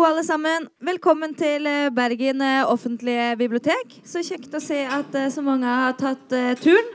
Hallo, 0.00 0.14
alle 0.14 0.22
sammen. 0.24 0.64
Velkommen 0.80 1.34
til 1.36 1.66
eh, 1.68 1.90
Bergen 1.92 2.40
eh, 2.40 2.62
offentlige 2.64 3.34
bibliotek. 3.36 3.98
Så 4.08 4.22
kjekt 4.24 4.54
å 4.56 4.60
se 4.64 4.78
at 4.88 5.12
eh, 5.12 5.26
så 5.28 5.42
mange 5.44 5.68
har 5.68 5.92
tatt 6.00 6.32
turen. 6.56 6.86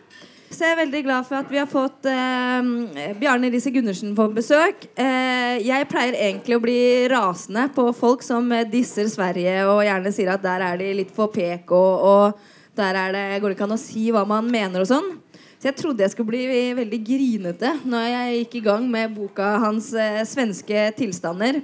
Så 0.50 0.64
jeg 0.66 0.74
er 0.74 0.80
veldig 0.80 1.02
glad 1.06 1.28
for 1.28 1.38
at 1.38 1.52
vi 1.54 1.60
har 1.62 1.70
fått 1.70 2.10
eh, 2.10 3.12
Bjarne 3.22 3.52
Riise 3.54 3.70
Gundersen 3.76 4.16
på 4.18 4.26
besøk. 4.34 4.88
Eh, 4.98 5.62
jeg 5.62 5.90
pleier 5.92 6.18
egentlig 6.18 6.58
å 6.58 6.64
bli 6.64 6.80
rasende 7.14 7.68
på 7.78 7.86
folk 7.94 8.26
som 8.26 8.50
disser 8.74 9.06
Sverige 9.14 9.54
og 9.70 9.84
gjerne 9.86 10.16
sier 10.16 10.34
at 10.34 10.42
der 10.42 10.66
er 10.72 10.82
de 10.82 10.90
litt 11.04 11.14
for 11.14 11.30
pek, 11.30 11.70
og, 11.78 12.10
og 12.10 12.74
der 12.82 13.02
er 13.04 13.14
det, 13.14 13.26
går 13.38 13.54
det 13.54 13.60
ikke 13.60 13.70
an 13.70 13.78
å 13.78 13.82
si 13.86 14.08
hva 14.16 14.26
man 14.34 14.50
mener 14.50 14.82
og 14.82 14.90
sånn. 14.96 15.14
Så 15.62 15.70
jeg 15.70 15.78
trodde 15.78 16.08
jeg 16.08 16.16
skulle 16.16 16.34
bli 16.34 16.74
veldig 16.82 17.04
grinete 17.06 17.78
når 17.86 18.10
jeg 18.16 18.42
gikk 18.42 18.60
i 18.64 18.66
gang 18.72 18.90
med 18.90 19.14
boka 19.14 19.60
hans 19.62 19.94
'Svenske 19.94 20.90
tilstander'. 20.98 21.62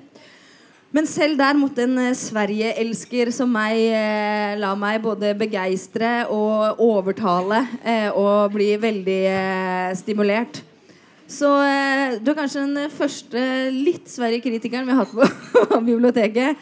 Men 0.92 1.08
selv 1.08 1.38
der 1.40 1.56
måtte 1.56 1.86
en 1.86 1.96
eh, 2.02 2.16
Sverige-elsker 2.18 3.32
som 3.32 3.52
meg 3.54 3.80
eh, 3.80 4.58
la 4.60 4.74
meg 4.76 5.00
både 5.04 5.32
begeistre 5.40 6.26
og 6.28 6.82
overtale 6.84 7.62
eh, 7.80 8.10
og 8.12 8.52
bli 8.52 8.74
veldig 8.82 9.22
stimulert. 10.00 10.60
Så 11.32 11.48
du 12.20 12.28
er 12.28 12.36
kanskje 12.36 12.66
den 12.66 12.92
første 12.92 13.42
litt 13.72 14.10
Sverige-kritikeren 14.12 14.84
vi 14.84 14.92
har 14.92 15.06
hatt 15.06 15.14
på 15.16 15.80
biblioteket. 15.90 16.60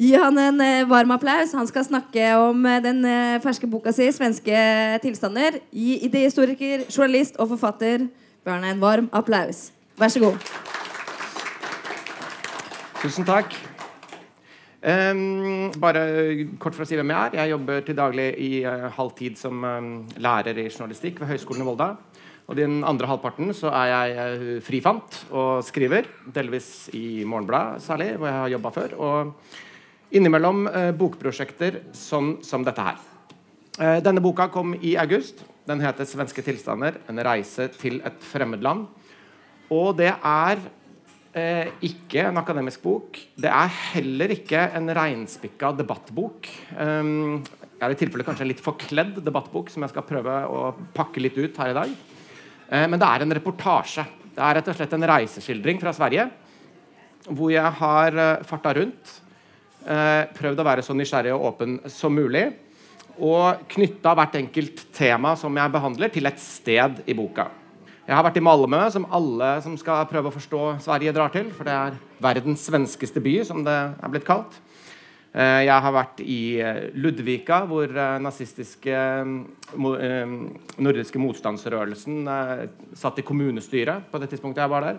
Gi 0.00 0.12
han 0.12 0.36
en 0.40 0.60
varm 0.88 1.14
applaus. 1.16 1.54
Han 1.56 1.68
skal 1.68 1.86
snakke 1.88 2.26
om 2.40 2.68
den 2.84 3.00
ferske 3.40 3.68
boka 3.68 3.92
si 3.96 4.10
'Svenske 4.12 4.60
tilstander'. 5.00 5.60
Gi 5.72 6.04
idehistoriker, 6.04 6.84
journalist 6.92 7.40
og 7.40 7.54
forfatter 7.54 8.08
Bjørn 8.44 8.64
en 8.64 8.80
varm 8.80 9.08
applaus. 9.12 9.70
Vær 9.96 10.12
så 10.12 10.20
god. 10.20 10.36
Tusen 13.00 13.24
takk. 13.24 13.69
Um, 14.80 15.68
bare 15.76 16.02
kort 16.56 16.72
for 16.72 16.86
å 16.86 16.88
si 16.88 16.96
hvem 16.96 17.10
jeg 17.12 17.20
er. 17.20 17.34
Jeg 17.42 17.52
jobber 17.52 17.82
til 17.84 17.96
daglig 17.98 18.28
i 18.40 18.50
uh, 18.64 18.86
halv 18.96 19.10
tid 19.18 19.36
som 19.36 19.60
um, 19.60 19.90
lærer 20.16 20.56
i 20.56 20.70
journalistikk 20.70 21.20
ved 21.20 21.28
Høgskolen 21.34 21.60
i 21.60 21.66
Volda. 21.68 21.90
Og 22.48 22.56
den 22.56 22.78
andre 22.88 23.10
halvparten 23.10 23.52
så 23.56 23.68
er 23.76 23.90
jeg 23.90 24.14
uh, 24.16 24.54
frifant 24.64 25.18
og 25.36 25.60
skriver. 25.68 26.08
Delvis 26.32 26.88
i 26.96 27.26
Morgenbladet 27.28 27.84
særlig, 27.84 28.14
hvor 28.16 28.30
jeg 28.30 28.38
har 28.38 28.54
jobba 28.54 28.72
før. 28.78 28.96
Og 28.96 30.16
innimellom 30.16 30.64
uh, 30.72 30.88
bokprosjekter 30.96 31.82
sånn 31.92 32.38
som 32.46 32.64
dette 32.64 32.88
her. 32.88 33.06
denne 34.04 34.20
boka 34.20 34.48
kom 34.52 34.74
i 34.80 34.96
august. 34.96 35.44
Den 35.68 35.80
heter 35.80 36.04
'Svenske 36.04 36.42
tilstander 36.42 36.96
en 37.08 37.20
reise 37.20 37.68
til 37.68 38.00
et 38.00 38.16
fremmedland'. 38.32 38.88
Og 39.70 39.96
det 39.96 40.12
er 40.24 40.58
eh, 41.36 41.70
ikke 41.86 42.26
en 42.28 42.40
akademisk 42.40 42.82
bok. 42.84 43.18
Det 43.38 43.50
er 43.50 43.74
heller 43.94 44.34
ikke 44.34 44.64
en 44.78 44.90
reinspikka 44.96 45.72
debattbok. 45.78 46.48
Um, 46.76 47.40
jeg 47.80 47.86
er 47.86 47.94
i 47.94 47.98
tilfelle 48.00 48.26
kanskje 48.26 48.44
en 48.44 48.50
litt 48.50 48.62
forkledd 48.64 49.20
debattbok 49.24 49.70
som 49.72 49.86
jeg 49.86 49.94
skal 49.94 50.06
prøve 50.08 50.36
å 50.52 50.64
pakke 50.96 51.22
litt 51.22 51.38
ut 51.40 51.62
her 51.62 51.72
i 51.72 51.78
dag. 51.78 51.94
Eh, 52.70 52.86
men 52.86 53.00
det 53.00 53.08
er 53.08 53.24
en 53.24 53.36
reportasje. 53.40 54.04
Det 54.30 54.44
er 54.44 54.58
rett 54.58 54.70
og 54.70 54.76
slett 54.78 54.94
en 54.96 55.10
reiseskildring 55.14 55.80
fra 55.82 55.94
Sverige 55.96 56.30
hvor 57.30 57.50
jeg 57.52 57.76
har 57.76 58.16
uh, 58.16 58.44
farta 58.48 58.72
rundt. 58.78 59.10
Eh, 59.80 60.24
prøvd 60.36 60.60
å 60.60 60.66
være 60.66 60.84
så 60.84 60.96
nysgjerrig 60.96 61.32
og 61.34 61.46
åpen 61.52 61.78
som 61.92 62.14
mulig. 62.16 62.46
Og 63.20 63.64
knytta 63.74 64.14
hvert 64.16 64.38
enkelt 64.40 64.86
tema 64.96 65.34
som 65.36 65.56
jeg 65.56 65.72
behandler, 65.72 66.12
til 66.12 66.28
et 66.28 66.40
sted 66.40 67.02
i 67.04 67.16
boka. 67.16 67.50
Jeg 68.10 68.18
har 68.18 68.24
vært 68.26 68.40
i 68.40 68.42
Malmö, 68.42 68.78
som 68.90 69.04
alle 69.14 69.48
som 69.62 69.76
skal 69.78 70.00
prøve 70.10 70.32
å 70.32 70.34
forstå 70.34 70.60
Sverige, 70.82 71.12
drar 71.14 71.30
til. 71.30 71.52
For 71.54 71.62
det 71.62 71.76
er 71.76 71.98
verdens 72.18 72.64
svenskeste 72.66 73.22
by, 73.22 73.36
som 73.46 73.60
det 73.62 73.70
er 73.70 74.10
blitt 74.10 74.26
kalt. 74.26 74.56
Eh, 75.30 75.60
jeg 75.68 75.84
har 75.84 75.94
vært 75.94 76.18
i 76.24 76.40
eh, 76.58 76.80
Ludvika, 76.98 77.60
hvor 77.70 77.86
eh, 77.86 78.16
nazistiske 78.18 79.04
nordiske 79.78 81.22
motstandsrørelsen 81.22 82.26
satt 82.98 83.22
i 83.22 83.26
kommunestyret 83.28 84.10
på 84.10 84.18
det 84.18 84.32
tidspunktet 84.32 84.64
jeg 84.64 84.74
var 84.74 84.88
der. 84.88 84.98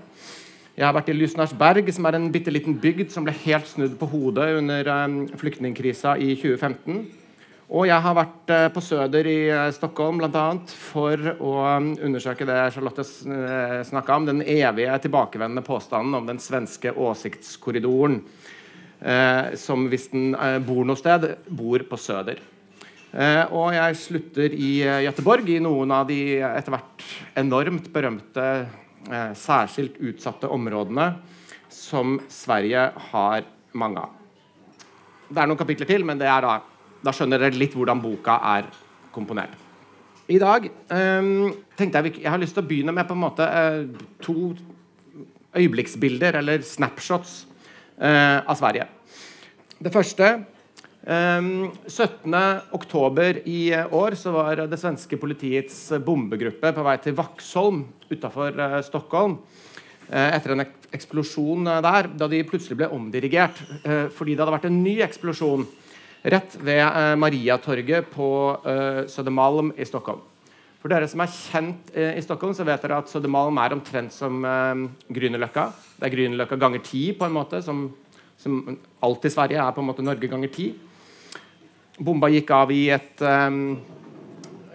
Jeg 0.78 0.88
har 0.88 0.96
vært 0.96 1.12
i 1.12 1.18
Lysnarsberg, 1.18 1.91
som 1.91 2.07
er 2.07 2.16
en 2.16 2.31
bitte 2.31 2.56
liten 2.56 2.80
bygd 2.80 3.12
som 3.12 3.28
ble 3.28 3.36
helt 3.44 3.68
snudd 3.68 4.00
på 4.00 4.07
hodet 4.07 4.53
under 4.62 4.88
flyktningkrisa 5.41 6.16
i 6.16 6.31
2015. 6.40 7.03
Og 7.72 7.86
jeg 7.88 8.04
har 8.04 8.16
vært 8.18 8.52
eh, 8.52 8.68
på 8.74 8.82
Søder 8.84 9.28
i 9.32 9.38
eh, 9.48 9.70
Stockholm 9.72 10.18
bl.a. 10.20 10.48
for 10.76 11.22
å 11.40 11.52
um, 11.80 11.94
undersøke 12.04 12.44
det 12.48 12.58
Charlotte 12.76 13.06
eh, 13.06 13.78
snakka 13.88 14.18
om, 14.18 14.26
den 14.28 14.42
evige 14.44 14.98
tilbakevendende 15.06 15.64
påstanden 15.64 16.18
om 16.20 16.28
den 16.28 16.42
svenske 16.44 16.92
åsiktskorridoren, 16.92 18.22
som 19.58 19.88
hvis 19.90 20.12
den 20.12 20.36
bor 20.62 20.84
noe 20.86 21.00
sted, 21.00 21.24
bor 21.50 21.81
på 21.90 21.98
Søder. 21.98 22.38
Og 23.50 23.72
jeg 23.74 23.96
slutter 23.98 24.54
i 24.54 24.70
Gøteborg, 25.08 25.50
i 25.50 25.58
noen 25.58 25.90
av 25.96 26.06
de 26.06 26.20
etter 26.46 26.76
hvert 26.76 27.08
enormt 27.42 27.90
berømte, 27.96 28.46
særskilt 29.42 29.98
utsatte 30.06 30.52
områdene 30.54 31.08
som 31.74 32.20
Sverige 32.30 32.92
har 33.10 33.50
mange 33.74 34.06
av. 34.06 34.14
Det 35.31 35.42
er 35.42 35.50
noen 35.50 35.64
kapitler 35.64 35.90
til, 35.90 36.06
men 36.06 36.22
det 36.22 36.30
er 36.30 36.46
da 36.46 36.60
da 37.01 37.13
skjønner 37.16 37.41
dere 37.41 37.57
litt 37.57 37.75
hvordan 37.78 38.01
boka 38.01 38.38
er 38.53 38.69
komponert. 39.13 39.57
I 40.31 40.38
dag 40.39 40.67
um, 40.69 41.51
tenkte 41.75 42.03
jeg 42.06 42.22
Jeg 42.22 42.31
har 42.31 42.39
lyst 42.39 42.56
til 42.56 42.63
å 42.63 42.69
begynne 42.69 42.94
med 42.95 43.07
på 43.09 43.17
en 43.17 43.23
måte 43.23 43.47
uh, 43.47 43.84
to 44.23 44.53
øyeblikksbilder, 45.57 46.38
eller 46.39 46.63
snapshots, 46.63 47.41
uh, 48.00 48.39
av 48.45 48.56
Sverige. 48.56 48.85
Det 49.81 49.91
første 49.91 50.29
um, 51.03 51.72
17.10. 51.89 53.41
i 53.50 53.62
år 53.91 54.16
så 54.16 54.31
var 54.38 54.63
det 54.63 54.79
svenske 54.79 55.19
politiets 55.19 55.89
bombegruppe 56.06 56.72
på 56.72 56.85
vei 56.85 56.95
til 57.03 57.18
Vaxholm 57.18 57.83
utafor 58.12 58.56
uh, 58.56 58.79
Stockholm 58.85 59.41
etter 60.12 60.51
en 60.51 60.66
eksplosjon 60.91 61.69
der, 61.79 62.09
da 62.19 62.28
de 62.28 62.41
plutselig 62.44 62.75
ble 62.81 62.89
omdirigert 62.91 63.62
fordi 64.12 64.33
det 64.33 64.41
hadde 64.44 64.56
vært 64.57 64.66
en 64.68 64.79
ny 64.83 64.97
eksplosjon 65.06 65.62
rett 66.24 66.58
ved 66.62 66.82
eh, 66.82 67.16
Mariatorget 67.18 68.09
på 68.14 68.28
eh, 68.66 69.06
Södermalm 69.09 69.72
i 69.78 69.88
Stockholm. 69.88 70.22
For 70.82 70.90
dere 70.90 71.08
som 71.09 71.22
er 71.22 71.34
kjent 71.34 71.92
eh, 71.94 72.16
i 72.18 72.24
Stockholm, 72.26 72.54
så 72.58 72.66
vet 72.66 72.82
dere 72.82 73.00
at 73.02 73.09
Södermalm 73.09 73.58
er 73.62 73.76
omtrent 73.76 74.14
som 74.16 74.42
eh, 74.46 74.86
Grünerløkka. 75.14 75.68
Det 75.98 76.08
er 76.08 76.16
Grünerløkka 76.16 76.60
ganger 76.62 76.84
ti, 76.86 77.08
på 77.18 77.28
en 77.28 77.36
måte, 77.36 77.62
som, 77.66 77.88
som 78.42 78.62
alt 79.06 79.26
i 79.26 79.34
Sverige 79.34 79.62
er 79.62 79.76
på 79.76 79.84
en 79.84 79.90
måte 79.90 80.06
Norge 80.06 80.30
ganger 80.30 80.54
ti. 80.54 80.72
Bomba 82.02 82.31
gikk 82.34 82.54
av 82.58 82.74
i 82.74 82.84
et 82.94 83.26
eh, 83.26 83.58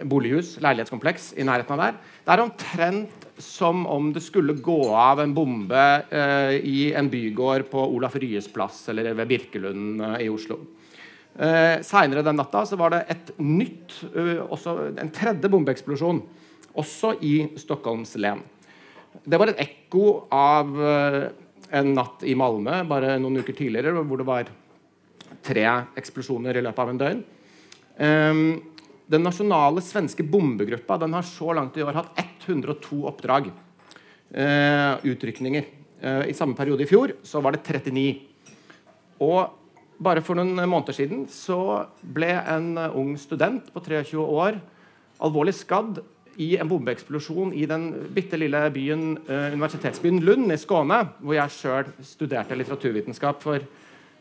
bolighus, 0.07 0.57
leilighetskompleks, 0.63 1.33
i 1.39 1.47
nærheten 1.47 1.75
av 1.75 1.85
der. 1.85 2.03
Det 2.27 2.35
er 2.35 2.43
omtrent 2.43 3.27
som 3.37 3.85
om 3.87 4.09
det 4.13 4.23
skulle 4.25 4.57
gå 4.63 4.79
av 4.97 5.21
en 5.21 5.33
bombe 5.33 5.83
uh, 6.09 6.55
i 6.57 6.91
en 6.97 7.09
bygård 7.09 7.67
på 7.69 7.83
Olaf 7.93 8.15
Ryes 8.17 8.47
plass 8.49 8.79
eller 8.89 9.13
ved 9.13 9.29
Birkelund 9.29 10.01
uh, 10.01 10.15
i 10.23 10.29
Oslo. 10.29 10.57
Eh, 11.37 11.79
Seinere 11.85 12.23
den 12.25 12.39
natta 12.39 12.63
så 12.65 12.77
var 12.79 12.95
det 12.95 13.03
et 13.13 13.27
nytt, 13.37 13.93
uh, 14.15 14.47
også, 14.49 14.73
en 14.97 15.11
tredje 15.13 15.49
bombeeksplosjon, 15.53 16.23
også 16.73 17.11
i 17.21 17.33
Stockholms 17.61 18.15
len. 18.17 18.41
Det 19.21 19.37
var 19.37 19.51
et 19.51 19.61
ekko 19.61 20.05
av 20.33 20.71
uh, 20.73 21.27
en 21.77 21.91
natt 21.93 22.25
i 22.25 22.33
Malmö 22.37 22.79
bare 22.89 23.19
noen 23.21 23.37
uker 23.43 23.53
tidligere, 23.53 23.93
hvor 24.01 24.17
det 24.17 24.25
var 24.27 24.49
tre 25.45 25.65
eksplosjoner 25.99 26.57
i 26.57 26.63
løpet 26.65 26.81
av 26.83 26.91
en 26.93 27.03
døgn. 27.03 27.21
Um, 27.97 28.41
den 29.07 29.23
nasjonale 29.23 29.81
svenske 29.85 30.25
bombegruppa 30.25 30.97
den 31.01 31.13
har 31.15 31.25
så 31.25 31.53
langt 31.55 31.77
i 31.77 31.85
år 31.85 32.01
hatt 32.01 32.17
102 32.47 33.03
oppdrag. 33.11 33.51
Uh, 34.33 34.97
utrykninger. 35.05 35.69
Uh, 36.01 36.25
I 36.27 36.35
samme 36.37 36.57
periode 36.57 36.83
i 36.83 36.89
fjor 36.89 37.13
så 37.25 37.45
var 37.45 37.55
det 37.55 37.63
39. 37.69 38.09
Og 39.21 39.66
bare 39.97 40.21
for 40.21 40.37
noen 40.37 40.57
måneder 40.69 40.95
siden 40.95 41.25
så 41.31 41.85
ble 42.01 42.29
en 42.37 42.75
ung 42.87 43.15
student 43.19 43.71
på 43.73 43.81
23 43.85 44.21
år 44.21 44.59
alvorlig 45.23 45.55
skadd 45.57 45.99
i 46.37 46.51
en 46.61 46.69
bombeeksplosjon 46.69 47.53
i 47.57 47.65
den 47.69 47.87
bitte 48.13 48.37
lille 48.37 48.59
byen, 48.73 49.17
eh, 49.25 49.53
universitetsbyen 49.53 50.19
Lund 50.21 50.53
i 50.53 50.57
Skåne, 50.57 50.99
hvor 51.17 51.33
jeg 51.33 51.53
sjøl 51.55 51.89
studerte 52.05 52.57
litteraturvitenskap 52.57 53.41
for 53.41 53.63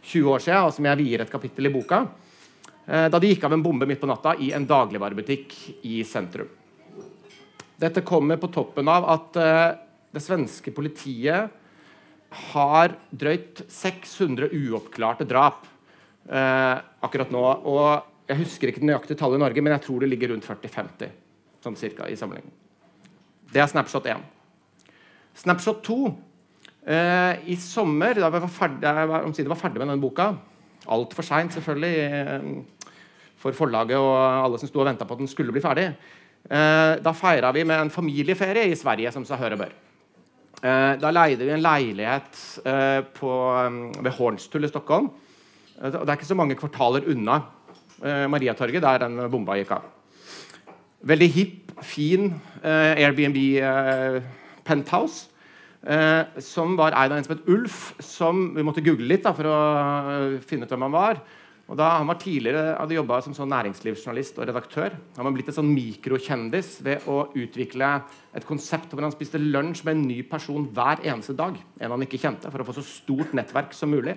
20 0.02 0.30
år 0.32 0.40
siden, 0.40 0.62
og 0.64 0.72
som 0.72 0.88
jeg 0.88 0.98
vier 1.02 1.20
et 1.20 1.30
kapittel 1.30 1.66
i 1.66 1.74
boka. 1.74 2.06
eh, 2.88 3.08
da 3.08 3.18
de 3.18 3.26
gikk 3.26 3.44
av 3.44 3.52
en 3.52 3.62
bombe 3.62 3.86
midt 3.86 4.00
på 4.00 4.06
natta 4.06 4.36
i 4.38 4.52
en 4.52 4.64
dagligvarebutikk 4.64 5.84
i 5.84 6.04
sentrum. 6.04 6.48
Dette 7.78 8.00
kommer 8.00 8.36
på 8.36 8.48
toppen 8.48 8.88
av 8.88 9.04
at 9.10 9.36
eh, 9.36 9.76
det 10.12 10.22
svenske 10.22 10.72
politiet 10.72 11.50
har 12.52 12.96
drøyt 13.10 13.62
600 13.72 14.50
uoppklarte 14.52 15.26
drap 15.28 15.66
eh, 16.28 16.76
akkurat 17.06 17.32
nå. 17.34 17.42
Og 17.68 18.30
jeg 18.30 18.42
husker 18.42 18.72
ikke 18.72 18.82
det 18.82 18.90
nøyaktige 18.90 19.20
tallet 19.20 19.40
i 19.40 19.44
Norge, 19.44 19.62
men 19.62 19.76
jeg 19.76 19.86
tror 19.86 20.02
det 20.02 20.10
ligger 20.10 20.34
rundt 20.34 20.46
40-50 20.46 21.12
sånn 21.66 21.78
cirka, 21.78 22.06
i 22.10 22.18
samlingen. 22.18 22.52
Det 23.52 23.62
er 23.62 23.70
snapshot 23.70 24.06
1. 24.10 24.24
Snapshot 25.36 25.84
2 25.86 26.00
Eh, 26.86 27.50
I 27.50 27.56
sommer, 27.58 28.14
da 28.14 28.28
vi 28.30 28.38
var 28.44 28.52
ferdig, 28.52 28.84
jeg 28.86 29.08
var, 29.10 29.24
omsider 29.26 29.50
var 29.50 29.58
ferdig 29.58 29.80
med 29.80 29.88
denne 29.88 30.02
boka 30.02 30.28
Altfor 30.94 31.26
seint, 31.26 31.50
selvfølgelig, 31.50 31.96
eh, 31.98 32.92
for 33.42 33.56
forlaget 33.58 33.98
og 33.98 34.14
alle 34.14 34.60
som 34.62 34.70
sto 34.70 34.84
og 34.84 34.86
venta 34.86 35.02
på 35.02 35.16
at 35.16 35.18
den 35.18 35.26
skulle 35.26 35.50
bli 35.50 35.62
ferdig. 35.64 35.88
Eh, 36.46 36.92
da 37.02 37.10
feira 37.10 37.50
vi 37.50 37.64
med 37.66 37.80
en 37.80 37.90
familieferie 37.90 38.70
i 38.70 38.78
Sverige, 38.78 39.10
som 39.10 39.24
seg 39.26 39.40
hør 39.40 39.56
bør. 39.58 39.72
Eh, 40.64 40.94
da 40.96 41.10
leide 41.12 41.44
vi 41.44 41.52
en 41.52 41.60
leilighet 41.60 42.38
eh, 42.64 43.04
på, 43.18 43.28
mm, 43.68 44.00
ved 44.00 44.14
Hornstull 44.16 44.64
i 44.64 44.70
Stockholm. 44.70 45.10
Eh, 45.76 45.90
det 45.92 46.08
er 46.08 46.16
ikke 46.16 46.32
så 46.32 46.38
mange 46.38 46.56
kvartaler 46.58 47.04
unna 47.12 47.36
Mariatorget, 47.96 48.84
der 48.84 49.00
den 49.00 49.16
bomba 49.32 49.56
gikk 49.56 49.72
av. 49.72 49.80
Veldig 51.08 51.30
hipp, 51.32 51.72
fin 51.80 52.28
Airbnb-penthouse. 52.60 55.32
Som 56.44 56.76
var 56.76 56.92
eid 56.92 57.08
av 57.08 57.16
en 57.16 57.24
som 57.24 57.32
het 57.32 57.48
Ulf, 57.48 57.96
som 58.04 58.52
vi 58.52 58.60
måtte 58.68 58.84
google 58.84 59.08
litt 59.08 59.24
da, 59.24 59.32
for 59.32 59.48
å 59.48 59.56
finne 60.44 60.68
ut 60.68 60.72
hvem 60.74 60.84
han 60.84 60.92
var. 60.92 61.24
Og 61.66 61.74
da 61.78 61.96
Han 61.98 62.06
var 62.06 62.18
tidligere 62.22 62.76
hadde 62.78 62.94
jobba 62.94 63.18
som 63.24 63.34
sånn 63.34 63.50
næringslivsjournalist 63.50 64.38
og 64.38 64.46
redaktør. 64.46 64.94
Han 65.16 65.26
var 65.26 65.34
blitt 65.34 65.48
en 65.50 65.56
sånn 65.56 65.72
mikrokjendis 65.74 66.76
ved 66.86 67.08
å 67.10 67.24
utvikle 67.34 67.88
et 68.36 68.46
konsept 68.46 68.92
hvor 68.94 69.02
han 69.02 69.14
spiste 69.14 69.40
lunsj 69.42 69.82
med 69.84 69.96
en 69.96 70.06
ny 70.06 70.20
person 70.30 70.68
hver 70.76 71.02
eneste 71.02 71.34
dag. 71.34 71.58
En 71.80 71.90
han 71.90 72.06
ikke 72.06 72.20
kjente, 72.22 72.52
for 72.52 72.62
å 72.62 72.68
få 72.68 72.76
så 72.78 72.86
stort 72.86 73.34
nettverk 73.34 73.74
som 73.74 73.90
mulig. 73.90 74.14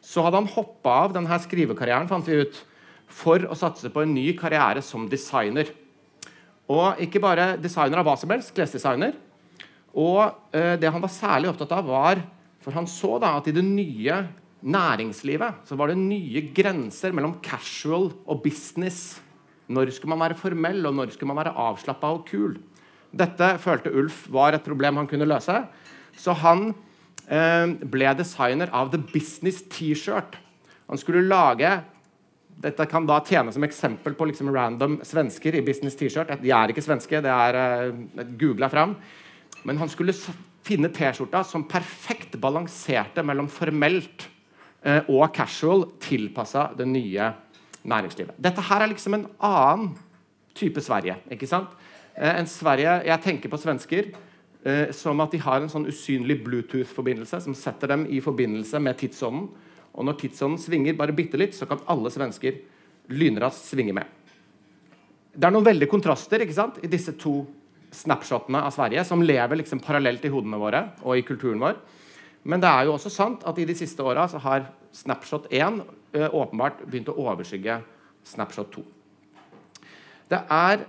Så 0.00 0.22
hadde 0.22 0.38
han 0.38 0.52
hoppa 0.54 0.94
av 1.08 1.16
denne 1.16 1.40
skrivekarrieren 1.42 2.08
fant 2.08 2.30
vi 2.30 2.38
ut, 2.44 2.62
for 3.10 3.42
å 3.50 3.58
satse 3.58 3.90
på 3.90 4.04
en 4.04 4.14
ny 4.14 4.30
karriere 4.38 4.82
som 4.86 5.08
designer. 5.10 5.72
Og 6.70 7.02
ikke 7.02 7.22
bare 7.22 7.56
designer 7.58 7.98
av 7.98 8.06
hva 8.06 8.14
som 8.18 8.30
helst, 8.30 8.54
klesdesigner. 8.54 9.16
Og 9.98 10.22
eh, 10.54 10.76
det 10.78 10.86
han 10.86 11.02
var 11.02 11.10
særlig 11.10 11.50
opptatt 11.50 11.74
av, 11.74 11.90
var 11.90 12.22
For 12.60 12.76
han 12.76 12.84
så 12.84 13.14
da 13.16 13.38
at 13.38 13.46
i 13.48 13.54
det 13.56 13.62
nye 13.64 14.18
næringslivet 14.62 15.66
så 15.68 15.76
var 15.78 15.90
det 15.90 15.98
nye 16.00 16.42
grenser 16.54 17.14
mellom 17.16 17.38
casual 17.44 18.10
og 18.26 18.42
business. 18.44 19.20
Når 19.70 19.92
skulle 19.94 20.16
man 20.16 20.24
være 20.26 20.38
formell, 20.38 20.84
og 20.86 20.94
når 20.94 21.14
skulle 21.14 21.30
man 21.30 21.40
være 21.40 21.54
avslappa 21.54 22.10
og 22.10 22.26
kul? 22.28 22.58
Dette 23.10 23.54
følte 23.62 23.92
Ulf 23.94 24.26
var 24.30 24.54
et 24.54 24.66
problem 24.66 24.98
han 25.00 25.08
kunne 25.10 25.28
løse. 25.28 25.56
Så 26.18 26.34
han 26.42 26.72
eh, 27.26 27.70
ble 27.80 28.12
designer 28.18 28.70
av 28.74 28.90
The 28.92 29.00
Business 29.12 29.62
T-shirt. 29.70 30.36
Han 30.90 30.98
skulle 30.98 31.26
lage 31.26 31.70
dette 32.60 32.84
kan 32.90 33.06
da 33.08 33.16
tjene 33.24 33.52
som 33.54 33.64
eksempel 33.64 34.12
på 34.16 34.26
liksom 34.28 34.50
random 34.52 34.98
svensker 35.06 35.56
i 35.56 35.62
business 35.64 35.96
T-shirt. 35.96 36.34
De 36.42 36.50
er 36.52 36.72
ikke 36.72 36.84
svenske, 36.84 37.22
det 37.24 37.32
er 37.32 37.56
eh, 37.56 38.26
googla 38.36 38.68
fram. 38.68 38.92
Men 39.64 39.80
han 39.80 39.88
skulle 39.92 40.12
finne 40.66 40.90
T-skjorta 40.92 41.40
som 41.46 41.64
perfekt 41.68 42.36
balanserte 42.40 43.24
mellom 43.24 43.48
formelt 43.48 44.28
og 44.80 45.26
casual, 45.36 45.82
tilpassa 46.00 46.70
det 46.72 46.86
nye 46.88 47.26
næringslivet. 47.84 48.38
Dette 48.40 48.62
her 48.64 48.80
er 48.80 48.88
liksom 48.88 49.18
en 49.18 49.26
annen 49.44 49.90
type 50.56 50.80
Sverige. 50.80 51.18
ikke 51.30 51.48
sant? 51.48 51.68
Uh, 52.16 52.32
en 52.38 52.48
Sverige, 52.48 53.02
Jeg 53.04 53.20
tenker 53.20 53.48
på 53.48 53.60
svensker 53.60 54.12
som 54.92 55.20
at 55.24 55.32
de 55.32 55.38
har 55.40 55.62
en 55.62 55.70
sånn 55.72 55.86
usynlig 55.88 56.42
Bluetooth-forbindelse 56.44 57.38
som 57.40 57.54
setter 57.56 57.88
dem 57.88 58.02
i 58.12 58.18
forbindelse 58.20 58.76
med 58.76 58.98
tidsånden. 59.00 59.46
Og 59.96 60.04
når 60.04 60.18
tidsånden 60.20 60.60
svinger 60.60 60.98
bare 60.98 61.14
bitte 61.16 61.40
litt, 61.40 61.56
så 61.56 61.64
kan 61.64 61.80
alle 61.88 62.12
svensker 62.12 62.58
lynraskt 63.08 63.70
svinge 63.70 63.94
med. 63.96 64.04
Det 65.32 65.46
er 65.46 65.54
noen 65.54 65.66
veldige 65.66 65.90
kontraster 65.90 66.42
ikke 66.44 66.56
sant, 66.56 66.80
i 66.84 66.90
disse 66.90 67.14
to 67.18 67.44
snapshotene 67.94 68.62
av 68.66 68.74
Sverige, 68.74 69.04
som 69.06 69.22
lever 69.22 69.60
liksom 69.60 69.82
parallelt 69.82 70.24
i 70.26 70.30
hodene 70.32 70.58
våre 70.60 70.82
og 71.02 71.18
i 71.18 71.24
kulturen 71.26 71.62
vår. 71.62 71.78
Men 72.42 72.62
det 72.62 72.70
er 72.70 72.86
jo 72.88 72.94
også 72.94 73.12
sant 73.12 73.44
at 73.48 73.58
i 73.60 73.66
de 73.68 73.76
siste 73.76 74.04
åra 74.04 74.26
har 74.44 74.70
Snapshot 74.96 75.50
1 75.52 75.82
åpenbart 76.30 76.80
begynt 76.86 77.10
å 77.12 77.18
overskygge 77.20 77.80
Snapshot 78.26 78.72
2. 78.74 78.84
Det 80.30 80.40
er 80.40 80.86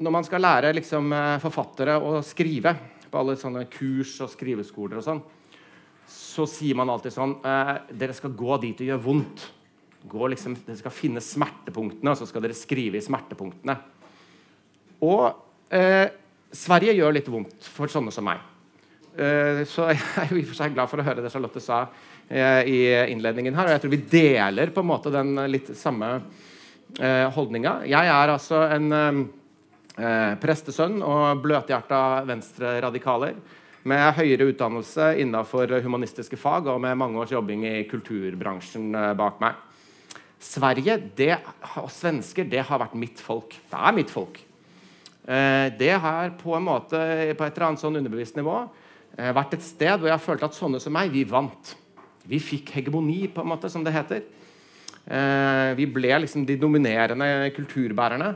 når 0.00 0.14
man 0.14 0.24
skal 0.24 0.40
lære 0.40 0.72
liksom, 0.78 1.12
forfattere 1.42 1.98
å 2.00 2.20
skrive 2.24 2.72
på 3.10 3.20
alle 3.20 3.36
sånne 3.36 3.66
kurs 3.72 4.14
og 4.24 4.30
skriveskoler 4.32 5.00
og 5.00 5.04
sånn, 5.04 5.20
så 6.10 6.46
sier 6.48 6.78
man 6.78 6.90
alltid 6.90 7.14
sånn 7.14 7.36
eh, 7.46 7.72
Dere 7.94 8.14
skal 8.16 8.34
gå 8.34 8.56
dit 8.62 8.78
det 8.78 8.88
gjør 8.88 9.02
vondt. 9.04 9.44
Liksom, 10.10 10.56
dere 10.64 10.78
skal 10.78 10.94
finne 10.94 11.22
smertepunktene, 11.22 12.14
og 12.14 12.18
så 12.18 12.26
skal 12.26 12.42
dere 12.44 12.56
skrive 12.56 12.98
i 12.98 13.04
smertepunktene. 13.04 13.76
Og 15.06 15.26
eh, 15.76 16.06
Sverige 16.50 16.96
gjør 16.96 17.14
litt 17.14 17.28
vondt 17.30 17.68
for 17.68 17.92
sånne 17.92 18.14
som 18.14 18.26
meg. 18.26 18.40
Eh, 19.16 19.64
så 19.66 19.88
jeg 19.92 20.00
er 20.22 20.30
jo 20.30 20.38
i 20.38 20.44
og 20.44 20.52
for 20.52 20.60
seg 20.60 20.76
glad 20.76 20.90
for 20.90 21.02
å 21.02 21.06
høre 21.06 21.24
det 21.24 21.32
Charlotte 21.32 21.62
sa 21.64 21.82
eh, 22.28 22.62
i 22.70 22.80
innledningen 23.12 23.56
her. 23.58 23.68
Og 23.68 23.76
jeg 23.76 23.84
tror 23.84 23.94
vi 23.94 24.02
deler 24.14 24.74
på 24.74 24.84
en 24.84 24.90
måte 24.90 25.12
den 25.14 25.34
litt 25.50 25.72
samme 25.78 26.12
eh, 26.98 27.26
holdninga. 27.34 27.80
Jeg 27.90 28.12
er 28.14 28.34
altså 28.34 28.64
en 28.70 28.90
eh, 28.94 30.34
prestesønn 30.40 31.00
og 31.02 31.42
bløthjerta 31.44 32.02
venstreradikaler 32.28 33.40
med 33.88 34.12
høyere 34.18 34.50
utdannelse 34.50 35.14
innenfor 35.22 35.72
humanistiske 35.80 36.36
fag 36.36 36.68
og 36.68 36.80
med 36.84 36.98
mange 37.00 37.20
års 37.22 37.32
jobbing 37.32 37.64
i 37.68 37.76
kulturbransjen 37.90 38.92
eh, 38.94 39.12
bak 39.18 39.40
meg. 39.42 39.66
Sverige 40.40 40.96
det, 41.16 41.34
og 41.76 41.90
svensker 41.92 42.46
det 42.48 42.62
har 42.64 42.80
vært 42.80 42.96
mitt 42.96 43.20
folk. 43.20 43.52
Det 43.68 43.76
er 43.76 43.96
mitt 43.96 44.12
folk. 44.12 44.40
Eh, 45.24 45.66
det 45.80 45.92
har 46.00 46.32
på 46.40 46.54
en 46.56 46.64
måte, 46.64 47.00
på 47.36 47.44
et 47.44 47.56
eller 47.56 47.66
annet 47.68 47.82
sånn 47.82 47.98
underbevisst 48.00 48.38
nivå 48.40 48.56
eh, 48.64 48.79
vært 49.16 49.56
et 49.56 49.64
sted 49.64 49.98
hvor 49.98 50.10
jeg 50.10 50.22
følte 50.24 50.46
at 50.48 50.56
sånne 50.56 50.80
som 50.82 50.94
meg, 50.94 51.10
vi 51.12 51.24
vant. 51.28 51.74
Vi 52.30 52.38
fikk 52.42 52.74
hegemoni, 52.76 53.24
på 53.32 53.42
en 53.42 53.50
måte, 53.50 53.70
som 53.72 53.82
det 53.84 53.94
heter. 53.94 54.22
Vi 55.76 55.86
ble 55.90 56.12
liksom 56.22 56.44
de 56.46 56.54
dominerende 56.60 57.50
kulturbærerne. 57.56 58.30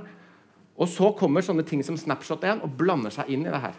Og 0.74 0.90
så 0.90 1.12
kommer 1.14 1.44
sånne 1.44 1.64
ting 1.66 1.84
som 1.86 1.98
Snapshot 1.98 2.42
1 2.42 2.64
og 2.66 2.74
blander 2.78 3.14
seg 3.14 3.30
inn 3.30 3.46
i 3.46 3.52
det 3.52 3.62
her. 3.62 3.76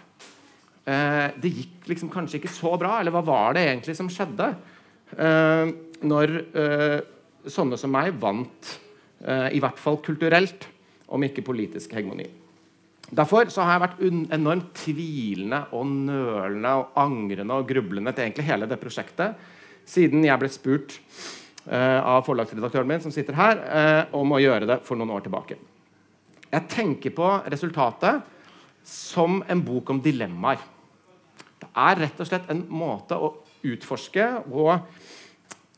Eh, 0.86 1.28
det 1.42 1.52
gikk 1.52 1.90
liksom 1.90 2.12
kanskje 2.14 2.40
ikke 2.40 2.54
så 2.54 2.76
bra, 2.80 3.00
eller 3.00 3.14
hva 3.16 3.24
var 3.26 3.58
det 3.58 3.66
egentlig 3.66 3.98
som 3.98 4.10
skjedde? 4.12 4.52
Eh, 5.18 5.74
når 6.06 6.34
eh, 6.62 7.00
sånne 7.50 7.80
som 7.82 7.92
meg 7.94 8.16
vant, 8.22 8.72
eh, 9.26 9.50
i 9.58 9.62
hvert 9.64 9.82
fall 9.82 10.00
kulturelt, 10.06 10.70
om 11.06 11.26
ikke 11.26 11.46
politisk 11.46 11.94
hegemoni. 11.98 12.28
Derfor 13.14 13.46
har 13.62 13.76
jeg 13.76 13.84
vært 13.84 14.00
enormt 14.34 14.72
tvilende 14.80 15.60
og 15.78 15.86
nølende 15.86 16.72
og 16.80 16.96
angrende 16.98 17.58
og 17.60 17.68
grublende 17.70 18.14
til 18.16 18.26
egentlig 18.26 18.48
hele 18.48 18.70
det 18.70 18.80
prosjektet 18.82 19.52
siden 19.86 20.26
jeg 20.26 20.42
ble 20.42 20.50
spurt 20.50 20.96
uh, 21.70 22.02
av 22.02 22.24
forlagsredaktøren 22.26 22.90
min 22.90 23.04
som 23.04 23.14
sitter 23.14 23.38
her, 23.38 23.62
uh, 23.62 24.18
om 24.18 24.34
å 24.34 24.42
gjøre 24.42 24.70
det 24.70 24.80
for 24.88 24.98
noen 24.98 25.14
år 25.14 25.28
tilbake. 25.28 25.60
Jeg 26.50 26.70
tenker 26.72 27.14
på 27.14 27.30
resultatet 27.52 28.26
som 28.86 29.42
en 29.50 29.62
bok 29.66 29.90
om 29.90 30.00
dilemmaer 30.02 30.62
Det 31.58 31.70
er 31.82 31.98
rett 32.04 32.20
og 32.22 32.28
slett 32.30 32.50
en 32.54 32.62
måte 32.70 33.18
å 33.18 33.32
utforske 33.66 34.28
og 34.50 34.74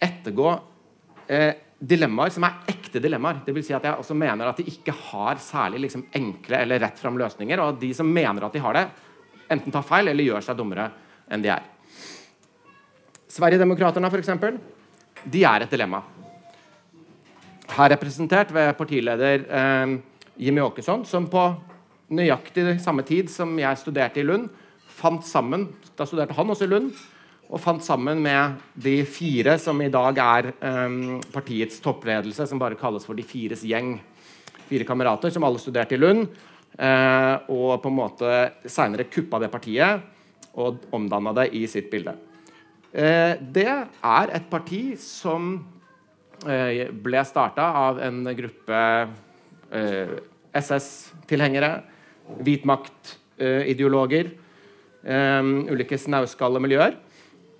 ettergå 0.03 0.49
uh, 0.53 1.53
dilemmaer 1.79 2.33
som 2.33 2.47
er 2.47 2.66
ekte 2.87 3.01
dilemmaer. 3.03 3.41
Det 3.45 3.53
vil 3.55 3.65
si 3.67 3.75
at 3.75 3.85
jeg 3.85 3.99
også 3.99 4.15
mener 4.17 4.47
at 4.47 4.57
de 4.57 4.67
ikke 4.71 4.95
har 5.11 5.39
særlig 5.43 5.83
liksom, 5.85 6.07
enkle 6.15 6.63
eller 6.63 6.81
rett 6.81 6.99
fram 6.99 7.19
løsninger. 7.19 7.59
Og 7.59 7.75
at 7.75 7.81
de 7.83 7.91
som 7.93 8.07
mener 8.07 8.47
at 8.47 8.55
de 8.55 8.63
har 8.63 8.77
det, 8.77 8.85
enten 9.51 9.73
tar 9.73 9.85
feil 9.85 10.11
eller 10.11 10.27
gjør 10.27 10.47
seg 10.47 10.57
dummere 10.57 10.89
enn 11.31 11.43
de 11.43 11.51
er. 11.51 11.65
Sverigedemokraterna, 13.37 14.09
f.eks., 14.09 14.31
de 15.27 15.41
er 15.43 15.65
et 15.65 15.73
dilemma. 15.73 15.99
Her 17.67 17.91
representert 17.91 18.53
ved 18.55 18.71
partileder 18.79 19.43
eh, 19.43 19.97
Jimmy 20.39 20.63
Åkesson, 20.63 21.03
som 21.05 21.27
på 21.29 21.43
nøyaktig 22.15 22.77
samme 22.79 23.03
tid 23.03 23.27
som 23.31 23.51
jeg 23.59 23.81
studerte 23.81 24.21
i 24.21 24.25
Lund, 24.25 24.47
fant 24.97 25.25
sammen 25.27 25.67
Da 25.97 26.05
studerte 26.07 26.33
han 26.37 26.49
også 26.49 26.65
i 26.65 26.71
Lund. 26.71 26.93
Og 27.47 27.61
fant 27.63 27.83
sammen 27.83 28.19
med 28.19 28.57
de 28.75 28.97
fire 29.07 29.53
som 29.61 29.79
i 29.79 29.91
dag 29.91 30.17
er 30.19 30.49
um, 30.59 31.21
partiets 31.31 31.79
toppledelse, 31.83 32.43
som 32.49 32.59
bare 32.59 32.75
kalles 32.79 33.05
for 33.07 33.15
De 33.15 33.23
fires 33.23 33.63
gjeng. 33.63 33.95
Fire 34.67 34.83
kamerater 34.87 35.31
som 35.31 35.45
alle 35.47 35.61
studerte 35.61 35.95
i 35.95 36.01
Lund. 36.01 36.27
Uh, 36.75 37.39
og 37.47 37.79
på 37.81 37.89
en 37.89 37.95
måte 37.97 38.33
seinere 38.67 39.07
kuppa 39.09 39.39
det 39.41 39.49
partiet 39.49 40.03
og 40.59 40.83
omdanna 40.93 41.31
det 41.39 41.47
i 41.55 41.63
sitt 41.71 41.87
bilde. 41.93 42.13
Uh, 42.91 43.39
det 43.39 43.69
er 43.71 44.35
et 44.35 44.51
parti 44.51 44.97
som 44.99 45.55
uh, 46.43 46.83
ble 46.91 47.23
starta 47.25 47.71
av 47.87 48.03
en 48.03 48.27
gruppe 48.35 48.83
SS-tilhengere, 50.55 51.81
hvitmaktideologer 52.43 54.29
um, 55.03 55.67
ulike 55.71 55.97
snauskalle 55.99 56.59
miljøer, 56.63 56.95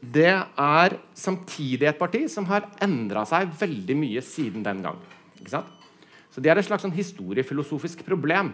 det 0.02 0.30
er 0.30 0.96
samtidig 1.18 1.88
et 1.90 1.98
parti 1.98 2.24
som 2.30 2.46
har 2.50 2.68
endra 2.84 3.24
seg 3.26 3.50
veldig 3.58 3.96
mye 3.98 4.22
siden 4.22 4.66
den 4.66 4.84
gang. 4.86 5.00
Så 5.48 6.42
Det 6.42 6.52
er 6.52 6.60
et 6.60 6.68
slags 6.68 6.84
sånn 6.86 6.94
historiefilosofisk 6.94 8.04
problem. 8.06 8.54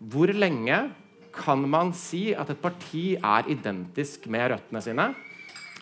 Hvor 0.00 0.32
lenge 0.34 0.90
kan 1.30 1.62
man 1.70 1.92
si 1.94 2.32
at 2.34 2.50
et 2.50 2.60
parti 2.60 3.14
er 3.14 3.46
identisk 3.46 4.26
med 4.26 4.50
røttene 4.50 4.82
sine? 4.82 5.06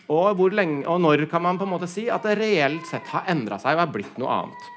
Og, 0.09 0.41
lenge, 0.53 0.85
og 0.89 1.01
når 1.01 1.25
kan 1.29 1.41
man 1.41 1.57
på 1.57 1.65
en 1.65 1.73
måte 1.73 1.89
si 1.89 2.07
at 2.09 2.23
det 2.25 2.37
reelt 2.37 2.85
sett 2.89 3.09
har 3.09 3.25
endra 3.29 3.59
seg 3.61 3.77
og 3.77 3.83
er 3.83 3.91
blitt 3.93 4.21
noe 4.21 4.29
annet? 4.29 4.69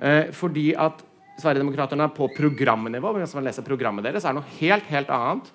Eh, 0.00 0.26
fordi 0.34 0.72
at 0.74 1.02
Sverigedemokraterna 1.40 2.10
på 2.12 2.28
programnivå 2.34 3.14
hvis 3.16 3.34
man 3.38 3.46
leser 3.46 3.66
programmet 3.66 4.04
deres, 4.04 4.26
er 4.26 4.34
noe 4.36 4.56
helt 4.58 4.86
helt 4.90 5.10
annet 5.14 5.50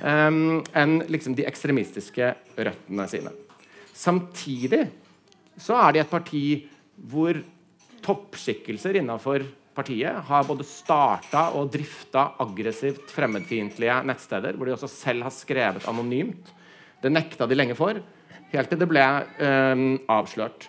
eh, 0.00 0.40
enn 0.82 0.96
liksom 1.10 1.36
de 1.38 1.46
ekstremistiske 1.48 2.32
røttene 2.56 3.06
sine. 3.10 3.34
Samtidig 3.98 4.86
så 5.58 5.78
er 5.82 5.94
de 5.94 6.02
et 6.04 6.10
parti 6.10 6.42
hvor 7.08 7.38
toppskikkelser 8.04 9.00
innafor 9.00 9.44
partiet 9.78 10.24
har 10.26 10.46
både 10.46 10.66
starta 10.66 11.48
og 11.58 11.70
drifta 11.74 12.32
aggressivt 12.42 13.12
fremmedfiendtlige 13.14 14.00
nettsteder, 14.08 14.56
hvor 14.56 14.66
de 14.66 14.74
også 14.74 14.90
selv 14.90 15.26
har 15.28 15.34
skrevet 15.34 15.86
anonymt. 15.90 16.50
Det 17.02 17.12
nekta 17.12 17.46
de 17.46 17.58
lenge 17.58 17.76
for, 17.78 18.00
helt 18.52 18.72
til 18.72 18.80
det 18.80 18.88
ble 18.90 19.04
eh, 19.04 19.84
avslørt. 20.10 20.66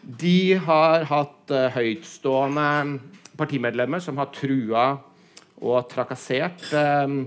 De 0.00 0.56
har 0.62 1.06
hatt 1.10 1.52
eh, 1.52 1.74
høytstående 1.74 3.00
partimedlemmer 3.40 4.02
som 4.04 4.18
har 4.20 4.30
trua 4.36 4.84
og 5.60 5.90
trakassert 5.90 6.70
eh, 6.70 7.18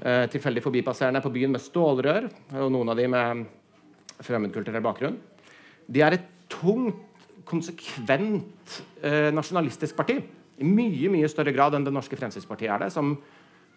eh 0.00 0.26
tilfeldig 0.32 0.62
forbipasserende 0.64 1.22
på 1.22 1.32
byen 1.32 1.52
med 1.52 1.60
stålrør, 1.60 2.28
og 2.60 2.72
noen 2.72 2.88
av 2.88 2.96
de 2.96 3.06
med 3.08 3.46
fremmedkulturell 4.20 4.84
bakgrunn. 4.84 5.18
De 5.86 6.02
er 6.02 6.16
et 6.16 6.26
tungt 6.48 7.06
konsekvent 7.50 8.82
eh, 9.02 9.30
nasjonalistisk 9.34 9.96
parti. 9.98 10.18
I 10.60 10.66
mye 10.66 11.10
mye 11.12 11.30
større 11.30 11.54
grad 11.56 11.74
enn 11.74 11.86
det 11.86 11.94
norske 11.94 12.18
Fremskrittspartiet 12.18 12.70
er 12.70 12.84
det. 12.84 12.90
Som, 12.94 13.14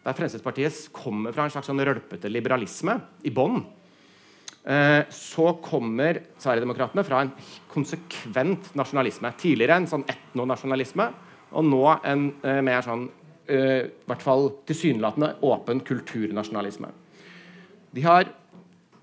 der 0.04 0.18
Fremskrittspartiet 0.18 0.90
kommer 0.96 1.34
fra 1.36 1.48
en 1.48 1.54
slags 1.54 1.70
sånn 1.72 1.82
rølpete 1.82 2.32
liberalisme 2.32 3.00
i 3.26 3.32
bånn. 3.34 3.64
Eh, 4.64 5.02
så 5.12 5.56
kommer 5.64 6.22
Sverigedemokraterna 6.38 7.06
fra 7.08 7.24
en 7.24 7.34
konsekvent 7.72 8.72
nasjonalisme. 8.80 9.34
Tidligere 9.40 9.82
en 9.82 9.90
sånn 9.90 10.06
etnonasjonalisme, 10.12 11.10
og 11.54 11.68
nå 11.68 11.84
en 11.96 12.30
eh, 12.44 12.62
mer 12.66 12.86
sånn 12.86 13.08
eh, 13.48 13.90
hvert 14.08 14.24
fall 14.24 14.50
tilsynelatende 14.68 15.36
åpen 15.46 15.82
kulturnasjonalisme. 15.86 16.90
De 17.94 18.06
har 18.06 18.28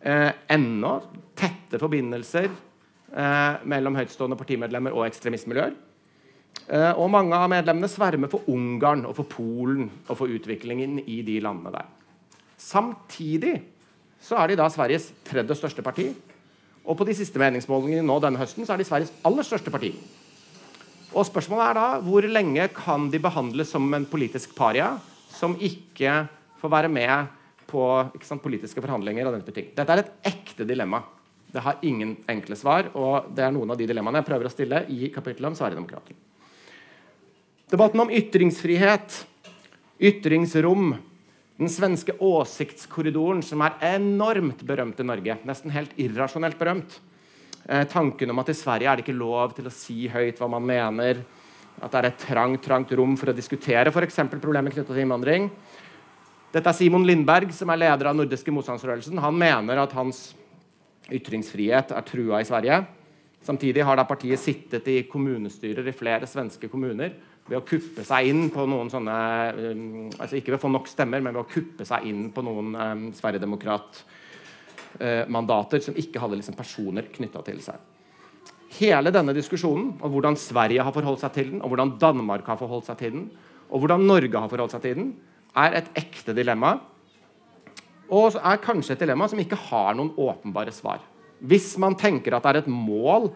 eh, 0.02 0.32
ennå 0.50 0.94
tette 1.38 1.80
forbindelser 1.80 2.48
eh, 2.48 3.62
mellom 3.70 3.98
høytstående 3.98 4.38
partimedlemmer 4.40 4.96
og 4.96 5.06
ekstremistmiljøer. 5.06 5.76
Eh, 6.70 6.92
og 6.94 7.10
mange 7.10 7.36
av 7.36 7.50
medlemmene 7.50 7.90
svermer 7.90 8.30
for 8.30 8.46
Ungarn 8.50 9.04
og 9.08 9.16
for 9.18 9.30
Polen 9.30 9.88
og 10.06 10.16
for 10.18 10.30
utviklingen 10.30 11.00
i 11.06 11.20
de 11.26 11.38
landene 11.42 11.74
der. 11.74 11.90
Samtidig 12.60 13.56
så 14.20 14.36
er 14.38 14.50
de 14.50 14.58
da 14.60 14.68
Sveriges 14.70 15.10
tredje 15.24 15.56
største 15.56 15.82
parti. 15.82 16.10
Og 16.84 16.96
på 16.96 17.06
de 17.08 17.14
siste 17.16 17.40
meningsmålingene 17.40 18.04
nå 18.06 18.16
denne 18.22 18.40
høsten 18.40 18.66
så 18.66 18.74
er 18.74 18.82
de 18.82 18.88
Sveriges 18.88 19.12
aller 19.26 19.46
største 19.46 19.72
parti. 19.72 19.92
Og 21.10 21.26
spørsmålet 21.26 21.64
er 21.70 21.78
da 21.78 21.86
hvor 22.06 22.26
lenge 22.26 22.68
kan 22.74 23.08
de 23.10 23.18
behandles 23.22 23.72
som 23.74 23.88
en 23.96 24.06
politisk 24.06 24.52
paria 24.54 24.92
som 25.34 25.56
ikke 25.58 26.24
får 26.60 26.72
være 26.72 26.90
med 26.92 27.30
på 27.70 27.82
sant, 28.26 28.42
politiske 28.42 28.82
forhandlinger 28.82 29.26
og 29.26 29.34
den 29.34 29.42
type 29.46 29.56
ting. 29.56 29.70
Dette 29.74 29.94
er 29.94 30.04
et 30.04 30.30
ekte 30.30 30.66
dilemma. 30.66 31.02
Det 31.50 31.62
har 31.64 31.82
ingen 31.82 32.14
enkle 32.30 32.54
svar, 32.58 32.92
og 32.94 33.30
det 33.34 33.42
er 33.42 33.54
noen 33.54 33.72
av 33.72 33.78
de 33.78 33.86
dilemmaene 33.90 34.20
jeg 34.20 34.28
prøver 34.28 34.46
å 34.46 34.52
stille 34.52 34.84
i 34.90 35.10
kapittelet 35.10 35.50
om 35.50 35.58
Sverigedemokrater. 35.58 36.18
Debatten 37.70 38.02
om 38.02 38.10
ytringsfrihet, 38.14 39.16
ytringsrom, 40.10 40.92
den 41.60 41.70
svenske 41.70 42.14
åsiktskorridoren, 42.22 43.42
som 43.46 43.62
er 43.66 43.76
enormt 43.96 44.62
berømt 44.66 45.02
i 45.02 45.06
Norge, 45.06 45.38
nesten 45.46 45.74
helt 45.74 45.92
irrasjonelt 46.00 46.58
berømt. 46.58 47.00
Eh, 47.70 47.84
tanken 47.86 48.30
om 48.32 48.40
at 48.42 48.48
i 48.50 48.56
Sverige 48.58 48.90
er 48.90 48.98
det 48.98 49.04
ikke 49.04 49.14
lov 49.14 49.52
til 49.54 49.68
å 49.68 49.70
si 49.70 50.08
høyt 50.10 50.40
hva 50.42 50.48
man 50.50 50.64
mener. 50.66 51.20
At 51.78 51.92
det 51.92 52.00
er 52.00 52.08
et 52.08 52.24
trangt, 52.24 52.64
trangt 52.64 52.90
rom 52.98 53.14
for 53.16 53.30
å 53.30 53.36
diskutere 53.36 53.92
f.eks. 53.94 54.18
problemer 54.32 54.74
knyttet 54.74 54.90
til 54.90 55.04
innvandring. 55.04 55.46
Dette 56.50 56.66
er 56.66 56.74
Simon 56.74 57.06
Lindberg, 57.06 57.52
som 57.54 57.70
er 57.70 57.78
leder 57.78 58.10
av 58.10 58.16
nordiske 58.18 58.50
motstandsrørelsen. 58.50 59.20
Han 59.22 59.38
mener 59.38 59.78
at 59.78 59.94
hans 59.94 60.32
ytringsfrihet 61.14 61.94
er 61.94 62.08
trua 62.08 62.40
i 62.42 62.48
Sverige. 62.48 62.80
Samtidig 63.46 63.86
har 63.86 63.96
da 63.96 64.04
partiet 64.04 64.42
sittet 64.42 64.90
i 64.90 65.04
kommunestyrer 65.08 65.86
i 65.86 65.94
flere 65.94 66.26
svenske 66.28 66.68
kommuner 66.72 67.14
ved 67.46 67.56
å 67.60 67.64
kuppe 67.66 68.02
seg 68.06 68.32
inn 68.32 68.48
på 68.52 68.66
noen 68.68 68.90
sånne 68.92 69.14
um, 69.56 69.84
altså 70.18 70.36
Ikke 70.38 70.52
ved 70.52 70.58
å 70.58 70.64
få 70.66 70.72
nok 70.74 70.90
stemmer, 70.90 71.22
men 71.22 71.38
ved 71.38 71.44
å 71.46 71.50
kuppe 71.50 71.86
seg 71.86 72.10
inn 72.10 72.26
på 72.34 72.44
noen 72.46 72.74
um, 72.74 73.06
Sverigedemokrat-mandater 74.96 75.80
uh, 75.80 75.84
som 75.84 75.98
ikke 75.98 76.20
hadde 76.22 76.38
liksom, 76.40 76.56
personer 76.58 77.08
knytta 77.14 77.42
til 77.46 77.60
seg. 77.64 77.78
Hele 78.78 79.10
denne 79.14 79.34
diskusjonen 79.34 79.96
om 79.98 80.12
hvordan 80.12 80.38
Sverige 80.38 80.84
har 80.86 80.94
forholdt 80.94 81.24
seg 81.24 81.34
til 81.34 81.50
den, 81.54 81.62
og 81.62 81.72
hvordan 81.72 81.96
Danmark 82.00 82.46
har 82.46 82.58
forholdt 82.60 82.86
seg 82.90 83.00
til 83.00 83.16
den, 83.16 83.26
og 83.70 83.82
hvordan 83.82 84.06
Norge 84.06 84.42
har 84.42 84.50
forholdt 84.50 84.76
seg 84.76 84.84
til 84.84 84.98
den, 84.98 85.12
er 85.58 85.80
et 85.80 85.90
ekte 85.98 86.34
dilemma 86.36 86.76
og 88.10 88.36
er 88.38 88.62
kanskje 88.62 88.96
et 88.96 89.02
dilemma 89.04 89.28
som 89.30 89.40
ikke 89.42 89.58
har 89.68 89.94
noen 89.98 90.10
åpenbare 90.18 90.72
svar. 90.74 91.02
Hvis 91.40 91.72
man 91.80 91.94
tenker 91.98 92.34
at 92.34 92.44
det 92.44 92.50
er 92.50 92.58
et 92.64 92.70
mål 92.70 93.30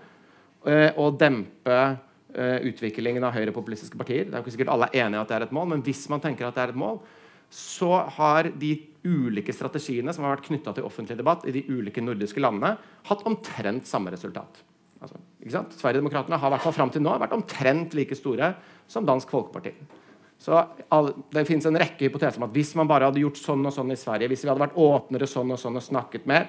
eh, 0.67 0.91
å 0.99 1.09
dempe 1.15 1.77
eh, 1.79 2.67
utviklingen 2.71 3.25
av 3.25 3.37
høyrepopulistiske 3.37 3.99
partier 3.99 4.27
Det 4.27 4.35
er 4.35 4.41
jo 4.41 4.45
ikke 4.45 4.57
sikkert 4.57 4.73
alle 4.75 4.91
er 4.91 5.07
enige 5.07 5.23
at 5.23 5.31
det 5.31 5.37
er 5.39 5.47
et 5.47 5.55
mål, 5.55 5.71
men 5.73 5.85
hvis 5.87 6.03
man 6.13 6.23
tenker 6.23 6.49
at 6.49 6.59
det 6.59 6.65
er 6.67 6.75
et 6.75 6.83
mål, 6.83 6.99
så 7.55 8.03
har 8.19 8.51
de 8.51 8.75
ulike 9.05 9.53
strategiene 9.53 10.13
som 10.15 10.25
har 10.25 10.37
vært 10.37 10.49
knytta 10.49 10.75
til 10.77 10.87
offentlig 10.89 11.17
debatt 11.19 11.45
i 11.49 11.55
de 11.55 11.65
ulike 11.69 12.03
nordiske 12.03 12.41
landene, 12.41 12.77
hatt 13.09 13.27
omtrent 13.29 13.89
samme 13.89 14.13
resultat. 14.15 14.63
Altså, 15.05 15.21
Sverigedemokraterna 15.77 16.39
har 16.41 16.49
i 16.49 16.55
hvert 16.55 16.65
fall 16.65 16.77
fram 16.77 16.93
til 16.93 17.05
nå 17.05 17.13
vært 17.21 17.37
omtrent 17.37 17.95
like 17.97 18.17
store 18.17 18.55
som 18.89 19.05
Dansk 19.07 19.31
Folkeparti. 19.33 19.75
Så 20.41 20.61
Det 21.33 21.45
finnes 21.49 21.67
en 21.67 21.79
rekke 21.79 22.09
hypoteser 22.09 22.41
om 22.41 22.49
at 22.49 22.55
hvis 22.57 22.75
man 22.77 22.89
bare 22.91 23.09
hadde 23.09 23.23
gjort 23.23 23.41
sånn 23.41 23.65
og 23.65 23.73
sånn 23.73 23.93
i 23.95 23.99
Sverige, 23.99 24.29
hvis 24.33 24.45
vi 24.45 24.51
hadde 24.51 24.65
vært 24.65 24.81
åpnere 24.81 25.29
sånn 25.31 25.53
og 25.55 25.61
sånn 25.61 25.79
og 25.79 25.85
snakket 25.85 26.27
mer, 26.27 26.49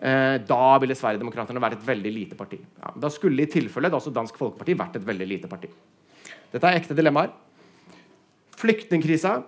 eh, 0.00 0.38
da 0.38 0.78
ville 0.78 0.94
Sverigedemokraterna 0.94 1.62
vært 1.62 1.78
et 1.78 1.86
veldig 1.86 2.12
lite 2.14 2.38
parti. 2.38 2.60
Ja, 2.82 2.92
da 2.96 3.08
skulle 3.08 3.42
i 3.42 3.50
tilfelle 3.50 3.90
også 3.90 4.12
Dansk 4.14 4.36
Folkeparti 4.36 4.76
vært 4.78 4.96
et 4.96 5.06
veldig 5.06 5.28
lite 5.28 5.48
parti. 5.48 5.70
Dette 6.52 6.66
er 6.66 6.78
ekte 6.78 6.94
dilemmaer. 6.94 7.30
Flyktningkrisa, 8.60 9.42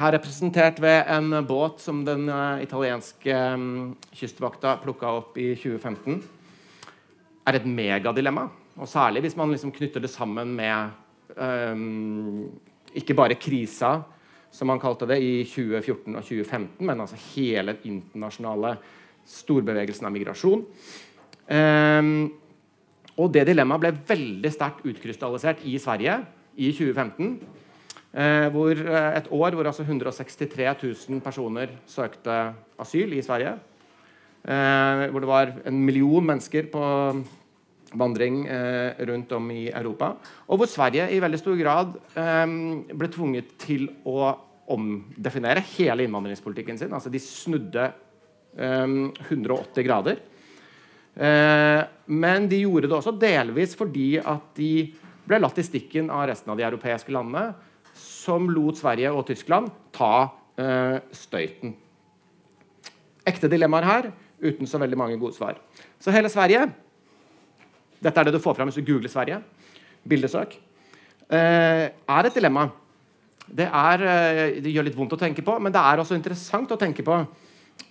her 0.00 0.14
representert 0.16 0.80
ved 0.82 1.06
en 1.14 1.36
båt 1.46 1.82
som 1.82 2.02
den 2.06 2.26
uh, 2.28 2.62
italienske 2.62 3.36
um, 3.54 3.94
kystvakta 4.14 4.76
plukka 4.82 5.12
opp 5.20 5.38
i 5.38 5.52
2015, 5.54 6.18
er 7.46 7.58
et 7.58 7.68
megadilemma. 7.68 8.48
Og 8.74 8.90
særlig 8.90 9.22
hvis 9.22 9.36
man 9.38 9.52
liksom 9.54 9.72
knytter 9.74 10.02
det 10.02 10.10
sammen 10.10 10.50
med 10.56 10.90
um, 11.38 12.50
ikke 12.94 13.14
bare 13.14 13.38
krisa, 13.38 14.00
som 14.54 14.70
man 14.70 14.82
kalte 14.82 15.06
det, 15.10 15.18
i 15.22 15.42
2014 15.46 16.14
og 16.14 16.22
2015, 16.22 16.86
men 16.86 17.00
altså 17.00 17.18
hele 17.34 17.74
den 17.74 17.96
internasjonale 17.96 18.76
storbevegelsen 19.26 20.06
av 20.06 20.14
migrasjon. 20.14 20.64
Um, 21.44 22.14
og 23.14 23.30
det 23.34 23.46
dilemmaet 23.46 23.82
ble 23.82 23.92
veldig 24.08 24.50
sterkt 24.50 24.86
utkrystallisert 24.90 25.62
i 25.70 25.76
Sverige 25.78 26.18
i 26.58 26.70
2015. 26.74 27.36
Eh, 28.14 28.46
hvor 28.54 28.70
eh, 28.70 29.16
et 29.18 29.26
år 29.34 29.56
hvor 29.56 29.66
altså 29.66 29.82
163 29.82 30.68
000 31.10 31.22
personer 31.22 31.72
søkte 31.90 32.36
asyl 32.78 33.16
i 33.16 33.22
Sverige. 33.26 33.56
Eh, 34.44 35.06
hvor 35.10 35.24
det 35.24 35.30
var 35.30 35.50
en 35.66 35.80
million 35.82 36.22
mennesker 36.26 36.70
på 36.70 36.84
vandring 37.94 38.40
rundt 39.06 39.32
om 39.32 39.50
i 39.54 39.68
Europa. 39.70 40.16
Og 40.50 40.58
hvor 40.58 40.66
Sverige 40.66 41.12
i 41.14 41.20
veldig 41.22 41.38
stor 41.38 41.54
grad 41.54 41.92
ble 42.90 43.08
tvunget 43.14 43.52
til 43.62 43.84
å 44.02 44.32
omdefinere 44.74 45.62
hele 45.76 46.02
innvandringspolitikken 46.02 46.80
sin. 46.80 46.90
Altså 46.90 47.12
de 47.14 47.22
snudde 47.22 47.84
eh, 48.58 48.96
180 49.30 49.86
grader. 49.86 50.22
Men 51.14 52.48
de 52.50 52.58
gjorde 52.64 52.88
det 52.90 52.96
også 52.96 53.12
delvis 53.14 53.76
fordi 53.78 54.16
at 54.18 54.48
de 54.58 54.72
ble 55.24 55.38
latt 55.38 55.60
i 55.62 55.66
stikken 55.66 56.10
av 56.10 56.26
resten 56.26 56.50
av 56.50 56.58
de 56.58 56.66
europeiske 56.66 57.14
landene, 57.14 57.52
som 57.98 58.48
lot 58.50 58.78
Sverige 58.78 59.12
og 59.14 59.26
Tyskland 59.28 59.70
ta 59.94 60.12
eh, 60.60 61.00
støyten. 61.14 61.74
Ekte 63.24 63.48
dilemmaer 63.48 63.88
her, 63.88 64.10
uten 64.44 64.68
så 64.68 64.80
veldig 64.82 64.98
mange 65.00 65.18
gode 65.20 65.36
svar. 65.36 65.60
Så 66.02 66.12
hele 66.12 66.28
Sverige 66.32 66.66
dette 68.04 68.20
er 68.20 68.28
det 68.28 68.36
du 68.36 68.42
får 68.42 68.56
fram 68.58 68.68
hvis 68.68 68.80
du 68.82 68.84
googler 68.84 69.12
Sverige. 69.12 69.40
Bildesøk. 70.04 70.58
Eh, 71.32 71.86
er 71.88 72.28
et 72.28 72.36
dilemma. 72.36 72.68
Det, 73.44 73.64
er, 73.64 74.04
eh, 74.04 74.60
det 74.60 74.72
gjør 74.72 74.88
litt 74.88 74.98
vondt 74.98 75.16
å 75.16 75.20
tenke 75.20 75.44
på, 75.44 75.56
men 75.60 75.72
det 75.72 75.80
er 75.80 76.00
også 76.00 76.16
interessant 76.18 76.72
å 76.72 76.80
tenke 76.80 77.04
på. 77.06 77.16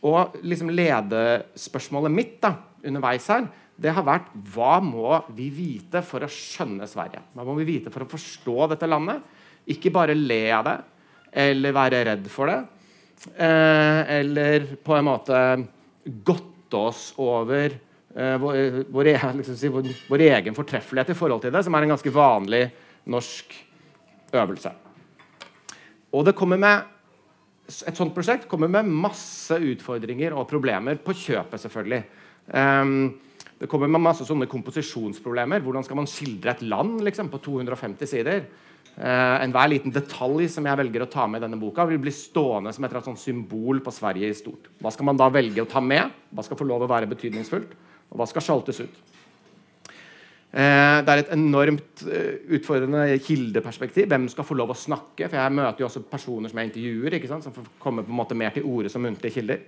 Og 0.06 0.38
liksom 0.46 0.70
ledespørsmålet 0.74 2.14
mitt 2.14 2.38
da, 2.44 2.56
underveis 2.86 3.28
her, 3.32 3.48
det 3.74 3.94
har 3.96 4.06
vært 4.06 4.30
hva 4.54 4.78
må 4.86 5.18
vi 5.34 5.50
vite 5.54 6.04
for 6.06 6.24
å 6.24 6.30
skjønne 6.30 6.86
Sverige? 6.90 7.24
Hva 7.34 7.46
må 7.48 7.56
vi 7.58 7.68
vite 7.72 7.94
for 7.94 8.06
å 8.06 8.12
forstå 8.12 8.70
dette 8.76 8.90
landet? 8.90 9.24
Ikke 9.72 9.94
bare 9.94 10.18
le 10.18 10.44
av 10.52 10.68
det 10.68 10.78
eller 11.44 11.76
være 11.76 12.04
redd 12.10 12.30
for 12.32 12.52
det. 12.52 12.60
Eh, 13.38 14.02
eller 14.20 14.68
på 14.84 14.96
en 14.98 15.08
måte 15.08 15.40
godte 16.04 16.80
oss 16.80 17.04
over 17.22 17.74
uh, 18.18 18.36
vår, 18.42 18.58
vår, 18.92 19.10
liksom 19.40 19.58
si, 19.58 19.70
vår, 19.72 19.92
vår, 20.10 20.24
egen 20.28 20.58
fortreffelighet 20.58 21.14
i 21.14 21.18
forhold 21.18 21.46
til 21.46 21.54
det, 21.54 21.62
som 21.64 21.76
er 21.78 21.86
en 21.86 21.94
ganske 21.94 22.14
vanlig 22.14 22.64
norsk 23.14 23.54
øvelse. 24.34 24.74
Og 26.14 26.26
det 26.28 26.36
kommer 26.38 26.60
med 26.62 26.90
et 27.64 27.96
sånt 27.96 28.12
prosjekt 28.12 28.50
kommer 28.52 28.68
med 28.68 28.90
masse 28.92 29.56
utfordringer 29.56 30.36
og 30.36 30.50
problemer 30.50 30.98
på 31.00 31.16
kjøpet, 31.16 31.62
selvfølgelig. 31.64 32.02
Um, 32.52 33.14
det 33.62 33.70
kommer 33.72 33.88
med 33.88 34.04
masse 34.04 34.26
sånne 34.28 34.50
komposisjonsproblemer. 34.52 35.64
Hvordan 35.64 35.86
skal 35.88 36.02
man 36.02 36.10
skildre 36.10 36.52
et 36.52 36.66
land 36.68 37.00
liksom, 37.08 37.30
på 37.32 37.40
250 37.46 38.10
sider? 38.12 38.44
Uh, 38.94 39.42
Enhver 39.42 39.72
liten 39.72 39.94
detalj 39.94 40.46
som 40.54 40.68
jeg 40.70 40.78
velger 40.78 41.02
å 41.02 41.10
ta 41.10 41.24
med 41.26 41.42
i 41.42 41.44
denne 41.48 41.58
boka, 41.58 41.86
vil 41.90 42.02
bli 42.02 42.12
stående 42.14 42.70
som 42.76 42.86
et 42.86 42.94
sånn 43.08 43.18
symbol 43.18 43.80
på 43.82 43.94
Sverige 43.94 44.30
i 44.30 44.36
stort. 44.38 44.70
Hva 44.78 44.92
skal 44.94 45.08
man 45.10 45.18
da 45.18 45.32
velge 45.34 45.64
å 45.64 45.70
ta 45.70 45.82
med? 45.82 46.14
Hva 46.30 46.46
skal 46.46 46.60
få 46.60 46.68
lov 46.70 46.86
å 46.86 46.92
være 46.92 47.10
betydningsfullt? 47.10 47.74
Og 48.14 48.22
hva 48.22 48.28
skal 48.30 48.46
sjaltes 48.46 48.84
ut? 48.84 49.00
Uh, 50.54 51.02
det 51.02 51.10
er 51.10 51.24
et 51.24 51.34
enormt 51.34 52.04
uh, 52.06 52.36
utfordrende 52.54 53.18
kildeperspektiv. 53.26 54.06
Hvem 54.14 54.30
skal 54.30 54.46
få 54.46 54.60
lov 54.60 54.76
å 54.76 54.78
snakke? 54.78 55.26
For 55.26 55.40
jeg 55.42 55.58
møter 55.58 55.82
jo 55.82 55.90
også 55.90 56.04
personer 56.12 56.54
som 56.54 56.62
jeg 56.62 56.70
intervjuer, 56.70 57.18
som 57.34 57.56
får 57.56 57.74
komme 57.82 58.06
på 58.06 58.14
en 58.14 58.22
måte 58.22 58.38
mer 58.38 58.54
til 58.54 58.70
orde 58.70 58.94
som 58.94 59.02
muntlige 59.02 59.40
kilder. 59.40 59.66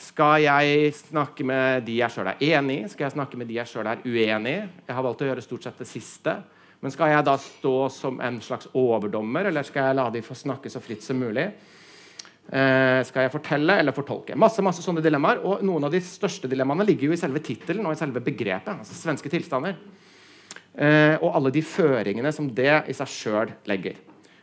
Skal 0.00 0.40
jeg 0.42 0.88
snakke 0.96 1.44
med 1.46 1.84
de 1.86 2.00
jeg 2.00 2.16
sjøl 2.16 2.32
er 2.32 2.40
enig 2.56 2.80
i? 2.80 2.88
Skal 2.90 3.10
jeg 3.10 3.18
snakke 3.18 3.38
med 3.38 3.52
de 3.52 3.60
jeg 3.60 3.70
sjøl 3.70 3.92
er 3.92 4.00
uenig 4.08 4.56
i? 4.56 4.66
Jeg 4.88 4.96
har 4.96 5.04
valgt 5.04 5.22
å 5.22 5.28
gjøre 5.28 5.44
stort 5.44 5.68
sett 5.68 5.84
det 5.84 5.92
siste. 5.92 6.40
Men 6.84 6.92
skal 6.92 7.14
jeg 7.14 7.24
da 7.24 7.38
stå 7.40 7.76
som 7.88 8.18
en 8.20 8.42
slags 8.44 8.68
overdommer, 8.76 9.48
eller 9.48 9.64
skal 9.64 9.88
jeg 9.88 9.96
la 9.96 10.10
de 10.12 10.20
få 10.24 10.36
snakke 10.36 10.68
så 10.68 10.82
fritt 10.84 11.00
som 11.00 11.16
mulig? 11.16 11.46
Eh, 12.44 13.00
skal 13.08 13.24
jeg 13.24 13.32
fortelle 13.32 13.78
eller 13.80 13.96
fortolke? 13.96 14.36
Masse 14.36 14.60
masse 14.60 14.84
sånne 14.84 15.00
dilemmaer. 15.00 15.40
Og 15.48 15.62
noen 15.64 15.88
av 15.88 15.94
de 15.94 16.02
største 16.04 16.50
dilemmaene 16.50 16.84
ligger 16.84 17.08
jo 17.08 17.16
i 17.16 17.20
selve 17.22 17.40
tittelen 17.40 17.88
og 17.88 17.94
i 17.96 18.00
selve 18.02 18.20
begrepet. 18.20 18.68
altså 18.74 18.98
svenske 18.98 19.32
tilstander. 19.32 19.78
Eh, 20.76 21.16
og 21.22 21.30
alle 21.38 21.54
de 21.54 21.62
føringene 21.64 22.34
som 22.36 22.50
det 22.52 22.82
i 22.92 22.98
seg 22.98 23.14
sjøl 23.14 23.54
legger. 23.64 23.96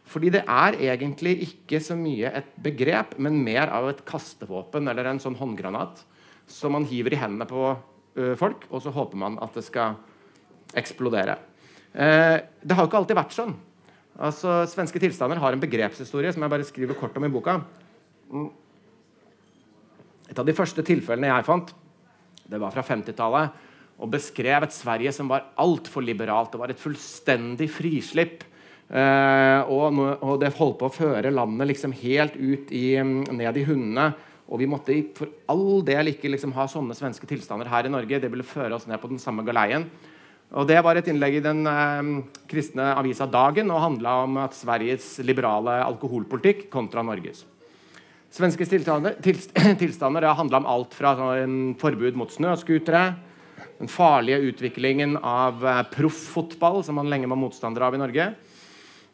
Fordi 0.09 0.33
det 0.33 0.41
er 0.41 0.79
egentlig 0.81 1.35
ikke 1.45 1.77
så 1.83 1.93
mye 1.93 2.33
et 2.41 2.49
begrep, 2.57 3.13
men 3.21 3.37
mer 3.45 3.69
av 3.69 3.91
et 3.91 4.01
kastevåpen 4.01 4.89
eller 4.89 5.11
en 5.11 5.21
sånn 5.21 5.37
håndgranat 5.37 6.01
som 6.49 6.73
man 6.73 6.89
hiver 6.89 7.13
i 7.13 7.21
hendene 7.21 7.45
på 7.47 7.69
ø, 7.69 8.33
folk, 8.35 8.65
og 8.73 8.81
så 8.83 8.91
håper 8.91 9.21
man 9.21 9.37
at 9.39 9.53
det 9.55 9.63
skal 9.63 10.01
eksplodere. 10.75 11.37
Eh, 11.93 12.37
det 12.61 12.77
har 12.77 12.85
jo 12.85 12.91
ikke 12.91 13.01
alltid 13.01 13.19
vært 13.19 13.35
sånn. 13.35 13.55
Altså, 14.21 14.61
Svenske 14.69 15.01
tilstander 15.01 15.41
har 15.41 15.55
en 15.55 15.63
begrepshistorie 15.63 16.33
som 16.33 16.43
jeg 16.43 16.53
bare 16.53 16.67
skriver 16.67 16.99
kort 16.99 17.17
om 17.17 17.25
i 17.25 17.31
boka. 17.31 17.59
Mm. 18.31 18.49
Et 20.31 20.39
av 20.39 20.47
de 20.47 20.55
første 20.55 20.85
tilfellene 20.87 21.31
jeg 21.31 21.47
fant, 21.47 21.73
det 22.51 22.59
var 22.59 22.73
fra 22.75 22.83
50-tallet, 22.85 23.57
og 24.01 24.11
beskrev 24.11 24.65
et 24.65 24.73
Sverige 24.75 25.11
som 25.15 25.29
var 25.31 25.51
altfor 25.61 26.03
liberalt. 26.03 26.53
Det 26.53 26.61
var 26.61 26.71
et 26.73 26.81
fullstendig 26.81 27.67
frislipp 27.71 28.47
Eh, 28.91 29.69
og, 29.71 29.95
og, 30.19 30.33
det 30.41 30.51
holdt 30.57 30.81
på 30.81 30.89
å 30.89 30.91
føre 30.91 31.31
landet 31.31 31.69
liksom 31.69 31.93
helt 31.95 32.35
ut 32.35 32.73
i, 32.75 32.97
mm, 32.99 33.31
ned 33.39 33.59
i 33.61 33.65
hundene. 33.67 34.09
Og 34.51 34.59
vi 34.59 34.67
måtte 34.67 34.97
for 35.15 35.31
all 35.51 35.79
del 35.87 36.11
ikke 36.11 36.31
liksom 36.33 36.51
ha 36.57 36.65
sånne 36.67 36.95
svenske 36.97 37.27
tilstander 37.29 37.69
her 37.71 37.87
i 37.87 37.93
Norge. 37.93 38.19
Det 38.19 38.31
ville 38.31 38.47
føre 38.47 38.75
oss 38.75 38.89
ned 38.89 38.99
på 38.99 39.13
den 39.13 39.21
samme 39.21 39.45
galeien. 39.47 39.87
Og 40.51 40.67
Det 40.67 40.81
var 40.83 40.99
et 40.99 41.07
innlegg 41.07 41.37
i 41.39 41.43
den 41.43 41.63
uh, 41.63 42.23
kristne 42.51 42.89
avisa 42.99 43.27
Dagen 43.31 43.71
og 43.71 43.83
handla 43.85 44.15
om 44.25 44.37
at 44.43 44.57
Sveriges 44.57 45.13
liberale 45.23 45.77
alkoholpolitikk 45.85 46.67
kontra 46.73 47.03
Norges. 47.07 47.45
Svenske 48.31 48.67
tilstander, 48.73 49.15
tilstander 49.79 50.27
handla 50.35 50.63
om 50.63 50.71
alt 50.73 50.95
fra 50.97 51.15
en 51.39 51.75
forbud 51.79 52.19
mot 52.19 52.31
snøscootere, 52.31 53.05
den 53.79 53.89
farlige 53.91 54.41
utviklingen 54.51 55.15
av 55.17 55.63
uh, 55.63 55.83
profffotball, 55.93 56.83
som 56.83 56.99
man 56.99 57.11
lenge 57.11 57.31
var 57.31 57.39
motstander 57.39 57.87
av 57.87 57.95
i 57.95 58.03
Norge, 58.03 58.31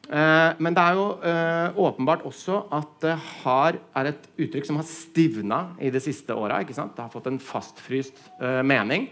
Eh, 0.07 0.51
men 0.63 0.75
det 0.75 0.83
er 0.83 0.95
jo 0.95 1.07
eh, 1.19 1.79
åpenbart 1.83 2.21
også 2.27 2.61
at 2.71 2.91
det 3.03 3.15
har, 3.43 3.75
er 3.99 4.11
et 4.13 4.29
uttrykk 4.39 4.69
som 4.69 4.77
har 4.79 4.87
stivna 4.87 5.57
i 5.83 5.91
de 5.91 5.99
siste 6.03 6.31
åra. 6.31 6.61
Det 6.63 6.77
har 6.77 7.11
fått 7.11 7.27
en 7.27 7.41
fastfryst 7.43 8.21
eh, 8.39 8.61
mening. 8.63 9.09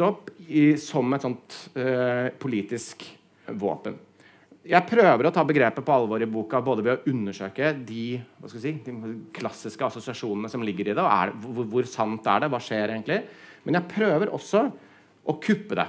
Nettopp 0.00 0.30
i, 0.48 0.78
som 0.80 1.12
et 1.12 1.20
sånt 1.20 1.56
eh, 1.76 2.30
politisk 2.40 3.02
våpen. 3.60 3.98
Jeg 4.64 4.88
prøver 4.88 5.28
å 5.28 5.32
ta 5.34 5.44
begrepet 5.44 5.84
på 5.84 5.92
alvor 5.92 6.24
i 6.24 6.28
boka 6.30 6.62
både 6.64 6.84
ved 6.86 6.94
å 6.94 7.12
undersøke 7.12 7.74
de, 7.84 8.16
si, 8.48 8.72
de 8.86 8.94
klassiske 9.36 9.84
assosiasjonene 9.84 10.48
som 10.48 10.64
ligger 10.64 10.88
i 10.88 10.96
det. 10.96 11.04
er, 11.04 11.34
hvor, 11.44 11.68
hvor 11.68 11.88
sant 11.88 12.24
er 12.32 12.40
det? 12.40 12.48
Hva 12.48 12.62
skjer 12.64 12.94
egentlig? 12.94 13.20
Men 13.66 13.76
jeg 13.76 13.90
prøver 13.92 14.32
også 14.32 14.64
å 15.28 15.36
kuppe 15.36 15.82
det. 15.82 15.88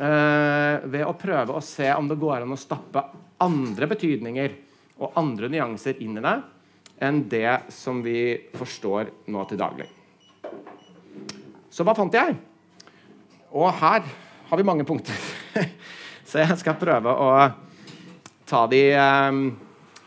Eh, 0.00 0.88
ved 0.88 1.04
å 1.04 1.16
prøve 1.20 1.60
å 1.60 1.64
se 1.64 1.92
om 1.92 2.08
det 2.08 2.20
går 2.24 2.40
an 2.40 2.56
å 2.56 2.60
stappe 2.60 3.04
andre 3.44 3.92
betydninger 3.92 4.60
og 5.04 5.18
andre 5.20 5.52
nyanser 5.52 6.00
inn 6.00 6.16
i 6.16 6.24
det 6.24 6.38
enn 7.04 7.26
det 7.28 7.58
som 7.72 8.00
vi 8.00 8.48
forstår 8.56 9.12
nå 9.28 9.44
til 9.48 9.60
daglig. 9.60 9.92
Så 11.68 11.84
hva 11.84 11.92
fant 11.96 12.16
jeg? 12.16 12.46
Og 13.50 13.72
her 13.80 14.04
har 14.50 14.58
vi 14.58 14.66
mange 14.66 14.86
punkter. 14.86 15.16
Så 16.28 16.42
jeg 16.42 16.58
skal 16.60 16.78
prøve 16.78 17.10
å 17.10 17.30
ta 18.46 18.64
de 18.70 18.82
eh, 18.94 19.40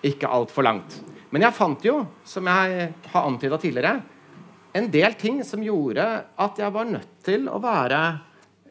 ikke 0.07 0.31
altfor 0.31 0.67
langt. 0.67 0.99
Men 1.33 1.47
jeg 1.47 1.57
fant 1.57 1.85
jo, 1.87 1.97
som 2.27 2.47
jeg 2.47 2.89
har 3.11 3.27
antyda 3.27 3.57
tidligere, 3.59 3.95
en 4.73 4.89
del 4.93 5.15
ting 5.19 5.41
som 5.45 5.63
gjorde 5.63 6.05
at 6.41 6.61
jeg 6.61 6.73
var 6.73 6.87
nødt 6.89 7.17
til 7.25 7.47
å 7.49 7.59
være 7.61 7.99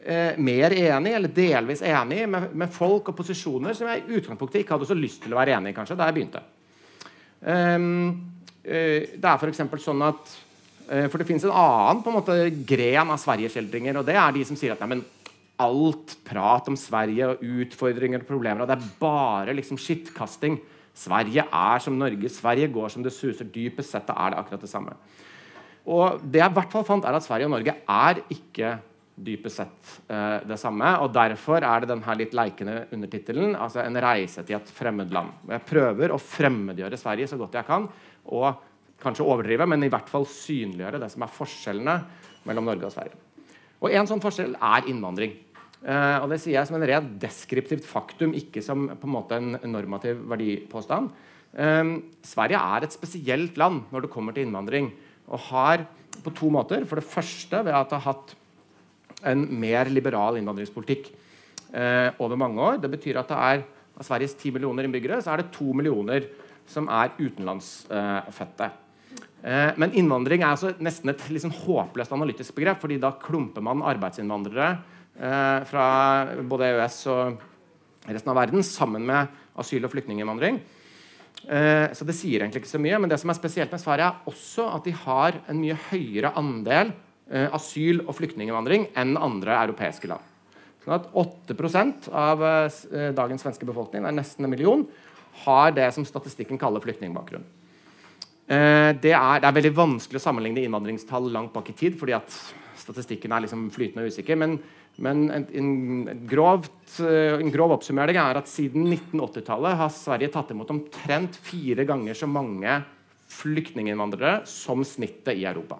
eh, 0.03 0.39
mer 0.39 0.75
enig, 0.75 1.13
eller 1.15 1.33
delvis 1.35 1.83
enig, 1.87 2.23
med, 2.29 2.49
med, 2.51 2.71
folk 2.73 3.11
og 3.11 3.17
posisjoner 3.17 3.75
som 3.77 3.89
jeg 3.91 4.03
i 4.03 4.17
utgangspunktet 4.19 4.63
ikke 4.63 4.77
hadde 4.77 4.89
så 4.89 4.97
lyst 4.97 5.23
til 5.23 5.35
å 5.35 5.39
være 5.39 5.55
enig 5.57 5.73
i 5.73 5.77
kanskje, 5.77 5.97
da 5.99 6.09
jeg 6.09 6.17
begynte. 6.17 6.43
Um, 7.43 7.85
uh, 8.63 8.99
det 9.19 9.27
er 9.27 9.35
f.eks. 9.35 9.63
sånn 9.83 10.03
at 10.07 10.35
For 10.83 11.21
det 11.21 11.27
fins 11.27 11.45
en 11.47 11.55
annen 11.55 12.01
på 12.03 12.11
en 12.11 12.17
måte, 12.17 12.35
gren 12.67 13.11
av 13.13 13.19
Sverigeskildringer, 13.21 13.99
og 13.99 14.07
det 14.07 14.17
er 14.19 14.33
de 14.35 14.43
som 14.47 14.57
sier 14.59 14.75
at 14.75 14.83
nei, 14.83 14.99
alt 15.61 16.15
prat 16.25 16.67
om 16.69 16.77
Sverige 16.79 17.29
og 17.29 17.43
utfordringer 17.63 18.23
og 18.23 18.29
problemer, 18.29 18.63
og 18.63 18.69
det 18.69 18.77
er 18.77 18.93
bare 18.99 19.55
liksom 19.57 19.79
skittkasting. 19.81 20.57
Sverige 20.93 21.45
er 21.45 21.83
som 21.83 21.97
Norge, 21.97 22.29
Sverige 22.29 22.69
går 22.73 22.93
som 22.93 23.05
det 23.05 23.13
suser. 23.15 23.49
Dypest 23.49 23.95
sett 23.95 24.09
er 24.13 24.33
det 24.33 24.39
akkurat 24.39 24.65
det 24.65 24.71
samme. 24.71 24.95
Og 25.89 26.21
det 26.21 26.41
jeg 26.41 26.51
i 26.51 26.57
hvert 26.57 26.73
fall 26.73 26.85
fant, 26.87 27.05
er 27.05 27.17
at 27.17 27.25
Sverige 27.25 27.49
og 27.49 27.55
Norge 27.55 27.75
er 27.75 28.21
ikke 28.33 28.75
dypest 29.13 29.59
sett 29.59 29.95
eh, 30.09 30.43
det 30.47 30.57
samme. 30.61 30.93
og 31.03 31.11
Derfor 31.13 31.61
er 31.61 31.83
det 31.83 31.89
denne 31.91 32.17
litt 32.17 32.35
leikende 32.37 32.77
undertittelen, 32.93 33.55
altså 33.55 33.83
'En 33.83 34.01
reise 34.01 34.43
til 34.43 34.55
et 34.55 34.69
fremmed 34.73 35.11
land'. 35.11 35.49
Jeg 35.49 35.65
prøver 35.69 36.13
å 36.13 36.21
fremmedgjøre 36.21 36.97
Sverige 36.97 37.27
så 37.27 37.37
godt 37.37 37.53
jeg 37.53 37.65
kan, 37.65 37.89
og 38.25 38.55
kanskje 39.03 39.25
overdrive, 39.25 39.67
men 39.69 39.85
i 39.85 39.91
hvert 39.91 40.09
fall 40.11 40.25
synliggjøre 40.29 41.01
det 41.03 41.09
som 41.13 41.25
er 41.25 41.33
forskjellene 41.35 41.95
mellom 42.47 42.67
Norge 42.69 42.87
og 42.89 42.93
Sverige. 42.95 43.19
Og 43.83 43.91
En 43.91 44.07
sånn 44.07 44.23
forskjell 44.23 44.55
er 44.55 44.87
innvandring. 44.87 45.35
Eh, 45.83 46.17
og 46.23 46.29
Det 46.31 46.39
sier 46.39 46.55
jeg 46.59 46.67
som 46.69 46.77
en 46.79 46.87
rent 46.87 47.17
deskriptivt 47.19 47.85
faktum, 47.87 48.33
ikke 48.33 48.63
som 48.63 48.87
på 48.87 49.09
en 49.09 49.15
måte 49.15 49.35
en 49.35 49.57
normativ 49.71 50.23
verdipåstand. 50.31 51.11
Eh, 51.53 51.83
Sverige 52.23 52.59
er 52.59 52.83
et 52.83 52.95
spesielt 52.95 53.57
land 53.57 53.83
når 53.91 54.05
det 54.05 54.13
kommer 54.13 54.33
til 54.33 54.47
innvandring, 54.47 54.91
og 55.27 55.39
har 55.51 55.85
på 56.23 56.33
to 56.35 56.49
måter. 56.49 56.85
For 56.87 56.95
det 56.95 57.09
første 57.09 57.63
ved 57.65 57.75
at 57.75 57.89
det 57.89 57.99
har 57.99 58.13
hatt 58.13 58.35
en 59.23 59.47
mer 59.59 59.85
liberal 59.91 60.37
innvandringspolitikk 60.39 61.11
eh, 61.73 62.11
over 62.19 62.35
mange 62.35 62.59
år. 62.59 62.81
Det 62.81 62.91
betyr 62.91 63.19
at 63.19 63.31
det 63.31 63.37
er 63.39 63.63
av 63.93 64.05
Sveriges 64.07 64.35
10 64.35 64.55
millioner 64.55 64.87
innbyggere 64.87 65.21
så 65.21 65.33
er 65.33 65.43
det 65.43 65.53
2 65.53 65.73
millioner 65.77 66.25
som 66.69 66.87
er 66.89 67.13
utenlandsfødte. 67.19 68.69
Eh, 69.43 69.73
men 69.75 69.91
innvandring 69.99 70.39
er 70.39 70.53
altså 70.53 70.71
nesten 70.83 71.11
et 71.11 71.23
liksom 71.35 71.51
håpløst 71.65 72.13
analytisk 72.15 72.55
begrep, 72.55 72.79
fordi 72.79 72.99
da 73.01 73.11
klumper 73.19 73.63
man 73.65 73.83
arbeidsinnvandrere 73.91 74.69
eh, 75.19 75.65
fra 75.67 75.87
både 76.47 76.69
EØS 76.69 76.99
og 77.11 77.41
resten 78.07 78.31
av 78.31 78.39
verden 78.39 78.63
sammen 78.63 79.03
med 79.07 79.33
asyl- 79.59 79.83
og 79.83 79.91
flyktninginnvandring. 79.91 80.61
Eh, 81.43 81.89
så 81.91 82.07
det 82.07 82.15
sier 82.15 82.39
egentlig 82.39 82.63
ikke 82.63 82.71
så 82.71 82.79
mye, 82.79 82.99
men 83.03 83.11
det 83.11 83.17
som 83.19 83.33
er 83.33 83.39
spesielt 83.39 83.73
med 83.73 83.83
Sverige, 83.83 84.11
er 84.13 84.31
også 84.31 84.69
at 84.77 84.87
de 84.87 84.93
har 85.03 85.39
en 85.51 85.59
mye 85.59 85.79
høyere 85.89 86.31
andel 86.39 86.93
asyl- 87.55 88.03
og 88.03 88.13
flyktninginnvandring 88.17 88.89
enn 88.99 89.15
andre 89.17 89.55
europeiske 89.55 90.09
land. 90.11 90.23
Sånn 90.83 90.97
at 90.97 91.07
8 91.17 91.55
av 92.11 92.43
dagens 93.15 93.41
svenske 93.41 93.65
befolkning, 93.65 94.03
det 94.03 94.11
er 94.11 94.17
nesten 94.19 94.45
en 94.45 94.51
million, 94.51 94.83
har 95.45 95.71
det 95.73 95.87
som 95.95 96.05
statistikken 96.05 96.59
kaller 96.61 96.83
flyktningbakgrunn. 96.83 97.47
Eh, 98.47 98.91
det 98.99 99.13
er, 99.15 99.39
det 99.39 99.47
er, 99.47 99.55
veldig 99.55 99.73
vanskelig 99.77 100.19
å 100.19 100.23
sammenligne 100.25 100.65
innvandringstall 100.65 101.29
langt 101.31 101.53
bak 101.55 101.69
i 101.71 101.77
tid, 101.77 101.95
fordi 101.99 102.15
at 102.17 102.33
statistikken 102.79 103.31
er 103.31 103.45
liksom 103.45 103.69
flytende 103.73 104.03
og 104.03 104.11
usikker. 104.11 104.39
Men, 104.39 104.57
men 105.03 105.23
en, 105.31 105.47
en, 105.55 106.25
grovt, 106.29 106.97
en, 106.99 107.53
grov 107.53 107.77
oppsummering 107.77 108.19
er 108.19 108.41
at 108.41 108.51
siden 108.51 108.89
1980-tallet 108.89 109.79
har 109.79 109.95
Sverige 109.95 110.33
tatt 110.33 110.51
imot 110.55 110.73
omtrent 110.75 111.39
fire 111.47 111.87
ganger 111.87 112.19
så 112.19 112.29
mange 112.29 112.81
flyktninginnvandrere 113.33 114.43
som 114.49 114.83
snittet 114.85 115.39
i 115.39 115.47
Europa. 115.49 115.79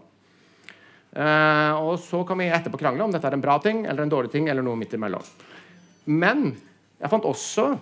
Eh, 1.13 1.73
og 1.77 1.99
så 2.01 2.23
kan 2.25 2.39
vi 2.41 2.49
etterpå 2.49 2.79
krangle 2.81 3.05
om 3.05 3.11
dette 3.13 3.27
er 3.29 3.35
en 3.37 3.43
bra 3.43 3.59
ting 3.61 3.83
eller 3.85 4.05
en 4.05 4.13
dårlig 4.13 4.31
ting 4.33 4.47
eller 4.49 4.65
noe 4.65 4.79
midt 4.79 4.95
imellom. 4.97 5.25
Men 6.09 6.47
jeg 6.97 7.11
fant 7.11 7.27
også 7.27 7.73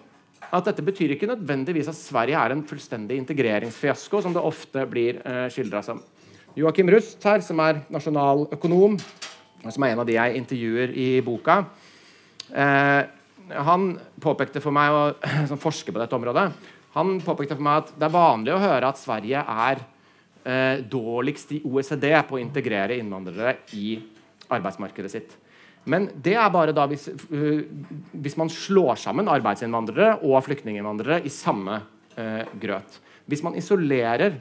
at 0.52 0.68
dette 0.68 0.84
betyr 0.84 1.14
ikke 1.16 1.30
nødvendigvis 1.30 1.90
at 1.92 1.98
Sverige 1.98 2.40
er 2.40 2.54
en 2.54 2.66
fullstendig 2.68 3.18
integreringsfiasko, 3.22 4.22
som 4.24 4.36
det 4.36 4.44
ofte 4.44 4.84
blir 4.90 5.22
eh, 5.24 5.48
skildra 5.54 5.84
som. 5.86 6.02
Joakim 6.58 6.92
Rust 6.92 7.24
her, 7.24 7.40
som 7.46 7.62
er 7.64 7.86
nasjonaløkonom, 7.94 8.98
som 9.64 9.86
er 9.86 9.94
en 9.94 10.02
av 10.04 10.10
de 10.10 10.18
jeg 10.18 10.42
intervjuer 10.42 10.92
i 11.00 11.08
boka, 11.24 11.62
eh, 12.52 13.02
han 13.52 13.88
påpekte 14.24 14.64
for 14.64 14.76
meg, 14.76 14.92
og, 14.92 15.24
som 15.50 15.62
forsker 15.62 15.96
på 15.96 16.02
dette 16.02 16.18
området, 16.18 16.50
han 16.98 17.16
påpekte 17.24 17.56
for 17.56 17.64
meg 17.64 17.86
at 17.86 17.94
det 17.96 18.08
er 18.10 18.18
vanlig 18.18 18.56
å 18.56 18.60
høre 18.60 18.92
at 18.92 19.00
Sverige 19.00 19.46
er 19.48 19.86
eh, 20.44 20.84
dårligst 20.84 21.56
i 21.56 21.62
OECD 21.64 22.10
på 22.28 22.36
å 22.36 22.42
integrere 22.44 23.00
innvandrere 23.00 23.62
i 23.80 23.96
arbeidsmarkedet 24.52 25.14
sitt. 25.14 25.38
Men 25.90 26.08
det 26.22 26.36
er 26.38 26.52
bare 26.54 26.74
da 26.76 26.86
hvis, 26.90 27.08
uh, 27.32 27.64
hvis 28.14 28.38
man 28.38 28.52
slår 28.54 29.00
sammen 29.02 29.30
arbeidsinnvandrere 29.32 30.20
og 30.22 30.44
flyktninginnvandrere 30.46 31.24
i 31.26 31.34
samme 31.34 31.80
uh, 32.18 32.44
grøt. 32.62 33.00
Hvis 33.30 33.42
man 33.46 33.58
isolerer 33.58 34.38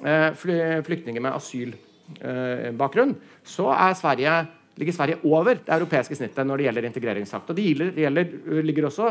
uh, 0.00 0.30
flyktninger 0.36 1.20
med 1.20 1.36
asylbakgrunn, 1.36 3.14
så 3.44 3.68
Sverige, 3.98 4.38
ligger 4.80 4.96
Sverige 4.96 5.20
over 5.28 5.60
det 5.60 5.76
europeiske 5.76 6.16
snittet 6.16 6.48
når 6.48 6.56
det 6.56 6.68
gjelder 6.68 6.88
integreringsakt. 6.88 7.50
Og 7.50 7.56
det 7.56 7.66
gjelder, 7.68 7.92
gjelder, 8.06 8.62
ligger 8.64 8.88
også 8.88 9.10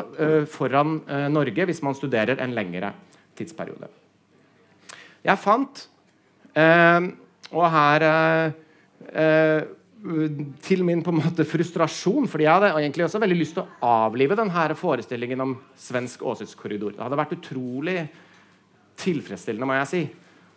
foran 0.49 0.97
Norge 1.29 1.65
hvis 1.69 1.83
man 1.85 1.97
studerer 1.97 2.41
en 2.41 2.55
lengre 2.57 2.89
tidsperiode. 3.37 3.91
Jeg 5.21 5.37
fant 5.37 5.83
og 7.51 7.67
her 7.71 8.05
til 10.65 10.81
min 10.85 11.03
på 11.05 11.11
en 11.13 11.19
måte 11.21 11.45
frustrasjon, 11.45 12.25
fordi 12.29 12.47
jeg 12.47 12.53
hadde 12.55 12.71
egentlig 12.79 13.05
også 13.05 13.21
veldig 13.21 13.37
lyst 13.37 13.55
til 13.57 13.63
å 13.63 13.89
avlive 14.07 14.37
denne 14.39 14.75
forestillingen 14.77 15.43
om 15.43 15.53
svensk 15.77 16.23
åsiktskorridor. 16.25 16.95
Det 16.95 17.03
hadde 17.03 17.19
vært 17.19 17.35
utrolig 17.37 17.97
tilfredsstillende 19.01 19.67
må 19.69 19.77
jeg 19.77 19.91
si, 19.91 20.01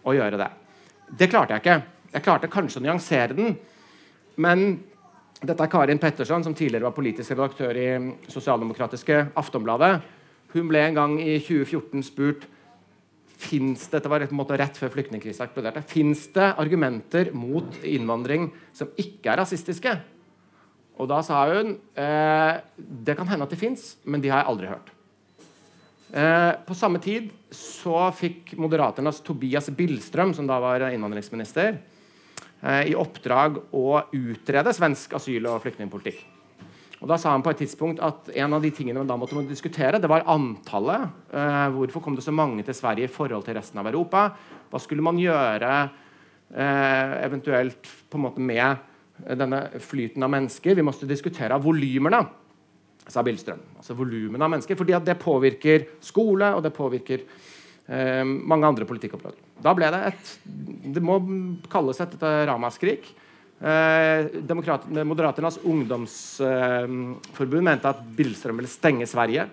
å 0.04 0.14
gjøre 0.16 0.40
det. 0.40 0.48
Det 1.20 1.28
klarte 1.32 1.56
jeg 1.56 1.64
ikke. 1.64 1.78
Jeg 2.14 2.24
klarte 2.24 2.50
kanskje 2.52 2.80
å 2.80 2.84
nyansere 2.86 3.36
den, 3.36 3.54
men 4.40 4.64
dette 5.44 5.60
er 5.60 5.70
Karin 5.72 6.00
Petterson, 6.00 6.44
som 6.44 6.54
tidligere 6.56 6.88
var 6.88 6.96
politisk 6.96 7.34
redaktør 7.34 7.76
i 7.76 7.88
sosialdemokratiske 8.32 9.20
Aftonbladet. 9.36 9.98
Hun 10.54 10.68
ble 10.70 10.84
en 10.86 10.96
gang 10.96 11.16
i 11.20 11.36
2014 11.42 12.04
spurt 12.06 12.46
Fins 13.34 13.88
det, 13.88 13.98
dette 13.98 14.10
var 14.10 14.22
rett 14.22 14.76
før 14.78 14.92
eksploderte. 15.02 15.82
Fins 15.90 16.26
det 16.34 16.52
argumenter 16.60 17.32
mot 17.34 17.80
innvandring 17.82 18.50
som 18.72 18.92
ikke 19.00 19.32
er 19.32 19.40
rasistiske? 19.42 19.94
Og 20.94 21.08
da 21.10 21.18
sa 21.26 21.40
hun 21.50 21.74
eh, 21.98 22.60
det 22.78 23.16
kan 23.18 23.26
hende 23.26 23.48
at 23.48 23.50
de 23.50 23.58
fins, 23.58 23.96
men 24.06 24.22
de 24.22 24.30
har 24.30 24.44
jeg 24.44 24.52
aldri 24.52 24.70
hørt. 24.70 24.92
Eh, 26.14 26.52
på 26.62 26.76
samme 26.78 27.00
tid 27.02 27.32
så 27.50 28.06
fikk 28.14 28.54
Moderaternas 28.62 29.18
Tobias 29.26 29.66
Billstrøm, 29.74 30.34
som 30.36 30.46
da 30.46 30.60
var 30.62 30.86
innvandringsminister, 30.86 31.80
eh, 32.62 32.84
i 32.92 32.94
oppdrag 32.94 33.58
å 33.74 34.04
utrede 34.14 34.76
svensk 34.76 35.18
asyl- 35.18 35.50
og 35.50 35.64
flyktningpolitikk. 35.66 36.22
Og 37.04 37.10
Da 37.10 37.18
sa 37.20 37.34
han 37.34 37.42
på 37.44 37.52
et 37.52 37.58
tidspunkt 37.60 38.00
at 38.00 38.30
en 38.32 38.54
av 38.56 38.62
de 38.64 38.70
tingene 38.72 39.02
man 39.02 39.10
da 39.10 39.18
måtte 39.20 39.42
diskutere, 39.44 40.00
det 40.00 40.08
var 40.08 40.24
antallet. 40.24 41.10
Eh, 41.36 41.66
hvorfor 41.74 42.00
kom 42.00 42.14
det 42.16 42.24
så 42.24 42.32
mange 42.32 42.64
til 42.64 42.72
Sverige 42.72 43.04
i 43.04 43.12
forhold 43.12 43.44
til 43.44 43.58
resten 43.58 43.82
av 43.82 43.90
Europa? 43.90 44.30
Hva 44.72 44.80
skulle 44.80 45.04
man 45.04 45.20
gjøre 45.20 45.72
eh, 45.84 47.12
eventuelt 47.26 47.90
på 48.08 48.16
en 48.16 48.24
måte 48.24 48.40
med 48.40 49.36
denne 49.36 49.66
flyten 49.84 50.24
av 50.24 50.32
mennesker? 50.32 50.78
Vi 50.78 50.86
måtte 50.86 51.08
diskutere 51.10 51.58
volymene, 51.60 52.22
sa 53.04 53.20
Billstrøm. 53.20 53.60
Altså 53.82 53.98
volumene 53.98 54.40
av 54.40 54.54
mennesker, 54.54 54.78
fordi 54.80 54.96
det 55.04 55.18
påvirker 55.20 55.84
skole, 56.00 56.54
og 56.56 56.64
det 56.64 56.72
påvirker 56.72 57.20
eh, 57.20 58.24
mange 58.24 58.70
andre 58.70 58.88
politikkområder. 58.88 59.44
Da 59.60 59.76
ble 59.76 59.92
det 59.92 60.00
et 60.08 60.32
Det 60.96 61.04
må 61.04 61.20
kalles 61.68 62.00
et, 62.00 62.16
et 62.16 62.48
ramaskrik. 62.48 63.12
Eh, 63.60 65.04
Moderaternas 65.06 65.60
ungdomsforbund 65.62 67.60
eh, 67.60 67.66
mente 67.68 67.88
at 67.88 68.00
Billstrøm 68.16 68.58
ville 68.60 68.70
stenge 68.70 69.06
Sverige. 69.06 69.46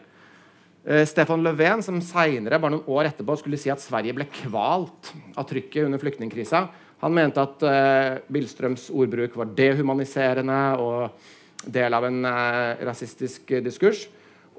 Eh, 0.86 1.06
Stefan 1.06 1.44
Löfven, 1.46 1.84
som 1.86 2.02
senere, 2.02 2.60
bare 2.60 2.74
noen 2.76 2.88
år 2.90 3.12
etterpå 3.12 3.38
skulle 3.40 3.60
si 3.62 3.70
at 3.70 3.84
Sverige 3.84 4.16
ble 4.18 4.26
kvalt 4.42 5.12
av 5.38 5.46
trykket 5.50 5.86
under 5.86 6.02
flyktningkrisa, 6.02 6.66
han 7.02 7.14
mente 7.18 7.42
at 7.42 7.64
eh, 7.66 8.16
Billstrøms 8.30 8.90
ordbruk 8.94 9.38
var 9.38 9.54
dehumaniserende 9.58 10.58
og 10.82 11.70
del 11.72 11.94
av 11.98 12.06
en 12.10 12.26
eh, 12.26 12.84
rasistisk 12.86 13.54
diskurs. 13.66 14.04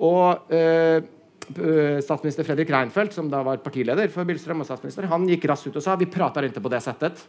Og 0.03 0.51
eh, 0.55 1.03
statsminister 2.03 2.47
Fredrik 2.47 2.71
Reinfeldt, 2.71 3.15
som 3.15 3.29
da 3.31 3.43
var 3.47 3.63
partileder 3.63 4.11
for 4.11 4.27
Billstrøm, 4.27 4.63
og 4.63 4.69
statsminister, 4.69 5.11
han 5.11 5.27
gikk 5.31 5.47
raskt 5.51 5.71
ut 5.71 5.79
og 5.79 5.85
sa 5.85 5.99
vi 5.99 6.11
prater 6.11 6.47
ikke 6.49 6.63
på 6.63 6.71
det 6.73 6.83
settet. 6.83 7.23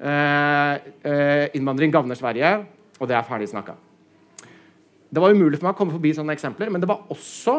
Eh, 0.00 0.74
eh, 1.02 1.48
innvandring 1.54 1.92
gagner 1.92 2.18
Sverige, 2.18 2.52
og 2.98 3.08
det 3.08 3.16
er 3.16 3.26
ferdig 3.26 3.50
snakka. 3.52 3.76
Det 5.12 5.20
var 5.20 5.34
umulig 5.34 5.58
for 5.58 5.68
meg 5.68 5.74
å 5.74 5.78
komme 5.78 5.94
forbi 5.94 6.14
sånne 6.16 6.34
eksempler, 6.34 6.70
men 6.72 6.80
det 6.80 6.88
var 6.88 7.04
også, 7.12 7.58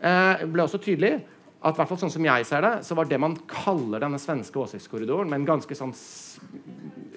eh, 0.00 0.44
ble 0.46 0.62
også 0.62 0.80
tydelig 0.80 1.20
at 1.62 1.74
hvert 1.74 1.88
fall 1.88 1.98
sånn 1.98 2.12
som 2.12 2.24
jeg 2.24 2.46
ser 2.46 2.62
det, 2.62 2.84
så 2.84 2.94
var 2.94 3.04
det 3.06 3.18
man 3.18 3.34
kaller 3.48 4.00
denne 4.00 4.20
svenske 4.22 4.54
åsiktskorridoren, 4.54 5.28
med 5.28 5.40
en 5.40 5.46
ganske 5.46 5.74
sånn 5.74 5.92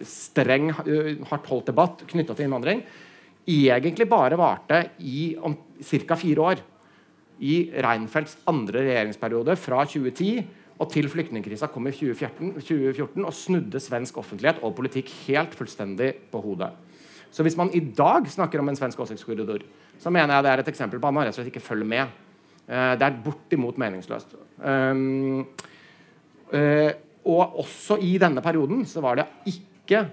streng, 0.01 0.71
hardt 0.71 1.45
holdt 1.47 1.69
debatt 1.69 2.03
knytta 2.07 2.35
til 2.35 2.47
innvandring, 2.47 2.81
egentlig 3.45 4.09
bare 4.09 4.37
varte 4.39 4.89
i 4.99 5.35
ca. 5.35 6.15
fire 6.15 6.37
år. 6.37 6.59
I 7.39 7.71
Reinfeldts 7.71 8.37
andre 8.47 8.81
regjeringsperiode, 8.83 9.55
fra 9.55 9.85
2010 9.85 10.43
og 10.79 10.87
til 10.93 11.09
flyktningkrisa 11.11 11.67
kom 11.73 11.89
i 11.89 11.91
2014, 11.91 12.53
2014 12.61 13.25
og 13.25 13.35
snudde 13.35 13.81
svensk 13.83 14.19
offentlighet 14.21 14.61
og 14.63 14.77
politikk 14.77 15.11
helt 15.25 15.57
fullstendig 15.57 16.13
på 16.31 16.39
hodet. 16.43 16.71
Så 17.29 17.43
hvis 17.45 17.57
man 17.59 17.69
i 17.75 17.81
dag 17.83 18.25
snakker 18.31 18.61
om 18.61 18.71
en 18.71 18.79
svensk 18.79 18.99
åsiktskorridor, 19.03 19.65
så 19.99 20.09
mener 20.13 20.33
jeg 20.33 20.45
det 20.45 20.53
er 20.53 20.63
et 20.63 20.71
eksempel 20.71 21.01
på 21.01 21.09
at 21.09 21.15
man 21.15 21.27
rett 21.27 21.35
og 21.35 21.41
slett 21.41 21.51
ikke 21.51 21.65
følger 21.65 21.89
med. 21.91 22.15
Uh, 22.69 22.95
det 22.95 23.05
er 23.05 23.19
bortimot 23.25 23.77
meningsløst. 23.81 24.33
Um, 24.63 25.43
uh, 26.53 26.91
og 27.29 27.59
også 27.65 27.99
i 28.01 28.15
denne 28.21 28.41
perioden 28.41 28.85
så 28.87 29.03
var 29.03 29.19
det 29.19 29.27
ikke 29.51 30.05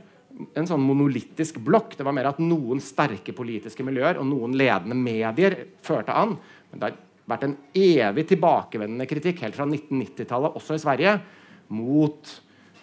en 0.58 0.68
sånn 0.68 0.82
monolittisk 0.84 1.60
blokk. 1.64 1.94
Det 1.96 2.04
var 2.04 2.14
mer 2.16 2.32
at 2.32 2.42
noen 2.42 2.82
sterke 2.84 3.32
politiske 3.36 3.86
miljøer 3.86 4.18
og 4.20 4.28
noen 4.28 4.56
ledende 4.58 4.98
medier 4.98 5.56
førte 5.84 6.12
an. 6.12 6.34
Men 6.72 6.82
det 6.82 6.90
er 6.90 6.98
vært 7.26 7.46
en 7.46 7.56
evig 7.74 8.26
tilbakevendende 8.30 9.06
kritikk 9.10 9.42
helt 9.44 9.56
fra 9.58 9.66
1990-tallet, 9.66 10.58
også 10.58 10.76
i 10.76 10.82
Sverige, 10.82 11.16
mot 11.74 12.32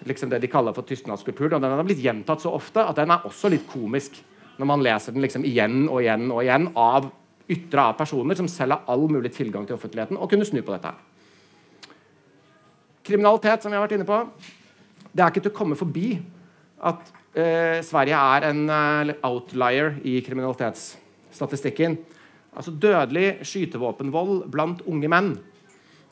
liksom 0.07 0.31
det 0.31 0.41
de 0.43 0.51
kaller 0.51 0.75
for 0.75 0.87
tystnadskulturen. 0.87 1.55
Og 1.57 1.63
den 1.63 1.75
har 1.75 1.87
blitt 1.87 2.03
gjentatt 2.03 2.43
så 2.43 2.51
ofte 2.55 2.83
at 2.83 2.99
den 2.99 3.13
er 3.13 3.27
også 3.27 3.51
litt 3.53 3.67
komisk 3.71 4.19
når 4.59 4.69
man 4.69 4.83
leser 4.85 5.15
den 5.15 5.23
liksom 5.23 5.45
igjen 5.47 5.87
og 5.87 6.03
igjen 6.03 6.27
og 6.29 6.43
igjen 6.43 6.67
av 6.77 7.09
ytre 7.53 7.87
av 7.89 7.97
personer 7.99 8.37
som 8.37 8.47
selv 8.51 8.75
har 8.75 8.91
all 8.91 9.07
mulig 9.11 9.33
tilgang 9.35 9.65
til 9.67 9.75
offentligheten 9.75 10.19
og 10.19 10.29
kunne 10.31 10.47
snu 10.47 10.61
på 10.61 10.75
dette. 10.75 10.93
Kriminalitet, 13.03 13.63
som 13.63 13.71
vi 13.71 13.75
har 13.75 13.83
vært 13.83 13.97
inne 13.97 14.07
på. 14.07 14.19
Det 15.11 15.23
er 15.23 15.31
ikke 15.31 15.43
til 15.43 15.51
å 15.51 15.57
komme 15.57 15.77
forbi 15.77 16.13
at 16.83 17.09
eh, 17.35 17.81
Sverige 17.83 18.19
er 18.19 18.47
en 18.47 18.61
eh, 18.71 19.15
outlier 19.27 19.97
i 20.07 20.19
kriminalitetsstatistikken. 20.23 21.97
Altså 22.53 22.73
dødelig 22.75 23.41
skytevåpenvold 23.47 24.45
blant 24.53 24.83
unge 24.89 25.09
menn. 25.09 25.33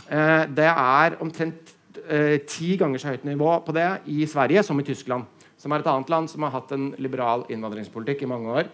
Eh, 0.10 0.44
det 0.50 0.70
er 0.70 1.18
omtrent 1.22 1.76
eh, 2.08 2.42
ti 2.50 2.76
ganger 2.80 3.02
så 3.02 3.14
høyt 3.14 3.28
nivå 3.28 3.54
på 3.66 3.76
det 3.78 3.88
i 4.12 4.26
Sverige 4.30 4.64
som 4.66 4.80
i 4.82 4.86
Tyskland. 4.88 5.28
Som 5.62 5.74
er 5.74 5.84
et 5.84 5.92
annet 5.92 6.10
land 6.10 6.32
som 6.32 6.44
har 6.48 6.56
hatt 6.56 6.74
en 6.74 6.92
liberal 7.02 7.46
innvandringspolitikk 7.54 8.26
i 8.26 8.32
mange 8.32 8.56
år. 8.62 8.72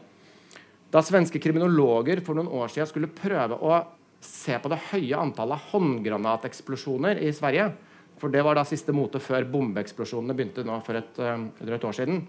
Da 0.93 1.03
svenske 1.03 1.41
kriminologer 1.43 2.23
for 2.23 2.37
noen 2.37 2.47
år 2.47 2.71
siden 2.71 2.87
skulle 2.87 3.11
prøve 3.11 3.59
å 3.59 3.81
se 4.23 4.55
på 4.59 4.71
det 4.71 4.79
høye 4.91 5.19
antallet 5.19 5.67
håndgranateksplosjoner 5.73 7.19
i 7.21 7.33
Sverige, 7.35 7.67
for 8.17 8.33
det 8.33 8.41
var 8.45 8.57
da 8.57 8.63
siste 8.65 8.95
mote 8.95 9.19
før 9.21 9.45
bombeeksplosjonene 9.51 10.33
begynte 10.33 10.63
nå 10.65 10.79
for 10.85 10.97
et 10.97 11.19
uh, 11.21 11.35
drøyt 11.59 11.85
år 11.85 11.97
siden, 11.99 12.23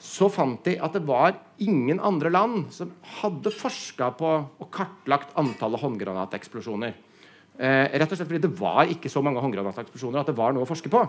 så 0.00 0.30
fant 0.32 0.64
de 0.64 0.78
at 0.80 0.94
det 0.96 1.02
var 1.04 1.34
ingen 1.60 2.00
andre 2.00 2.32
land 2.32 2.70
som 2.72 2.92
hadde 3.20 3.52
forska 3.52 4.10
på 4.16 4.30
og 4.32 4.68
kartlagt 4.72 5.34
antallet 5.40 5.82
håndgranateksplosjoner. 5.82 6.94
Eh, 7.60 7.84
rett 7.92 8.08
og 8.08 8.16
slett 8.16 8.30
fordi 8.30 8.46
det 8.46 8.54
var 8.56 8.88
ikke 8.88 9.12
så 9.12 9.20
mange 9.24 9.42
håndgranateksplosjoner 9.44 10.22
at 10.22 10.30
det 10.30 10.38
var 10.38 10.56
noe 10.56 10.64
å 10.64 10.70
forske 10.70 10.92
på. 10.92 11.02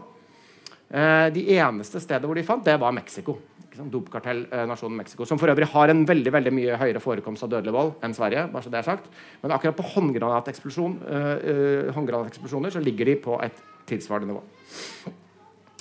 Eh, 0.91 1.29
de 1.31 1.45
eneste 1.55 2.01
stedet 2.03 2.27
hvor 2.27 2.35
de 2.35 2.43
fant, 2.43 2.65
det 2.67 2.75
var 2.81 2.91
Mexico. 2.91 3.37
Dopkartellnasjonen 3.71 4.99
Mexico. 4.99 5.23
Som 5.25 5.39
for 5.39 5.53
øvrig 5.53 5.69
har 5.71 5.93
en 5.93 6.03
veldig 6.05 6.33
veldig 6.35 6.51
mye 6.51 6.79
høyere 6.81 6.99
forekomst 6.99 7.47
av 7.47 7.53
dødelig 7.53 7.71
vold 7.77 7.93
enn 8.03 8.15
Sverige. 8.17 8.49
bare 8.51 8.65
så 8.65 8.73
det 8.73 8.81
er 8.81 8.89
sagt. 8.89 9.07
Men 9.41 9.55
akkurat 9.55 9.79
på 9.79 9.87
håndgranateksplosjon, 9.95 10.99
eh, 11.07 11.93
håndgranateksplosjoner 11.95 12.75
så 12.75 12.83
ligger 12.83 13.05
de 13.05 13.15
på 13.15 13.39
et 13.41 13.63
tilsvarende 13.87 14.33
nivå. 14.33 14.43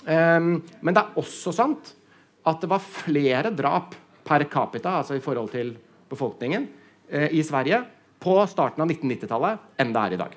Um, 0.00 0.62
men 0.80 0.94
det 0.94 1.02
er 1.02 1.18
også 1.20 1.52
sant 1.52 1.92
at 2.50 2.62
det 2.62 2.70
var 2.70 2.82
flere 2.82 3.52
drap 3.54 3.94
per 4.26 4.44
capita, 4.50 4.98
altså 5.00 5.16
i 5.16 5.24
forhold 5.24 5.50
til 5.54 5.72
befolkningen, 6.10 6.68
eh, 7.08 7.30
i 7.34 7.42
Sverige 7.46 7.82
på 8.20 8.36
starten 8.50 8.84
av 8.84 8.90
1990-tallet 8.90 9.80
enn 9.80 9.94
det 9.94 10.02
er 10.02 10.14
i 10.14 10.20
dag. 10.20 10.36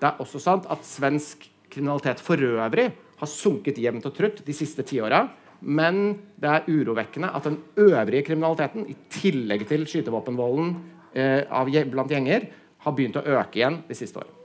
Det 0.00 0.08
er 0.08 0.22
også 0.22 0.40
sant 0.42 0.66
at 0.72 0.86
svensk 0.86 1.46
kriminalitet 1.70 2.22
for 2.24 2.40
øvrig 2.40 2.88
har 3.20 3.30
sunket 3.30 3.78
jevnt 3.78 4.08
og 4.08 4.16
trutt 4.16 4.42
de 4.46 4.56
siste 4.56 4.84
tiåra. 4.86 5.26
Men 5.60 6.14
det 6.40 6.48
er 6.48 6.68
urovekkende 6.72 7.28
at 7.36 7.44
den 7.44 7.58
øvrige 7.76 8.24
kriminaliteten, 8.30 8.86
i 8.88 8.96
tillegg 9.12 9.66
til 9.68 9.84
skytevåpenvolden 9.84 10.72
eh, 11.12 11.84
blant 11.92 12.10
gjenger, 12.10 12.48
har 12.80 12.96
begynt 12.96 13.18
å 13.20 13.24
øke 13.36 13.60
igjen 13.60 13.82
de 13.88 13.96
siste 13.98 14.22
årene. 14.22 14.36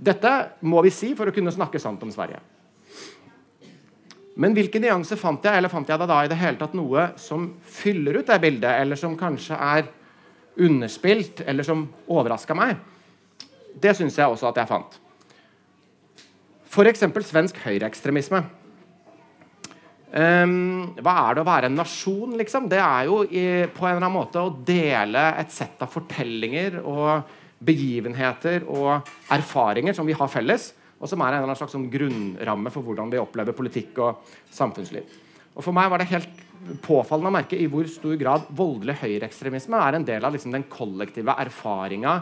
Dette 0.00 0.32
må 0.66 0.80
vi 0.82 0.90
si 0.90 1.12
for 1.14 1.28
å 1.28 1.34
kunne 1.34 1.52
snakke 1.54 1.78
sant 1.78 2.02
om 2.02 2.10
Sverige. 2.10 2.40
Men 4.40 4.54
hvilke 4.56 4.80
nyanser 4.80 5.20
fant 5.20 5.44
jeg 5.44 5.60
eller 5.60 5.72
fant 5.72 5.88
jeg 5.88 6.00
da 6.00 6.20
i 6.24 6.30
det 6.30 6.38
hele 6.40 6.56
tatt 6.60 6.76
noe 6.76 7.10
som 7.20 7.50
fyller 7.60 8.20
ut 8.20 8.30
det 8.30 8.38
bildet, 8.40 8.72
eller 8.72 8.96
som 8.96 9.18
kanskje 9.18 9.58
er 9.58 9.90
underspilt, 10.60 11.42
eller 11.44 11.66
som 11.66 11.84
overraska 12.08 12.56
meg? 12.56 12.78
Det 13.80 13.92
syns 13.96 14.16
jeg 14.16 14.32
også 14.32 14.48
at 14.48 14.62
jeg 14.62 14.70
fant. 14.70 14.96
F.eks. 16.70 17.04
svensk 17.26 17.60
høyreekstremisme. 17.66 18.44
Um, 20.10 20.96
hva 20.98 21.12
er 21.28 21.36
det 21.36 21.42
å 21.44 21.46
være 21.46 21.68
en 21.70 21.76
nasjon, 21.78 22.32
liksom? 22.40 22.66
Det 22.70 22.80
er 22.82 23.06
jo 23.06 23.20
i, 23.26 23.44
på 23.70 23.84
en 23.84 23.92
eller 23.92 24.06
annen 24.06 24.16
måte 24.16 24.42
å 24.42 24.54
dele 24.66 25.28
et 25.38 25.52
sett 25.54 25.82
av 25.84 25.92
fortellinger 25.92 26.80
og 26.80 27.36
begivenheter 27.62 28.64
og 28.70 29.06
erfaringer 29.30 29.94
som 29.94 30.08
vi 30.08 30.16
har 30.16 30.30
felles, 30.32 30.70
og 31.00 31.08
som 31.08 31.22
er 31.24 31.32
en 31.32 31.38
eller 31.40 31.48
annen 31.48 31.58
slags 31.58 31.74
sånn 31.74 31.88
grunnramme 31.92 32.72
for 32.74 32.84
hvordan 32.84 33.10
vi 33.12 33.20
opplever 33.20 33.56
politikk 33.56 33.98
og 34.04 34.36
samfunnsliv. 34.52 35.08
Og 35.56 35.64
For 35.64 35.74
meg 35.74 35.88
var 35.90 36.02
det 36.02 36.10
helt 36.12 36.44
påfallende 36.84 37.32
å 37.32 37.36
merke 37.38 37.58
i 37.58 37.68
hvor 37.72 37.88
stor 37.90 38.18
grad 38.20 38.44
voldelig 38.52 38.98
høyreekstremisme 39.00 39.80
er 39.80 39.96
en 39.96 40.06
del 40.06 40.24
av 40.24 40.34
liksom, 40.34 40.52
den 40.54 40.68
kollektive 40.70 41.34
erfaringa 41.40 42.20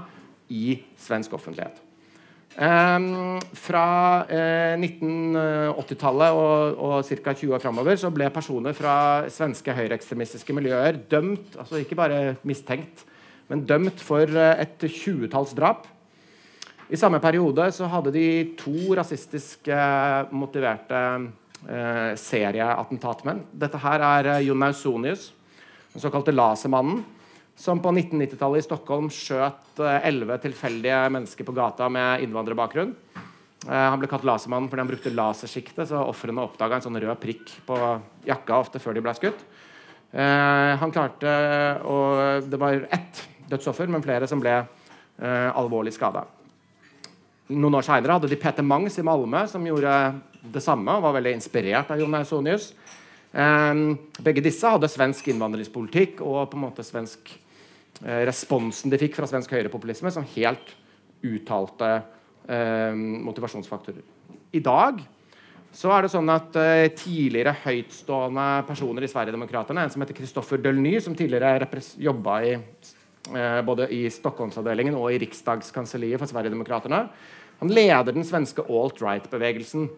i 0.54 0.78
svensk 1.00 1.34
offentlighet. 1.36 1.82
Um, 2.58 3.36
fra 3.54 4.24
eh, 4.34 4.72
1980-tallet 4.80 6.34
og, 6.34 6.80
og 6.80 6.94
ca. 7.06 7.34
20 7.36 7.52
år 7.54 7.62
framover 7.62 8.00
så 8.00 8.10
ble 8.10 8.30
personer 8.34 8.74
fra 8.74 8.94
svenske 9.30 9.74
høyreekstremistiske 9.76 10.56
miljøer 10.56 10.98
dømt, 11.12 11.54
altså 11.60 11.78
ikke 11.78 11.98
bare 12.00 12.22
mistenkt, 12.48 13.04
men 13.52 13.62
dømt 13.68 14.02
for 14.02 14.26
eh, 14.26 14.64
et 14.64 14.88
tjuetalls 14.90 15.54
drap. 15.58 15.86
I 16.88 16.96
samme 16.96 17.20
periode 17.20 17.66
så 17.76 17.88
hadde 17.92 18.14
de 18.14 18.26
to 18.56 18.94
rasistisk 18.96 19.68
eh, 19.68 20.30
motiverte 20.32 21.02
eh, 21.68 22.14
serieattentatmenn. 22.16 23.42
Dette 23.52 23.80
her 23.82 24.04
er 24.06 24.32
eh, 24.32 24.46
Jon 24.46 24.64
Ausonius, 24.64 25.28
den 25.92 26.04
såkalte 26.04 26.32
Lasermannen 26.32 27.04
som 27.58 27.80
på 27.82 27.90
1990-tallet 27.90 28.62
i 28.62 28.66
Stockholm 28.68 29.08
skjøt 29.12 29.82
eh, 29.82 30.06
elleve 30.06 30.38
tilfeldige 30.40 31.00
mennesker 31.10 31.44
på 31.44 31.54
gata 31.56 31.88
med 31.90 32.22
innvandrerbakgrunn. 32.22 32.94
Eh, 33.18 33.74
han 33.74 33.98
ble 33.98 34.10
kalt 34.10 34.26
lasermannen 34.28 34.70
fordi 34.70 34.84
han 34.84 34.92
brukte 34.92 35.14
lasersjiktet, 35.14 35.88
så 35.90 36.04
ofrene 36.06 36.44
oppdaga 36.44 36.78
en 36.78 36.86
sånn 36.86 37.00
rød 37.02 37.18
prikk 37.20 37.56
på 37.66 37.78
jakka 38.28 38.62
ofte 38.62 38.80
før 38.82 38.94
de 38.94 39.02
ble 39.02 39.16
skutt. 39.18 39.42
Eh, 40.14 40.72
han 40.78 40.94
klarte 40.94 41.36
å 41.84 41.98
Det 42.46 42.62
var 42.62 42.86
ett 42.86 43.26
dødsoffer, 43.50 43.90
men 43.90 44.06
flere 44.06 44.30
som 44.30 44.40
ble 44.40 44.62
alvorlig 45.18 45.90
skada. 45.90 46.22
Noen 47.48 47.78
år 47.78 47.86
seinere 47.86 48.18
hadde 48.18 48.28
de 48.30 48.36
Peter 48.40 48.64
Mangs 48.66 48.98
i 49.00 49.04
Malmö, 49.06 49.46
som 49.48 49.64
gjorde 49.64 49.92
det 50.52 50.62
samme 50.62 50.94
og 50.96 51.04
var 51.06 51.16
veldig 51.16 51.32
inspirert 51.38 51.90
av 51.90 52.00
Jon 52.00 52.14
Ausonius. 52.14 52.72
begge 53.32 54.42
disse 54.44 54.68
hadde 54.68 54.88
svensk 54.88 55.26
innvandringspolitikk 55.28 56.22
og 56.24 56.50
på 56.50 56.56
en 56.56 56.64
måte 56.64 56.84
svensk 56.84 57.34
Eh, 57.98 58.22
responsen 58.28 58.92
de 58.92 58.98
fikk 59.00 59.16
fra 59.18 59.26
svensk 59.26 59.50
høyrepopulisme 59.56 60.10
som 60.14 60.26
helt 60.36 60.74
uttalte 61.26 61.88
eh, 62.46 62.94
motivasjonsfaktorer. 62.94 64.04
I 64.54 64.60
dag 64.62 65.00
så 65.74 65.90
er 65.92 66.06
det 66.06 66.12
sånn 66.12 66.30
at 66.30 66.54
eh, 66.62 66.90
tidligere 66.94 67.56
høytstående 67.64 68.46
personer 68.68 69.04
i 69.04 69.10
Sverigedemokraterna, 69.10 69.82
en 69.82 69.92
som 69.92 70.04
heter 70.04 70.16
Kristoffer 70.16 70.62
Dølny, 70.62 70.94
som 71.02 71.16
tidligere 71.18 71.66
jobba 71.98 72.38
i, 72.46 72.54
eh, 72.54 73.58
både 73.66 73.90
i 73.98 74.04
Stockholmsavdelingen 74.14 74.94
og 74.98 75.10
i 75.10 75.18
Riksdagskanselliet 75.24 76.22
for 76.22 76.30
Sverigedemokraterna, 76.30 77.08
han 77.58 77.72
leder 77.74 78.14
den 78.14 78.26
svenske 78.26 78.62
alt-right-bevegelsen. 78.62 79.88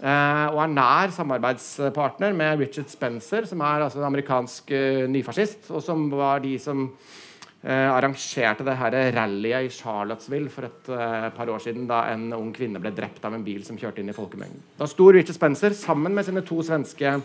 Eh, 0.00 0.46
og 0.54 0.60
er 0.62 0.70
nær 0.72 1.12
samarbeidspartner 1.12 2.32
med 2.36 2.62
Richard 2.62 2.88
Spencer, 2.88 3.44
som 3.48 3.60
er 3.60 3.84
altså 3.84 4.00
en 4.00 4.08
amerikansk 4.08 4.70
eh, 4.72 5.04
nyfascist, 5.10 5.66
og 5.74 5.82
som 5.84 6.06
var 6.12 6.40
de 6.40 6.54
som 6.60 6.86
eh, 6.86 7.88
arrangerte 7.90 8.64
det 8.64 8.78
her 8.80 8.96
rallyet 9.16 9.68
i 9.68 9.74
Charlottesville 9.74 10.52
for 10.52 10.68
et 10.68 10.92
par 11.36 11.52
år 11.52 11.60
siden 11.60 11.88
da 11.90 12.06
en 12.14 12.30
ung 12.36 12.48
kvinne 12.56 12.80
ble 12.80 12.94
drept 12.96 13.24
av 13.28 13.36
en 13.36 13.44
bil 13.44 13.64
som 13.66 13.80
kjørte 13.80 14.00
inn 14.00 14.12
i 14.12 14.16
folkemengden. 14.16 14.62
Da 14.80 14.88
sto 14.88 15.10
Richard 15.12 15.36
Spencer 15.36 15.76
sammen 15.76 16.16
med 16.16 16.28
sine 16.28 16.44
to 16.46 16.62
svenske 16.64 17.18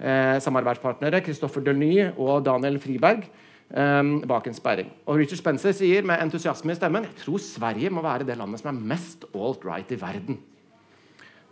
samarbeidspartnere 0.00 1.18
Christoffer 1.20 1.60
Delny 1.60 2.06
og 2.16 2.38
Daniel 2.46 2.78
Friberg 2.80 3.26
eh, 3.70 4.12
bak 4.28 4.46
en 4.50 4.56
sperring. 4.56 4.90
Og 5.06 5.20
Richard 5.20 5.40
Spencer 5.40 5.74
sier 5.76 6.06
med 6.06 6.22
entusiasme 6.22 6.74
i 6.74 6.78
stemmen 6.78 7.08
jeg 7.08 7.18
tror 7.24 7.42
Sverige 7.44 7.92
må 7.94 8.04
være 8.04 8.26
det 8.28 8.38
landet 8.38 8.62
som 8.62 8.72
er 8.72 8.86
mest 8.94 9.26
alt-right 9.30 9.94
i 9.94 10.00
verden. 10.00 10.40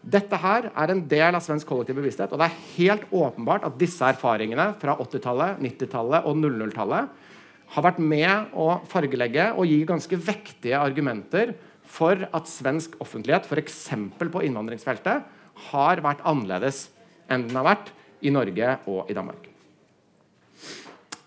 Dette 0.09 0.39
her 0.41 0.71
er 0.71 0.93
en 0.93 1.01
del 1.11 1.35
av 1.35 1.43
svensk 1.43 1.67
kollektiv 1.69 1.99
bevissthet, 1.99 2.31
og 2.33 2.39
det 2.41 2.47
er 2.47 2.61
helt 2.77 3.09
åpenbart 3.11 3.65
at 3.67 3.79
disse 3.81 4.07
erfaringene 4.07 4.71
fra 4.81 4.95
80-tallet, 5.03 5.59
90-tallet 5.65 6.29
og 6.29 6.39
00-tallet 6.39 7.17
har 7.75 7.85
vært 7.85 7.99
med 8.01 8.55
å 8.57 8.79
fargelegge 8.89 9.51
og 9.59 9.69
gi 9.69 9.83
ganske 9.89 10.21
vektige 10.31 10.79
argumenter 10.81 11.53
for 11.89 12.23
at 12.33 12.49
svensk 12.49 12.95
offentlighet, 13.03 13.49
f.eks. 13.49 13.83
på 14.17 14.45
innvandringsfeltet, 14.47 15.27
har 15.69 16.03
vært 16.05 16.25
annerledes 16.29 16.87
enn 17.29 17.49
den 17.49 17.59
har 17.59 17.67
vært 17.67 17.93
i 18.25 18.33
Norge 18.33 18.75
og 18.89 19.11
i 19.11 19.17
Danmark. 19.17 19.49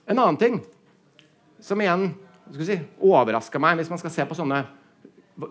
En 0.10 0.18
annen 0.18 0.40
ting 0.40 0.62
som 1.62 1.82
igjen 1.82 2.10
si, 2.58 2.78
overraska 3.00 3.62
meg, 3.62 3.80
hvis 3.80 3.92
man 3.92 4.02
skal 4.02 4.14
se 4.14 4.28
på 4.28 4.38
sånne 4.38 4.64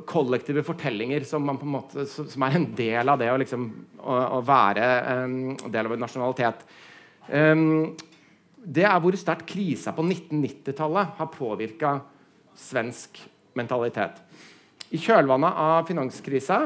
kollektive 0.07 0.63
fortellinger 0.67 1.25
som, 1.27 1.47
måte, 1.65 2.05
som 2.07 2.45
er 2.47 2.59
en 2.59 2.69
del 2.77 3.11
av 3.11 3.19
det 3.21 3.31
å, 3.33 3.39
liksom, 3.41 3.67
å, 3.99 4.19
å 4.39 4.41
være 4.47 4.87
en 5.15 5.37
del 5.73 5.89
av 5.89 5.97
en 5.97 6.05
nasjonalitet. 6.05 6.63
Um, 7.31 7.97
det 8.61 8.85
er 8.85 9.01
hvor 9.01 9.17
sterkt 9.17 9.49
krisa 9.49 9.95
på 9.97 10.05
1990-tallet 10.05 11.17
har 11.17 11.33
påvirka 11.33 11.95
svensk 12.59 13.23
mentalitet. 13.57 14.21
I 14.93 15.01
kjølvannet 15.01 15.61
av 15.65 15.89
finanskrisa 15.89 16.65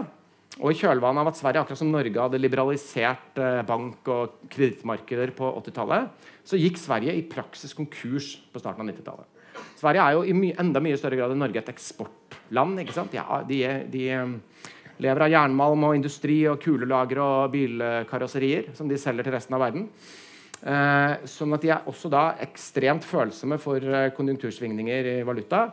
og 0.54 0.70
i 0.70 0.78
kjølvannet 0.78 1.22
av 1.22 1.30
at 1.30 1.38
Sverige 1.38 1.62
akkurat 1.64 1.80
som 1.80 1.90
Norge 1.90 2.20
hadde 2.20 2.38
liberalisert 2.38 3.40
eh, 3.42 3.60
bank- 3.66 4.10
og 4.10 4.36
kredittmarkeder 4.52 5.32
på 5.34 5.48
80-tallet, 5.58 6.10
så 6.46 6.58
gikk 6.58 6.78
Sverige 6.78 7.14
i 7.18 7.24
praksis 7.26 7.74
konkurs 7.74 8.36
på 8.52 8.62
starten 8.62 8.84
av 8.84 8.92
90-tallet. 8.92 9.33
Sverige 9.78 10.04
er 10.04 10.16
jo 10.16 10.24
i 10.24 10.36
my 10.36 10.52
enda 10.62 10.82
mye 10.82 10.98
større 11.00 11.18
grad 11.20 11.34
enn 11.34 11.42
Norge 11.44 11.60
et 11.60 11.72
eksportland. 11.72 12.80
ikke 12.82 12.96
sant? 12.96 13.14
Ja, 13.16 13.42
de, 13.46 13.60
de, 13.92 14.04
eh, 14.10 14.72
lever 15.02 15.26
av 15.26 15.32
jernmalm 15.32 15.88
og 15.88 15.96
industri 15.96 16.42
og 16.50 16.60
kulelagre 16.62 17.24
og 17.24 17.54
bilkarosserier 17.54 18.70
som 18.76 18.90
de 18.90 18.98
selger 19.00 19.26
til 19.26 19.34
resten 19.34 19.56
av 19.56 19.64
verden. 19.64 19.88
Eh, 20.64 21.26
sånn 21.28 21.52
at 21.56 21.64
de 21.64 21.72
er 21.74 21.90
også 21.90 22.08
da 22.12 22.30
ekstremt 22.44 23.04
følsomme 23.04 23.58
for 23.60 23.82
eh, 23.82 24.10
konjunktursvingninger 24.16 25.10
i 25.10 25.18
valuta. 25.26 25.66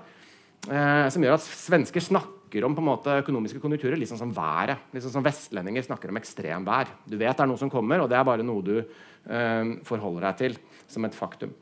Eh, 0.68 1.08
som 1.14 1.24
gjør 1.24 1.38
at 1.38 1.46
svensker 1.46 2.04
snakker 2.04 2.66
om 2.68 2.76
på 2.76 2.84
en 2.84 2.90
måte 2.90 3.14
økonomiske 3.22 3.62
konjunkturer 3.64 4.02
sånn 4.10 4.20
som 4.20 4.34
været. 4.36 4.90
Sånn 4.98 5.16
som 5.16 5.26
vestlendinger 5.26 5.86
snakker 5.88 6.12
om 6.12 6.20
ekstremvær. 6.20 6.92
Du 7.06 7.16
vet 7.16 7.32
det 7.32 7.46
er 7.46 7.50
noe 7.50 7.62
som 7.62 7.72
kommer, 7.72 8.04
og 8.04 8.12
det 8.12 8.20
er 8.20 8.28
bare 8.28 8.46
noe 8.46 8.66
du 8.66 8.76
eh, 8.82 9.76
forholder 9.88 10.28
deg 10.28 10.42
til 10.42 10.60
som 10.92 11.08
et 11.08 11.16
faktum. 11.16 11.54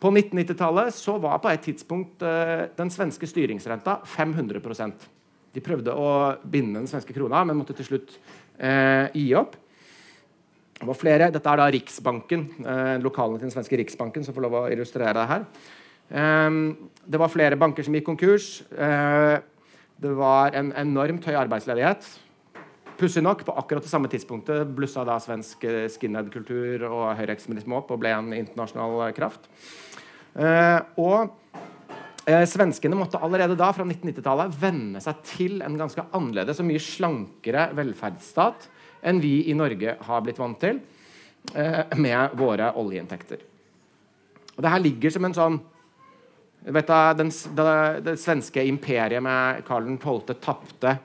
På 0.00 0.08
1990-tallet 0.08 0.94
så 0.96 1.18
var 1.20 1.40
på 1.42 1.50
et 1.52 1.64
tidspunkt 1.64 2.22
eh, 2.24 2.68
den 2.76 2.92
svenske 2.92 3.28
styringsrenta 3.28 3.98
500% 4.08 5.08
De 5.52 5.62
prøvde 5.64 5.92
å 5.92 6.12
binde 6.40 6.78
den 6.78 6.88
svenske 6.88 7.12
krona, 7.12 7.42
men 7.44 7.58
måtte 7.58 7.76
til 7.76 7.88
slutt 7.88 8.14
eh, 8.56 9.10
gi 9.12 9.26
opp. 9.36 9.58
Det 10.80 10.88
var 10.88 10.96
flere, 10.96 11.28
Dette 11.34 11.52
er 11.52 11.60
da 11.60 11.66
Riksbanken, 11.74 12.46
eh, 12.64 12.94
lokalene 13.02 13.40
til 13.40 13.50
den 13.50 13.52
svenske 13.56 13.76
Riksbanken, 13.82 14.24
som 14.24 14.36
får 14.36 14.46
lov 14.46 14.56
å 14.62 14.64
illustrere 14.72 15.12
det 15.18 15.26
her. 15.34 15.44
Eh, 16.08 16.48
det 17.04 17.20
var 17.20 17.34
flere 17.34 17.60
banker 17.60 17.84
som 17.84 17.98
gikk 17.98 18.08
konkurs. 18.08 18.48
Eh, 18.72 19.36
det 20.00 20.16
var 20.16 20.56
en 20.56 20.72
enormt 20.80 21.26
høy 21.28 21.36
arbeidsledighet. 21.36 22.06
Pussig 23.00 23.22
nok, 23.24 23.46
på 23.48 23.52
akkurat 23.56 23.84
det 23.84 23.88
samme 23.88 24.08
tidspunktet 24.12 24.72
blussa 24.76 25.06
da 25.08 25.14
svensk 25.20 25.62
eh, 25.64 25.86
skinhead-kultur 25.88 26.82
og 26.88 27.14
høyreekstremisme 27.16 27.78
opp 27.78 27.94
og 27.94 28.02
ble 28.02 28.12
en 28.12 28.32
internasjonal 28.36 29.06
eh, 29.06 29.14
kraft. 29.16 29.46
Eh, 30.34 30.80
og 31.00 31.36
Eh, 32.30 32.44
svenskene 32.46 32.98
måtte 32.98 33.18
allerede 33.22 33.56
da 33.58 33.70
fra 33.74 33.84
1990-tallet 33.86 34.56
venne 34.60 35.00
seg 35.02 35.22
til 35.26 35.62
en 35.64 35.78
ganske 35.80 36.04
annerledes 36.14 36.60
og 36.60 36.68
mye 36.68 36.82
slankere 36.82 37.70
velferdsstat 37.78 38.68
enn 39.08 39.22
vi 39.22 39.48
i 39.48 39.56
Norge 39.56 39.96
har 40.06 40.24
blitt 40.24 40.38
vant 40.38 40.60
til. 40.60 40.82
eh, 41.54 41.96
med 41.96 42.34
våre 42.36 42.66
oljeinntekter. 42.76 43.38
Og 44.56 44.62
det 44.62 44.70
her 44.70 44.82
ligger 44.84 45.10
som 45.10 45.24
en 45.24 45.34
sånn 45.34 45.60
vet 46.60 46.86
du, 46.86 46.92
den, 47.16 47.30
det, 47.56 47.64
det, 48.04 48.16
svenske 48.20 48.62
imperiet 48.68 49.22
med 49.22 49.64
Karl 49.64 49.88
12. 49.96 50.34
tapte 50.36 50.98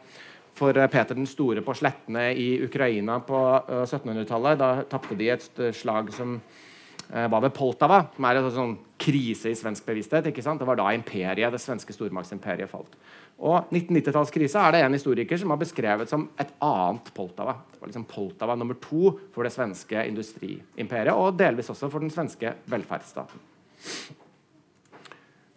for 0.54 0.74
Peter 0.74 1.16
den 1.16 1.26
store 1.26 1.64
på 1.64 1.74
slettene 1.74 2.34
i 2.36 2.60
Ukraina 2.66 3.22
på 3.24 3.40
1700-tallet. 3.86 4.60
Da 4.60 4.84
tapte 4.92 5.16
de 5.16 5.30
et 5.32 5.64
slag 5.74 6.12
som 6.14 6.42
var 7.10 7.42
ved 7.44 7.54
Poltava, 7.54 8.00
som 8.16 8.26
er 8.28 8.40
en 8.40 8.52
sånn 8.54 8.74
krise 9.02 9.52
i 9.52 9.58
svensk 9.58 9.86
bevissthet. 9.86 10.32
ikke 10.32 10.44
sant? 10.44 10.60
Det 10.62 10.68
var 10.68 10.80
da 10.80 10.90
imperiet, 10.96 11.52
det 11.54 11.62
svenske 11.62 11.94
stormaktsimperiet 11.94 12.72
falt. 12.72 12.96
Og 13.36 13.68
1990-tallskrisa 13.74 14.64
er 14.64 14.76
det 14.76 14.84
en 14.86 14.96
historiker 14.96 15.40
som 15.40 15.52
har 15.52 15.60
beskrevet 15.60 16.10
som 16.10 16.30
et 16.40 16.54
annet 16.64 17.10
Poltava. 17.16 17.58
Det 17.74 17.82
var 17.82 17.92
liksom 17.92 18.08
Poltava 18.08 18.56
nummer 18.56 18.78
to 18.80 19.12
for 19.36 19.44
det 19.44 19.52
svenske 19.54 20.06
industriimperiet, 20.08 21.14
og 21.14 21.36
delvis 21.40 21.70
også 21.74 21.92
for 21.92 22.04
den 22.04 22.14
svenske 22.14 22.56
velferdsstaten. 22.72 23.42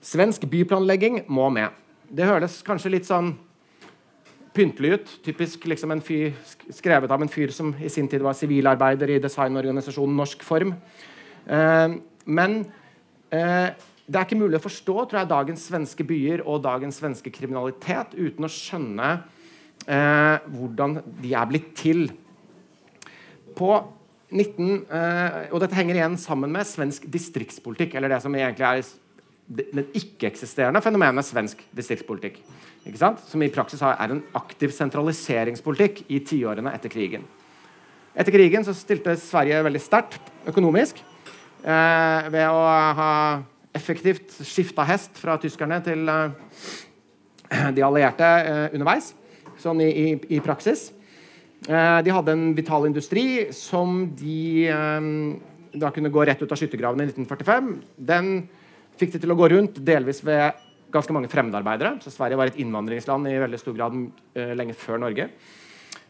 Svensk 0.08 0.46
byplanlegging 0.50 1.22
må 1.30 1.48
med. 1.54 1.70
Det 2.08 2.26
høres 2.26 2.62
kanskje 2.66 2.92
litt 2.96 3.06
sånn 3.06 3.34
pyntelig 4.56 4.96
ut. 4.96 5.10
Typisk 5.22 5.66
liksom 5.70 5.92
en 5.94 6.02
fyr, 6.02 6.32
skrevet 6.74 7.12
av 7.14 7.22
en 7.22 7.30
fyr 7.30 7.52
som 7.54 7.70
i 7.78 7.90
sin 7.92 8.08
tid 8.10 8.24
var 8.24 8.34
sivilarbeider 8.34 9.14
i 9.14 9.20
designorganisasjonen 9.22 10.18
Norsk 10.18 10.42
Form. 10.46 10.74
Eh, 11.48 11.98
men 12.28 12.58
eh, 13.32 13.68
det 14.08 14.16
er 14.16 14.24
ikke 14.24 14.40
mulig 14.40 14.56
å 14.56 14.64
forstå 14.64 14.94
tror 15.00 15.20
jeg, 15.20 15.30
dagens 15.32 15.66
svenske 15.68 16.06
byer 16.08 16.44
og 16.48 16.62
dagens 16.64 17.00
svenske 17.00 17.32
kriminalitet 17.32 18.14
uten 18.16 18.46
å 18.46 18.52
skjønne 18.52 19.10
eh, 19.84 20.46
hvordan 20.54 20.98
de 21.20 21.34
er 21.36 21.50
blitt 21.50 21.74
til. 21.76 22.06
På 23.58 23.74
19, 24.32 24.86
eh, 24.92 25.36
og 25.52 25.60
dette 25.60 25.76
henger 25.76 25.98
igjen 25.98 26.16
sammen 26.20 26.52
med 26.52 26.68
svensk 26.68 27.04
distriktspolitikk, 27.08 27.96
eller 27.96 28.12
det 28.12 28.22
som 28.24 28.34
egentlig 28.36 28.68
er 28.68 28.88
det 29.48 29.86
ikke-eksisterende 29.96 30.82
fenomenet 30.84 31.24
svensk 31.24 31.62
distriktspolitikk. 31.76 32.42
Som 33.28 33.44
i 33.44 33.52
praksis 33.52 33.80
er 33.84 34.12
en 34.12 34.24
aktiv 34.36 34.72
sentraliseringspolitikk 34.76 36.02
i 36.12 36.20
tiårene 36.24 36.72
etter 36.76 36.92
krigen. 36.92 37.24
Etter 38.18 38.34
krigen 38.34 38.64
så 38.66 38.74
stilte 38.76 39.16
Sverige 39.20 39.62
veldig 39.64 39.80
sterkt 39.84 40.32
økonomisk 40.48 41.00
ved 41.62 42.44
å 42.48 42.60
ha 42.98 43.12
effektivt 43.78 44.36
skifta 44.46 44.84
hest 44.88 45.18
fra 45.20 45.36
tyskerne 45.40 45.80
til 45.86 46.08
uh, 46.08 46.30
de 47.74 47.84
allierte 47.84 48.28
uh, 48.46 48.66
underveis, 48.76 49.12
sånn 49.60 49.82
i, 49.84 49.88
i, 49.88 50.06
i 50.38 50.40
praksis. 50.44 50.92
De 51.58 52.12
hadde 52.14 52.32
en 52.32 52.52
vital 52.54 52.84
industri 52.86 53.48
som 53.52 54.04
de 54.14 54.68
da 55.74 55.88
kunne 55.90 56.12
gå 56.14 56.22
rett 56.24 56.38
ut 56.38 56.52
av 56.54 56.60
skyttergravene 56.60 57.02
i 57.02 57.08
1945. 57.10 57.72
Den 57.98 58.28
fikk 58.96 59.16
de 59.16 59.20
til 59.24 59.34
å 59.34 59.36
gå 59.36 59.48
rundt, 59.50 59.80
delvis 59.82 60.22
ved 60.22 60.54
ganske 60.94 61.12
mange 61.12 61.28
fremmedarbeidere. 61.28 61.96
Så 62.04 62.14
Sverige 62.14 62.38
var 62.38 62.52
et 62.52 62.60
innvandringsland 62.62 63.26
i 63.26 63.34
veldig 63.42 63.58
stor 63.58 63.74
grad 63.74 63.98
lenge 64.62 64.78
før 64.78 65.02
Norge. 65.02 65.26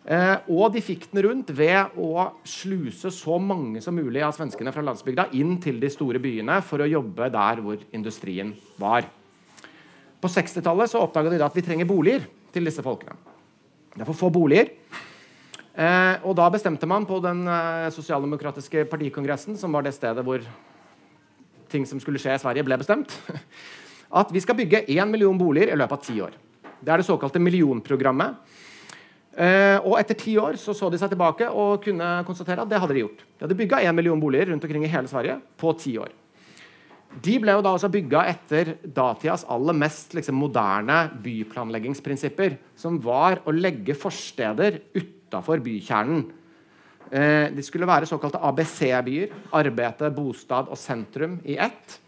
Eh, 0.09 0.37
og 0.49 0.71
de 0.73 0.81
fikk 0.81 1.11
den 1.11 1.21
rundt 1.27 1.51
ved 1.53 1.99
å 2.01 2.31
sluse 2.49 3.11
så 3.13 3.37
mange 3.37 3.83
som 3.85 3.93
mulig 3.93 4.23
av 4.25 4.33
svenskene 4.33 4.73
fra 4.73 4.81
landsbygda 4.87 5.27
inn 5.37 5.59
til 5.61 5.77
de 5.83 5.91
store 5.93 6.21
byene 6.23 6.63
for 6.65 6.81
å 6.81 6.89
jobbe 6.89 7.29
der 7.35 7.61
hvor 7.61 7.83
industrien 7.93 8.55
var. 8.81 9.05
På 10.19 10.31
60-tallet 10.33 10.95
oppdaga 10.97 11.35
de 11.35 11.43
at 11.45 11.59
vi 11.59 11.65
trenger 11.67 11.89
boliger 11.91 12.25
til 12.55 12.65
disse 12.65 12.83
folkene. 12.83 13.19
Det 13.93 14.01
er 14.01 14.09
for 14.09 14.17
få 14.17 14.31
boliger. 14.33 14.71
Eh, 15.77 16.25
og 16.25 16.33
da 16.41 16.47
bestemte 16.51 16.89
man 16.89 17.05
på 17.07 17.21
den 17.23 17.45
eh, 17.45 17.91
sosialdemokratiske 17.93 18.87
partikongressen, 18.89 19.59
som 19.61 19.77
var 19.77 19.85
det 19.85 19.93
stedet 19.95 20.25
hvor 20.25 20.41
ting 21.69 21.85
som 21.85 22.01
skulle 22.01 22.23
skje 22.23 22.33
i 22.33 22.41
Sverige, 22.41 22.65
ble 22.65 22.81
bestemt, 22.81 23.13
at 24.23 24.33
vi 24.33 24.41
skal 24.41 24.57
bygge 24.57 24.87
én 24.89 25.13
million 25.13 25.37
boliger 25.37 25.75
i 25.75 25.77
løpet 25.77 25.99
av 25.99 26.09
ti 26.09 26.17
år. 26.25 26.41
Det 26.81 26.95
er 26.95 27.03
det 27.03 27.07
såkalte 27.11 27.43
millionprogrammet 27.43 28.57
Eh, 29.39 29.79
og 29.87 29.95
etter 30.01 30.17
ti 30.19 30.33
år 30.41 30.57
så, 30.59 30.75
så 30.75 30.89
de 30.91 30.99
seg 30.99 31.13
tilbake 31.13 31.47
og 31.47 31.85
kunne 31.85 32.07
konstatere 32.27 32.65
at 32.65 32.71
det 32.71 32.81
hadde 32.83 32.97
de 32.97 33.05
gjort. 33.05 33.21
De 33.23 33.45
hadde 33.47 33.59
bygga 33.61 33.83
én 33.87 33.95
million 33.95 34.19
boliger 34.19 34.51
rundt 34.51 34.65
omkring 34.67 34.87
i 34.87 34.91
hele 34.91 35.11
Sverige 35.11 35.39
på 35.61 35.75
ti 35.79 35.95
år. 36.03 36.11
De 37.23 37.37
ble 37.41 37.55
jo 37.55 37.63
da 37.65 37.71
også 37.73 37.89
bygga 37.93 38.25
etter 38.29 38.75
datidas 38.83 39.47
aller 39.49 39.77
mest 39.79 40.13
liksom, 40.19 40.37
moderne 40.37 40.99
byplanleggingsprinsipper, 41.23 42.59
som 42.77 42.99
var 43.03 43.41
å 43.49 43.55
legge 43.55 43.97
forsteder 43.97 44.83
utafor 44.99 45.63
bykjernen. 45.65 46.27
Eh, 47.09 47.47
de 47.55 47.65
skulle 47.65 47.89
være 47.89 48.11
såkalte 48.11 48.43
ABC-byer. 48.45 49.33
Arbeide, 49.57 50.11
bostad 50.19 50.69
og 50.69 50.79
sentrum 50.79 51.39
i 51.47 51.57
ett. 51.57 52.01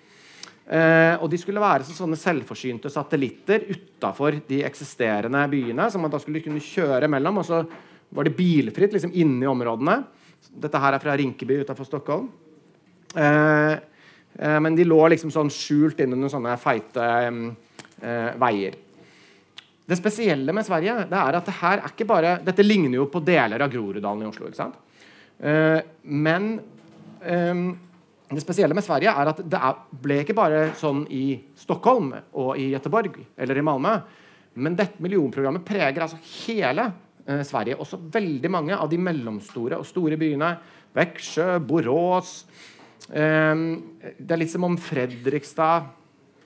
Eh, 0.71 1.17
og 1.19 1.27
de 1.33 1.39
skulle 1.41 1.63
være 1.63 1.83
sånne 1.89 2.19
selvforsynte 2.19 2.93
satellitter 2.93 3.65
utafor 3.73 4.37
de 4.47 4.61
eksisterende 4.63 5.43
byene. 5.51 5.91
som 5.91 6.01
man 6.01 6.11
da 6.11 6.19
skulle 6.19 6.43
kunne 6.43 6.63
kjøre 6.63 7.09
mellom, 7.09 7.39
og 7.39 7.45
så 7.45 7.65
var 8.11 8.25
det 8.25 8.37
bilfritt 8.37 8.93
liksom 8.93 9.11
inni 9.15 9.47
områdene. 9.47 10.05
Dette 10.63 10.79
her 10.79 10.95
er 10.95 11.03
fra 11.03 11.17
Rinkeby 11.17 11.65
utafor 11.65 11.85
Stockholm. 11.85 12.29
Eh, 13.17 13.73
eh, 14.39 14.61
men 14.61 14.77
de 14.77 14.85
lå 14.87 15.01
liksom 15.11 15.31
sånn 15.31 15.51
skjult 15.51 15.99
innunder 16.01 16.31
sånne 16.31 16.57
feite 16.57 17.03
eh, 17.03 18.31
veier. 18.39 18.79
Det 19.91 19.99
spesielle 19.99 20.55
med 20.55 20.67
Sverige 20.67 21.09
det 21.11 21.19
er 21.19 21.35
at 21.35 21.47
det 21.51 21.59
her 21.59 21.81
er 21.83 21.91
ikke 21.91 22.07
bare, 22.07 22.39
dette 22.47 22.63
ligner 22.63 23.01
jo 23.01 23.09
på 23.11 23.25
deler 23.27 23.59
av 23.59 23.73
Groruddalen 23.73 24.23
i 24.23 24.31
Oslo. 24.31 24.47
ikke 24.47 24.63
sant? 24.63 24.79
Eh, 25.41 25.81
men 26.07 26.61
eh, 27.27 27.65
det 28.39 28.45
spesielle 28.45 28.77
med 28.77 28.85
Sverige 28.87 29.11
er 29.11 29.29
at 29.33 29.41
det 29.43 29.61
ble 30.05 30.21
ikke 30.23 30.37
bare 30.39 30.69
sånn 30.79 31.03
i 31.11 31.35
Stockholm 31.59 32.13
og 32.39 32.53
i 32.61 32.69
Göteborg 32.71 33.17
eller 33.35 33.59
i 33.59 33.65
Malmö. 33.67 33.95
Men 34.63 34.77
dette 34.79 35.03
millionprogrammet 35.03 35.65
preger 35.67 36.05
altså 36.05 36.19
hele 36.47 36.85
eh, 37.27 37.43
Sverige. 37.47 37.79
Også 37.83 37.99
veldig 37.99 38.53
mange 38.53 38.77
av 38.77 38.91
de 38.91 39.01
mellomstore 39.03 39.81
og 39.81 39.89
store 39.89 40.19
byene. 40.21 40.53
Växjö, 40.95 41.59
Borås 41.63 42.45
eh, 43.11 43.67
Det 44.19 44.31
er 44.31 44.41
litt 44.41 44.55
som 44.55 44.67
om 44.67 44.79
Fredrikstad, 44.79 45.91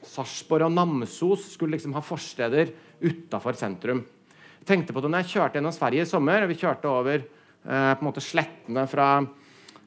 Sarpsborg 0.05 0.66
og 0.66 0.75
Namsos 0.77 1.53
skulle 1.55 1.77
liksom 1.77 1.94
ha 1.97 2.05
forsteder 2.05 2.73
utafor 3.05 3.57
sentrum. 3.61 4.05
Jeg 4.61 4.68
tenkte 4.68 4.97
på 4.97 5.01
det 5.05 5.12
når 5.12 5.25
jeg 5.25 5.37
kjørte 5.37 5.59
gjennom 5.59 5.77
Sverige 5.77 6.05
i 6.05 6.09
sommer. 6.09 6.44
og 6.44 6.53
Vi 6.53 6.61
kjørte 6.64 6.88
over 6.88 7.18
eh, 7.20 7.92
på 7.92 8.01
en 8.01 8.09
måte 8.09 8.25
slettene 8.25 8.88
fra 8.88 9.09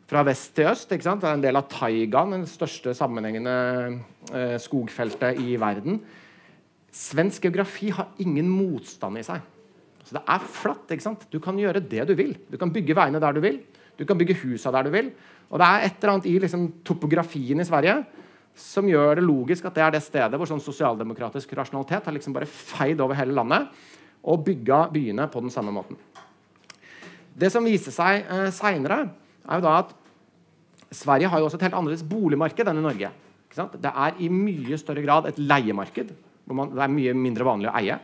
fra 0.07 0.23
vest 0.23 0.53
til 0.55 0.69
øst. 0.69 0.89
Det 0.89 1.05
er 1.05 1.33
en 1.33 1.43
del 1.43 1.59
av 1.59 1.67
taigaen, 1.71 2.35
den 2.37 2.47
største 2.47 2.93
sammenhengende 2.95 3.55
eh, 4.31 4.55
skogfeltet 4.63 5.39
i 5.43 5.57
verden. 5.59 5.99
Svensk 6.91 7.43
geografi 7.43 7.91
har 7.93 8.13
ingen 8.23 8.47
motstand 8.49 9.19
i 9.19 9.25
seg. 9.27 9.43
Så 10.07 10.15
Det 10.15 10.23
er 10.23 10.39
flatt. 10.39 10.91
ikke 10.91 11.03
sant? 11.03 11.27
Du 11.29 11.39
kan 11.39 11.57
gjøre 11.59 11.83
det 11.83 12.07
du 12.07 12.15
vil. 12.15 12.37
Du 12.49 12.57
kan 12.57 12.71
bygge 12.71 12.95
veiene 12.95 13.19
der 13.19 13.33
du 13.33 13.41
vil. 13.41 13.59
Du 13.97 14.05
kan 14.05 14.17
bygge 14.17 14.39
husa 14.43 14.71
der 14.71 14.83
du 14.83 14.89
vil. 14.89 15.11
Og 15.51 15.59
det 15.59 15.67
er 15.67 15.85
et 15.85 15.99
eller 15.99 16.13
annet 16.13 16.25
i 16.25 16.39
liksom, 16.39 16.71
topografien 16.83 17.59
i 17.59 17.67
Sverige 17.67 18.05
som 18.57 18.87
gjør 18.89 19.19
det 19.19 19.23
logisk 19.23 19.67
at 19.69 19.75
det 19.75 19.83
er 19.85 19.91
det 19.93 20.01
stedet 20.01 20.37
hvor 20.39 20.49
sånn 20.49 20.63
sosialdemokratisk 20.63 21.51
rasjonalitet 21.53 22.07
har 22.07 22.15
liksom 22.15 22.33
bare 22.33 22.49
feid 22.49 23.01
over 23.03 23.17
hele 23.19 23.35
landet 23.37 23.67
og 24.23 24.41
bygga 24.47 24.87
byene 24.89 25.27
på 25.29 25.43
den 25.43 25.53
samme 25.53 25.71
måten. 25.75 25.99
Det 27.37 27.51
som 27.53 27.67
viser 27.67 27.93
seg 27.93 28.25
eh, 28.25 28.49
seinere, 28.55 29.03
er 29.47 29.60
jo 29.60 29.65
da 29.65 29.77
at 29.81 29.95
Sverige 30.93 31.31
har 31.31 31.41
jo 31.41 31.48
også 31.48 31.60
et 31.60 31.65
helt 31.67 31.75
annerledes 31.77 32.06
boligmarked 32.08 32.69
enn 32.69 32.79
i 32.79 32.85
Norge. 32.85 33.10
Det 33.58 33.91
er 33.91 34.21
i 34.23 34.29
mye 34.31 34.77
større 34.79 35.04
grad 35.04 35.27
et 35.27 35.39
leiemarked, 35.41 36.13
hvor 36.45 36.60
man, 36.60 36.71
det 36.75 36.83
er 36.83 36.93
mye 36.93 37.15
mindre 37.17 37.48
vanlig 37.48 37.71
å 37.71 37.75
eie. 37.79 37.98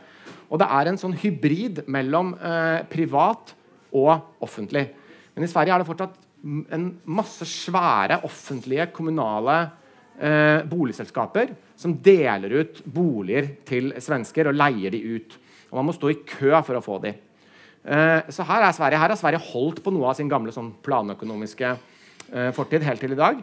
Og 0.50 0.60
det 0.60 0.68
er 0.76 0.90
en 0.90 1.00
sånn 1.00 1.16
hybrid 1.16 1.84
mellom 1.90 2.34
eh, 2.36 2.82
privat 2.90 3.54
og 3.94 4.44
offentlig. 4.44 4.84
Men 5.34 5.46
i 5.46 5.50
Sverige 5.50 5.76
er 5.76 5.82
det 5.82 5.88
fortsatt 5.88 6.20
en 6.76 6.88
masse 7.16 7.46
svære 7.48 8.20
offentlige, 8.28 8.90
kommunale 8.92 9.56
eh, 10.18 10.60
boligselskaper 10.68 11.54
som 11.80 11.96
deler 12.04 12.58
ut 12.60 12.82
boliger 12.84 13.54
til 13.66 13.94
svensker 14.02 14.50
og 14.50 14.58
leier 14.58 14.92
de 14.92 15.00
ut. 15.16 15.38
Og 15.70 15.78
man 15.80 15.88
må 15.88 15.96
stå 15.96 16.12
i 16.12 16.20
kø 16.20 16.52
for 16.66 16.78
å 16.78 16.84
få 16.84 17.00
de. 17.06 17.14
Eh, 17.84 18.30
så 18.32 18.44
her, 18.48 18.64
Sverige, 18.72 18.98
her 18.98 19.12
har 19.12 19.20
Sverige 19.20 19.44
holdt 19.52 19.82
på 19.84 19.92
noe 19.92 20.08
av 20.08 20.16
sin 20.16 20.30
gamle 20.30 20.52
sånn 20.54 20.70
planøkonomiske 20.84 21.68
eh, 21.68 22.48
fortid 22.56 22.86
helt 22.86 23.04
til 23.04 23.12
i 23.12 23.18
dag. 23.18 23.42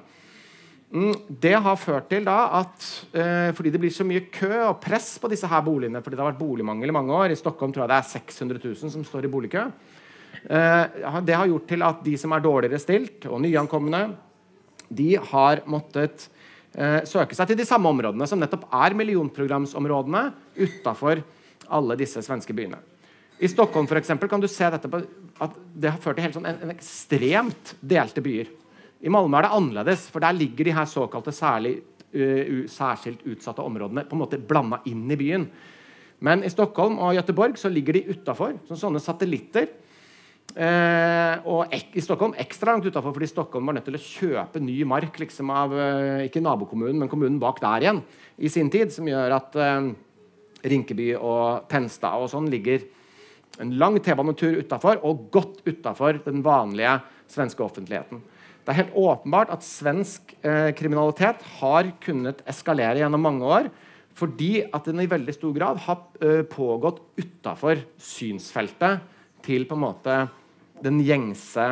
Mm, 0.92 1.14
det 1.44 1.54
har 1.62 1.78
ført 1.80 2.10
til 2.12 2.26
da 2.26 2.40
at 2.58 2.88
eh, 3.14 3.52
fordi 3.56 3.72
det 3.72 3.80
blir 3.84 3.94
så 3.94 4.04
mye 4.08 4.26
kø 4.34 4.50
og 4.66 4.82
press 4.84 5.14
på 5.22 5.30
disse 5.32 5.48
her 5.48 5.62
boligene 5.64 6.02
fordi 6.04 6.18
det 6.18 6.26
har 6.26 6.34
vært 6.34 6.42
boligmangel 6.42 6.92
i 6.92 6.96
mange 6.98 7.16
år 7.16 7.32
I 7.32 7.38
Stockholm 7.40 7.72
tror 7.72 7.86
jeg 7.86 7.94
det 7.94 8.00
er 8.02 8.10
600 8.10 8.60
000 8.66 8.94
som 8.98 9.06
står 9.08 9.30
i 9.30 9.32
boligkø. 9.32 9.64
det 10.42 11.38
har 11.38 11.48
gjort 11.48 11.70
til 11.70 11.88
at 11.88 12.04
de 12.04 12.18
som 12.18 12.34
er 12.34 12.44
dårligere 12.44 12.82
stilt, 12.82 13.28
og 13.30 13.40
nyankomne, 13.44 14.04
de 14.90 15.10
har 15.32 15.62
måttet 15.70 16.28
søke 17.08 17.36
seg 17.36 17.52
til 17.52 17.60
de 17.60 17.68
samme 17.68 17.92
områdene 17.92 18.28
som 18.28 18.40
nettopp 18.42 18.66
er 18.74 18.96
millionprogramsområdene 18.98 20.30
utafor 20.60 21.22
alle 21.70 22.00
disse 22.00 22.24
svenske 22.26 22.56
byene. 22.56 22.80
I 23.42 23.50
Stockholm 23.50 23.88
for 23.90 23.98
eksempel, 23.98 24.30
kan 24.30 24.42
du 24.42 24.48
se 24.52 24.68
dette 24.70 24.90
på, 24.90 25.00
at 25.42 25.54
det 25.74 25.90
har 25.90 26.02
ført 26.02 26.20
til 26.20 26.28
helt 26.28 26.36
sånn 26.38 26.46
en, 26.46 26.60
en 26.62 26.74
ekstremt 26.76 27.74
delte 27.82 28.22
byer. 28.22 28.52
I 29.02 29.10
Malmö 29.10 29.40
er 29.40 29.48
det 29.48 29.56
annerledes, 29.58 30.04
for 30.14 30.22
der 30.22 30.38
ligger 30.38 30.68
de 30.68 30.76
her 30.78 30.86
såkalte 30.90 31.34
særlig, 31.34 31.80
uh, 32.14 32.60
særskilt 32.70 33.24
utsatte 33.26 33.66
områdene 33.66 34.06
på 34.06 34.18
en 34.18 34.22
måte 34.22 34.38
blanda 34.38 34.84
inn 34.92 35.08
i 35.10 35.18
byen. 35.18 35.48
Men 36.22 36.46
i 36.46 36.52
Stockholm 36.54 37.00
og 37.02 37.16
Göteborg 37.18 37.58
så 37.58 37.72
ligger 37.74 37.98
de 37.98 38.12
utafor, 38.14 38.60
som 38.68 38.78
sånne 38.78 39.02
satellitter. 39.02 39.72
Eh, 40.52 41.48
og 41.50 41.72
ek, 41.74 41.96
i 41.98 42.04
Stockholm 42.04 42.36
ekstra 42.38 42.76
langt 42.76 42.86
utafor, 42.86 43.16
fordi 43.16 43.30
Stockholm 43.32 43.70
var 43.72 43.78
nødt 43.78 43.88
til 43.88 43.98
å 43.98 44.02
kjøpe 44.04 44.62
ny 44.62 44.76
mark 44.86 45.18
liksom 45.18 45.50
av 45.56 45.74
eh, 45.74 46.26
ikke 46.28 46.44
nabokommunen, 46.44 47.00
men 47.00 47.10
kommunen 47.10 47.40
bak 47.42 47.62
der 47.64 47.88
igjen 47.88 48.04
i 48.38 48.52
sin 48.54 48.70
tid, 48.70 48.92
som 48.94 49.08
gjør 49.10 49.34
at 49.40 49.58
Rinkeby 50.62 51.14
og 51.16 51.70
Tenstad 51.72 52.22
og 52.22 52.30
sånn 52.30 52.52
ligger 52.52 52.84
en 53.62 53.74
lang 53.78 54.00
T-banetur 54.02 54.60
utafor, 54.64 55.00
og 55.06 55.28
godt 55.34 55.62
utafor 55.68 56.20
den 56.26 56.42
vanlige 56.46 56.98
svenske 57.32 57.64
offentligheten. 57.64 58.22
Det 58.62 58.74
er 58.74 58.80
helt 58.84 58.98
åpenbart 58.98 59.54
at 59.54 59.66
svensk 59.66 60.36
eh, 60.46 60.70
kriminalitet 60.78 61.42
har 61.60 61.90
kunnet 62.04 62.44
eskalere 62.50 63.02
gjennom 63.02 63.26
mange 63.26 63.48
år 63.48 63.72
fordi 64.18 64.60
at 64.68 64.86
den 64.86 65.00
i 65.02 65.10
veldig 65.10 65.34
stor 65.34 65.54
grad 65.56 65.80
har 65.86 66.02
eh, 66.22 66.44
pågått 66.46 67.00
utafor 67.18 67.80
synsfeltet 67.98 69.02
til 69.46 69.66
på 69.66 69.78
en 69.78 69.84
måte 69.86 70.18
den 70.84 71.00
gjengse 71.06 71.68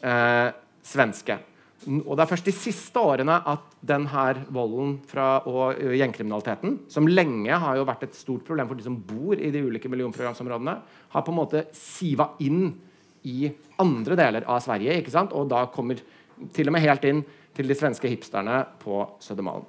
eh, 0.00 0.48
svenske. 0.84 1.36
Og 1.84 2.16
Det 2.16 2.22
er 2.22 2.30
først 2.30 2.48
de 2.48 2.54
siste 2.56 3.00
årene 3.00 3.36
at 3.50 3.74
denne 3.84 4.24
volden 4.54 4.96
fra, 5.08 5.42
og 5.44 5.76
gjengkriminaliteten, 5.76 6.78
som 6.88 7.08
lenge 7.08 7.58
har 7.60 7.76
jo 7.76 7.86
vært 7.88 8.06
et 8.06 8.16
stort 8.16 8.44
problem 8.46 8.70
for 8.70 8.78
de 8.78 8.86
som 8.86 8.96
bor 8.96 9.36
i 9.36 9.50
de 9.52 9.62
ulike 9.66 9.90
millionprogramsområdene, 9.92 10.76
har 11.12 11.24
på 11.24 11.32
en 11.32 11.38
måte 11.38 11.66
siva 11.76 12.30
inn 12.44 12.70
i 13.24 13.50
andre 13.80 14.16
deler 14.16 14.48
av 14.48 14.62
Sverige. 14.64 14.96
ikke 14.98 15.12
sant? 15.12 15.32
Og 15.32 15.48
da 15.48 15.66
kommer 15.72 16.00
til 16.54 16.68
og 16.68 16.76
med 16.76 16.84
helt 16.84 17.04
inn 17.08 17.24
til 17.54 17.68
de 17.68 17.76
svenske 17.78 18.10
hipsterne 18.10 18.64
på 18.82 19.04
Sødermalm. 19.22 19.66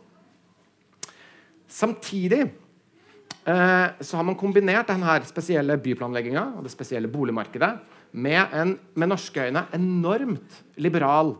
Samtidig 1.67 2.41
eh, 2.45 3.87
så 3.99 4.17
har 4.17 4.25
man 4.25 4.37
kombinert 4.39 4.89
denne 4.89 5.17
spesielle 5.27 5.77
byplanlegginga 5.81 6.45
og 6.57 6.65
det 6.65 6.73
spesielle 6.73 7.11
boligmarkedet 7.11 7.73
med 8.15 8.53
en 8.55 8.77
med 8.95 9.11
norske 9.11 9.49
øyne 9.49 9.65
enormt 9.75 10.61
liberal 10.79 11.35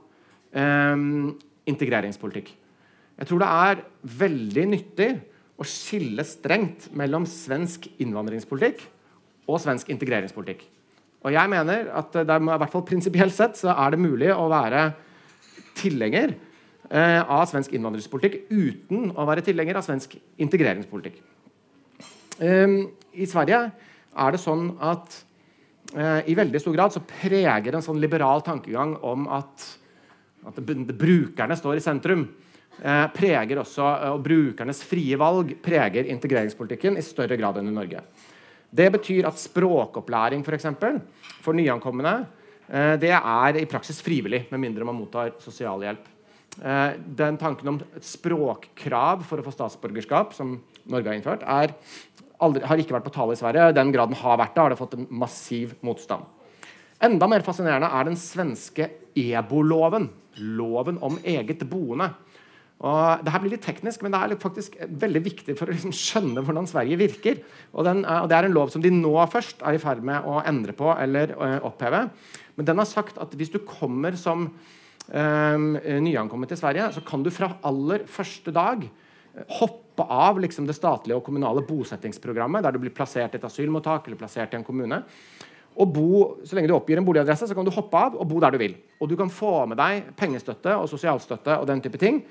integreringspolitikk. 0.56 2.52
Jeg 3.16 3.28
tror 3.28 3.42
det 3.42 3.50
er 3.52 3.82
veldig 4.24 4.66
nyttig 4.72 5.10
å 5.56 5.68
skille 5.68 6.24
strengt 6.28 6.90
mellom 6.96 7.28
svensk 7.28 7.88
innvandringspolitikk 8.04 8.82
og 9.48 9.62
svensk 9.64 9.92
integreringspolitikk. 9.94 10.66
Og 11.26 11.34
jeg 11.34 11.50
mener 11.50 11.90
at 11.96 12.14
det 12.14 12.38
i 12.38 12.58
hvert 12.62 12.74
fall 12.74 12.86
prinsipielt 12.86 13.34
sett 13.34 13.58
så 13.58 13.74
er 13.74 13.96
det 13.96 14.02
mulig 14.04 14.30
å 14.34 14.50
være 14.52 14.90
tilhenger 15.76 16.36
eh, 16.36 17.22
av 17.22 17.48
svensk 17.50 17.74
innvandringspolitikk 17.76 18.52
uten 18.52 19.10
å 19.16 19.26
være 19.28 19.46
tilhenger 19.46 19.80
av 19.80 19.88
svensk 19.88 20.18
integreringspolitikk. 20.42 21.18
Um, 22.36 22.92
I 23.16 23.26
Sverige 23.32 23.62
er 23.72 24.36
det 24.36 24.42
sånn 24.44 24.68
at 24.84 25.18
eh, 25.96 26.28
i 26.30 26.36
veldig 26.38 26.62
stor 26.62 26.76
grad 26.76 26.94
så 26.94 27.04
preger 27.08 27.78
en 27.78 27.86
sånn 27.86 28.02
liberal 28.04 28.44
tankegang 28.46 28.98
om 29.08 29.30
at, 29.34 29.66
at 30.46 30.62
brukerne 30.96 31.58
står 31.58 31.80
i 31.80 31.84
sentrum, 31.84 32.24
uh, 32.80 33.06
preger 33.16 33.62
også, 33.62 33.84
uh, 33.84 34.14
og 34.16 34.24
brukernes 34.26 34.84
frie 34.88 35.18
valg 35.20 35.56
preger 35.66 36.10
integreringspolitikken 36.14 37.00
i 37.00 37.06
større 37.06 37.38
grad 37.40 37.60
enn 37.62 37.72
i 37.72 37.76
Norge. 37.76 38.02
Det 38.76 38.90
betyr 38.98 39.30
at 39.30 39.40
språkopplæring 39.40 40.44
for, 40.44 40.58
eksempel, 40.58 41.00
for 41.42 41.56
nyankomne 41.56 42.18
det 42.66 43.12
er 43.14 43.58
i 43.60 43.68
praksis 43.70 44.00
frivillig, 44.02 44.48
med 44.50 44.58
mindre 44.58 44.88
man 44.90 44.98
mottar 44.98 45.36
sosialhjelp. 45.38 46.08
Den 46.58 47.38
tanken 47.38 47.70
om 47.70 47.78
et 47.94 48.08
språkkrav 48.10 49.22
for 49.30 49.38
å 49.38 49.46
få 49.46 49.54
statsborgerskap, 49.54 50.34
som 50.34 50.56
Norge 50.90 51.12
har 51.12 51.20
innført, 51.20 51.46
er 51.46 51.76
aldri, 52.42 52.64
har 52.66 52.82
ikke 52.82 52.96
vært 52.98 53.08
på 53.08 53.14
tale 53.16 53.36
i 53.36 53.40
Sverige. 53.40 53.70
I 53.70 53.78
den 53.78 53.94
grad 53.94 54.12
den 54.12 54.20
har 54.20 54.40
vært 54.42 54.56
det, 54.56 54.64
har 54.64 54.74
det 54.74 54.80
fått 54.80 54.98
en 54.98 55.08
massiv 55.22 55.76
motstand. 55.86 56.26
Enda 57.04 57.28
mer 57.30 57.44
fascinerende 57.46 57.90
er 57.92 58.08
den 58.08 58.18
svenske 58.20 58.90
EBO-loven. 59.20 60.08
Loven 60.40 61.00
om 61.04 61.20
eget 61.24 61.64
boende. 61.70 62.12
Og 62.84 63.24
det 63.24 63.32
her 63.32 63.40
blir 63.40 63.54
litt 63.54 63.64
teknisk, 63.64 64.02
men 64.04 64.12
det 64.12 64.20
er 64.20 64.40
faktisk 64.42 64.76
veldig 64.84 65.22
viktig 65.24 65.56
for 65.56 65.72
å 65.72 65.76
liksom 65.76 65.94
skjønne 65.96 66.44
hvordan 66.44 66.68
Sverige 66.68 67.00
virker. 67.00 67.40
Og, 67.72 67.86
den, 67.88 68.04
og, 68.04 68.28
Det 68.30 68.36
er 68.36 68.50
en 68.50 68.58
lov 68.58 68.74
som 68.74 68.84
de 68.84 68.92
nå 68.92 69.14
først 69.32 69.64
er 69.64 69.78
i 69.78 69.82
ferd 69.82 70.04
med 70.06 70.28
å 70.28 70.42
endre 70.44 70.76
på 70.76 70.92
eller 70.92 71.32
uh, 71.40 71.60
oppheve. 71.70 72.04
Men 72.60 72.68
den 72.68 72.82
har 72.82 72.90
sagt 72.90 73.20
at 73.22 73.32
hvis 73.40 73.54
du 73.54 73.62
kommer 73.64 74.18
som 74.20 74.50
um, 74.50 75.72
nyankommet 75.80 76.52
til 76.52 76.60
Sverige, 76.60 76.92
så 76.92 77.04
kan 77.08 77.24
du 77.24 77.32
fra 77.32 77.54
aller 77.64 78.04
første 78.12 78.52
dag 78.52 78.84
hoppe 79.56 80.04
av 80.12 80.40
liksom, 80.40 80.68
det 80.68 80.76
statlige 80.76 81.18
og 81.18 81.26
kommunale 81.26 81.64
bosettingsprogrammet, 81.68 82.64
der 82.64 82.76
du 82.76 82.82
blir 82.84 82.96
plassert 82.96 83.36
i 83.36 83.40
et 83.40 83.48
asylmottak 83.48 84.08
eller 84.08 84.20
plassert 84.20 84.54
i 84.54 84.60
en 84.60 84.68
kommune. 84.68 85.02
Og 85.76 85.92
bo, 85.92 86.10
Så 86.46 86.56
lenge 86.56 86.70
du 86.72 86.76
oppgir 86.76 86.98
en 86.98 87.06
boligadresse, 87.06 87.48
så 87.48 87.56
kan 87.56 87.66
du 87.66 87.72
hoppe 87.72 88.00
av 88.00 88.16
og 88.16 88.28
bo 88.28 88.40
der 88.40 88.52
du 88.52 88.58
vil. 88.58 88.76
Og 89.00 89.10
du 89.10 89.16
kan 89.20 89.30
få 89.30 89.66
med 89.68 89.78
deg 89.78 90.12
pengestøtte 90.16 90.76
og 90.80 90.88
sosialstøtte 90.90 91.60
og 91.60 91.68
den 91.68 91.82
type 91.84 92.00
ting. 92.00 92.24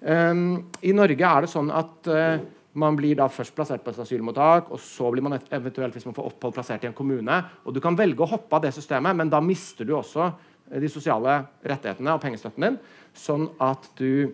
Um, 0.00 0.70
I 0.82 0.92
Norge 0.96 1.24
er 1.28 1.44
det 1.44 1.52
sånn 1.52 1.70
at 1.72 2.08
uh, 2.08 2.40
man 2.72 2.96
blir 2.96 3.16
da 3.18 3.26
først 3.28 3.54
plassert 3.56 3.82
på 3.84 3.92
et 3.92 3.98
asylmottak, 4.04 4.70
og 4.70 4.80
så 4.80 5.10
blir 5.10 5.24
man 5.26 5.38
eventuelt 5.40 5.96
hvis 5.96 6.06
man 6.06 6.14
får 6.16 6.28
opphold 6.30 6.54
plassert 6.54 6.84
i 6.84 6.90
en 6.90 6.96
kommune. 6.96 7.40
og 7.64 7.74
Du 7.74 7.80
kan 7.80 7.98
velge 7.98 8.22
å 8.22 8.30
hoppe 8.30 8.56
av 8.56 8.62
det 8.62 8.74
systemet, 8.76 9.16
men 9.16 9.32
da 9.32 9.40
mister 9.42 9.88
du 9.88 9.96
også 9.96 10.28
eh, 10.70 10.78
de 10.80 10.88
sosiale 10.88 11.40
rettighetene 11.66 12.14
og 12.14 12.22
pengestøtten 12.22 12.68
din, 12.68 12.78
sånn 13.16 13.48
at 13.58 13.90
du 13.98 14.30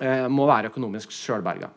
eh, 0.00 0.26
må 0.28 0.46
være 0.50 0.70
økonomisk 0.72 1.14
sjølberga. 1.16 1.70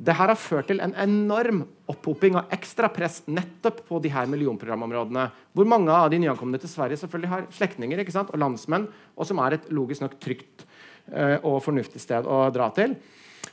Dette 0.00 0.16
har 0.16 0.32
ført 0.40 0.70
til 0.70 0.78
en 0.80 0.94
enorm 0.96 1.58
opphoping 1.92 2.38
av 2.40 2.52
ekstra 2.56 2.88
press 2.88 3.18
nettopp 3.28 3.82
på 3.84 3.98
de 4.00 4.08
her 4.08 4.30
millionprogramområdene, 4.32 5.26
hvor 5.52 5.68
mange 5.68 5.92
av 5.92 6.08
de 6.08 6.22
nyankomne 6.22 6.56
til 6.62 6.72
Sverige 6.72 6.96
selvfølgelig 7.02 7.28
har 7.28 7.48
slektninger 7.52 8.00
og 8.00 8.38
landsmenn, 8.40 8.86
og 9.12 9.28
som 9.28 9.42
er 9.44 9.58
et 9.58 9.68
logisk 9.68 10.00
nok 10.00 10.16
trygt 10.16 10.64
eh, 11.12 11.36
og 11.44 11.60
fornuftig 11.66 12.00
sted 12.00 12.24
å 12.24 12.46
dra 12.48 12.70
til. 12.72 12.96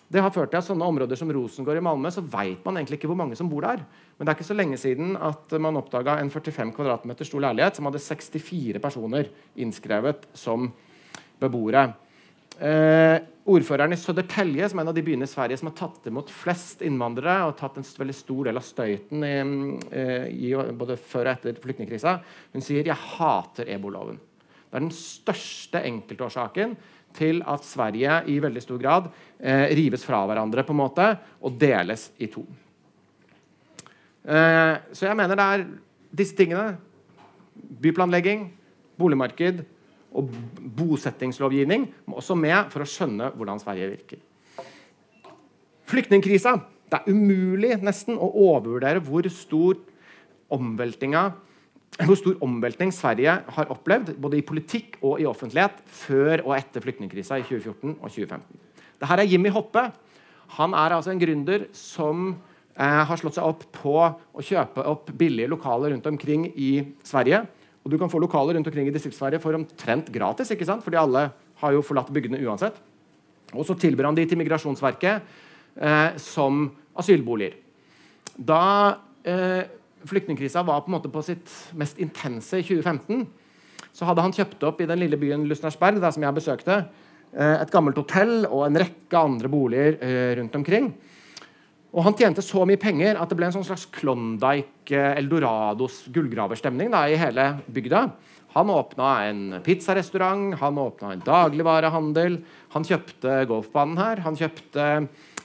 Det 0.07 0.23
har 0.23 0.31
ført 0.31 0.53
til 0.53 0.61
at 0.61 0.69
sånne 0.69 0.87
områder 0.87 1.19
som 1.19 1.31
Rosengård 1.35 1.81
i 1.81 1.83
Malmö 1.83 2.13
så 2.15 2.23
vet 2.23 2.63
man 2.63 2.79
egentlig 2.79 3.01
ikke 3.01 3.11
hvor 3.11 3.19
mange 3.19 3.35
som 3.35 3.51
bor 3.51 3.67
der. 3.67 3.83
Men 4.15 4.23
det 4.23 4.31
er 4.31 4.39
ikke 4.39 4.47
så 4.47 4.55
lenge 4.55 4.79
siden 4.79 5.17
at 5.19 5.51
man 5.59 5.75
oppdaga 5.79 6.15
en 6.21 6.31
45 6.31 6.71
kvm 6.77 7.11
stor 7.27 7.43
leilighet 7.43 7.75
som 7.75 7.89
hadde 7.89 8.05
64 8.05 8.79
personer 8.83 9.27
innskrevet 9.59 10.29
som 10.31 10.71
beboere. 11.43 11.89
Eh, 12.57 13.19
ordføreren 13.45 13.93
i 13.93 13.97
Södertälje, 14.01 14.69
som 14.69 14.79
er 14.79 14.83
en 14.83 14.89
av 14.89 14.95
de 14.97 15.03
byene 15.05 15.27
i 15.27 15.29
Sverige 15.29 15.59
som 15.59 15.69
har 15.69 15.75
tatt 15.77 16.07
imot 16.09 16.31
flest 16.33 16.81
innvandrere 16.81 17.45
og 17.45 17.57
tatt 17.59 17.77
en 17.77 17.85
veldig 17.85 18.15
stor 18.17 18.49
del 18.49 18.57
av 18.57 18.65
støyten 18.65 19.23
i, 19.23 19.35
eh, 19.91 20.25
i, 20.33 20.49
både 20.73 20.97
før 20.97 21.27
og 21.27 21.33
etter 21.35 21.61
flyktningkrisa, 21.61 22.19
hun 22.53 22.61
sier 22.61 22.83
'jeg 22.83 22.95
hater 22.95 23.65
eboloven'. 23.65 24.17
Det 24.17 24.75
er 24.75 24.79
den 24.79 24.89
største 24.89 25.83
enkeltårsaken 25.85 26.75
til 27.13 27.43
at 27.45 27.63
Sverige 27.63 28.23
i 28.27 28.39
veldig 28.39 28.61
stor 28.61 28.77
grad 28.77 29.09
eh, 29.39 29.75
rives 29.75 30.03
fra 30.03 30.25
hverandre 30.25 30.63
på 30.63 30.73
en 30.73 30.81
måte 30.81 31.19
og 31.41 31.59
deles 31.59 32.11
i 32.19 32.27
to. 32.27 32.45
Eh, 34.25 34.77
så 34.91 35.07
jeg 35.07 35.15
mener 35.15 35.35
det 35.35 35.45
er 35.45 35.67
disse 36.11 36.35
tingene 36.35 36.77
byplanlegging, 37.81 38.51
boligmarked 38.97 39.65
og 40.17 40.31
bosettingslovgivning 40.77 41.85
må 42.09 42.17
også 42.21 42.37
med 42.39 42.71
for 42.73 42.83
å 42.83 42.89
skjønne 42.89 43.31
hvordan 43.37 43.61
Sverige 43.61 43.91
virker. 43.93 44.23
Flyktningkrisa. 45.87 46.57
Det 46.87 47.01
er 47.01 47.11
umulig 47.11 47.75
nesten 47.83 48.15
å 48.15 48.29
overvurdere 48.47 49.03
hvor 49.03 49.27
stor 49.33 49.77
hvor 50.47 52.15
stor 52.15 52.37
omveltning 52.45 52.91
Sverige 52.95 53.33
har 53.55 53.71
opplevd 53.73 54.13
både 54.21 54.37
i 54.39 54.45
politikk 54.45 54.99
og 55.01 55.19
i 55.19 55.25
offentlighet 55.27 55.79
før 55.89 56.45
og 56.45 56.53
etter 56.55 56.83
flyktningkrisa 56.83 57.39
i 57.41 57.45
2014 57.47 57.97
og 57.97 58.07
2015. 58.07 58.45
Dette 59.01 59.17
er 59.17 59.27
Jimmy 59.27 59.51
Hoppe. 59.53 59.83
Han 60.55 60.75
er 60.77 60.95
altså 60.95 61.11
en 61.11 61.19
gründer 61.19 61.67
som 61.75 62.29
eh, 62.77 63.03
har 63.09 63.19
slått 63.19 63.35
seg 63.35 63.49
opp 63.49 63.65
på 63.75 63.97
å 63.99 64.45
kjøpe 64.45 64.85
opp 64.87 65.11
billige 65.17 65.51
lokaler 65.51 65.91
rundt 65.91 66.07
omkring 66.07 66.47
i 66.55 66.71
Sverige 67.03 67.43
og 67.87 67.93
du 67.93 67.95
kan 67.95 68.11
få 68.11 68.19
lokaler 68.19 68.57
rundt 68.57 68.67
omkring 68.67 68.89
i 68.89 68.91
Distrikts-Sverige 68.91 69.39
for 69.39 69.55
omtrent 69.55 70.09
gratis. 70.11 70.51
ikke 70.51 70.67
sant? 70.67 70.83
Fordi 70.83 70.99
alle 70.99 71.29
har 71.61 71.71
jo 71.71 71.85
forlatt 71.85 72.11
bygdene 72.11 72.41
uansett. 72.43 72.75
Og 73.55 73.63
så 73.63 73.77
tilbyr 73.79 74.09
han 74.09 74.17
de 74.17 74.25
til 74.27 74.37
Migrasjonsverket 74.41 75.23
eh, 75.79 76.17
som 76.19 76.65
asylboliger. 76.99 77.55
Da 78.35 78.97
eh, 79.23 79.71
flyktningkrisa 80.03 80.65
var 80.67 80.83
på 80.83 80.91
en 80.91 80.97
måte 80.97 81.11
på 81.13 81.23
sitt 81.23 81.47
mest 81.79 81.95
intense 82.03 82.59
i 82.59 82.65
2015, 82.67 83.23
så 83.95 84.09
hadde 84.09 84.25
han 84.25 84.35
kjøpt 84.35 84.67
opp 84.67 84.83
i 84.83 84.89
den 84.89 84.99
lille 85.05 85.19
byen 85.21 85.47
Lusnersberg, 85.47 86.01
der 86.03 86.11
som 86.11 86.27
jeg 86.27 86.35
besøkte, 86.35 86.81
eh, 87.31 87.55
et 87.55 87.71
gammelt 87.71 88.03
hotell 88.03 88.49
og 88.49 88.65
en 88.67 88.83
rekke 88.83 89.23
andre 89.23 89.47
boliger 89.47 89.95
eh, 90.03 90.33
rundt 90.41 90.59
omkring. 90.59 90.91
Og 91.95 92.03
han 92.03 92.15
tjente 92.19 92.43
så 92.43 92.65
mye 92.67 92.79
penger 92.79 93.15
at 93.15 93.29
det 93.31 93.37
ble 93.39 93.47
en 93.47 93.55
sånn 93.55 93.67
slags 93.67 93.85
Klondyke, 93.95 94.99
Eldorados 95.17 96.03
gullgraverstemning 96.13 96.91
i 96.91 97.19
hele 97.19 97.47
bygda. 97.71 98.07
Han 98.57 98.71
åpna 98.73 99.11
en 99.27 99.41
pizzarestaurant, 99.63 100.55
han 100.59 100.79
åpna 100.81 101.13
en 101.13 101.23
dagligvarehandel. 101.23 102.39
Han 102.73 102.87
kjøpte 102.87 103.43
golfbanen 103.49 103.99
her. 104.01 104.23
Han 104.25 104.37
kjøpte 104.39 104.87